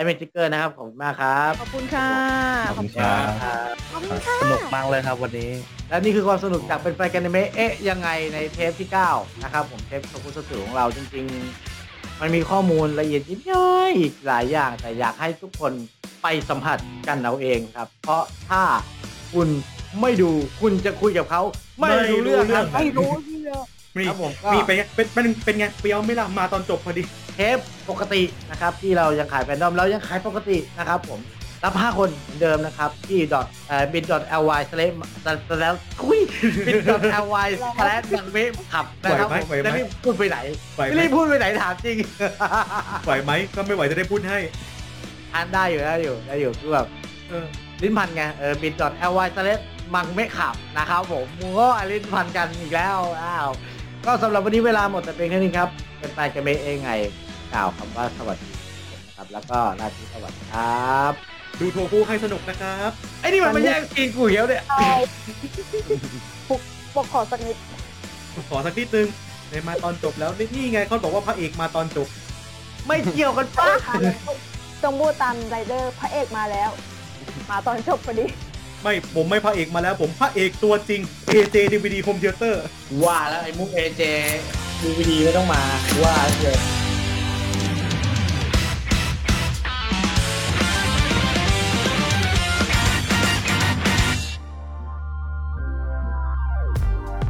[0.00, 2.08] ไอเมจิกเกอร์นะครับขอบคุณมากครับขอบคุณค่ะ
[2.68, 5.50] ขอบคุณครับขอบคุณค่ะ สนุกมากเลยครับวันนี้
[5.88, 11.24] และนี่คือความสนุกจากเป็นแฟนกันในเมะเอ๊ะยังไงในเทปที่ 9 นะครับ ผมเทปโทคุสสึของเราจริง
[11.72, 15.72] ๆ มันมีข้อมูลละเอียดยิบย่อยอีกหลายอย่าง แต่อยากให้ทุกคน
[16.22, 16.78] ไปสัมผัส
[17.08, 18.62] กันเอาเองครับ เพราะถ้า
[19.32, 19.48] คุณ
[20.00, 20.30] ไม่ดู
[20.60, 21.42] คุณจะคุยกับเขา
[21.80, 23.62] ไม่รู้เรื่องครับไม่ไม่รู้รู้เรื่อง
[23.94, 27.58] เรื่องมีครับผมก็มีเป็นไงเป็นเป็นเป็นไงเปรียวไม่ล่ะมาตอนจบพอดีเท ป
[27.90, 31.20] ปกตินะครับที่เรายังขายแฟนดอมเรายังขายปกตินะครับผม
[31.64, 34.94] รับ 5 คนเหมือนเดิมนะครับที่ดอทเอ่อบินดอท ly สเลม
[35.60, 36.20] แล้วคุย
[36.66, 40.38] บินดอท ly สแลชยังไม่ขับนะครับไหวผมไหวไหมจะรีบพูดไปไหน
[40.76, 41.96] ไหวไหม ไม่รีบพูดไปไหนถามจริง
[43.04, 44.38] ไหวไหมก็ไม่ไหวจะได้พูดให้
[45.32, 46.86] ทานได้อยู่ได้อยู่ได้อยู่คือแบบ
[47.28, 47.44] เออ
[47.82, 49.50] ลิ้นพันไงเออบินดอท ly สเล
[49.94, 53.48] มังไม่ขับนะครับผมมูก็ลิ้นพันกันอีกแล้วอ้าว
[54.06, 55.68] ก็สำหรับวันนี้เวลาหมดแต่เพียงเท่านี้ครับ
[55.98, 56.92] เป็นไปกันเมเองไง
[57.52, 58.50] กล่าวคำว่าสวัสดี
[59.06, 61.12] นะครับ แล้วก็ราตรีสวัสดีครับ
[61.60, 62.90] ดูโทฟูให้สนุกนะครับ
[63.20, 64.92] ไอ้นี่มันมาแย่งกินกูเหี้ยวเนี่ยใช่
[66.48, 66.60] ปก
[66.94, 67.56] ปกขอสักนิด
[68.50, 69.08] ขอสักนิดนึง
[69.50, 72.08] ในมาตอนจบแล้วนี่นี่ไงเขาบอกว่าพระเอกมาตอนจบ
[72.86, 73.70] ไม่เกี่ยวกันป้า
[74.82, 76.70] ต้องพูดตามไรเดอร์พระเอกมาแล้ว
[77.50, 78.26] มาตอนจบพอดี
[78.82, 81.00] ไม่ผมไม่พระเอกมาแล้ว ผมพระเอกตัวจริง
[81.30, 82.54] AJ DVD Home Theater
[83.04, 84.02] ว่าแล้วไอ้มุกเอเจ
[84.82, 85.62] ดูวีดีไม่ต้องมา
[86.02, 86.58] ว่าเลย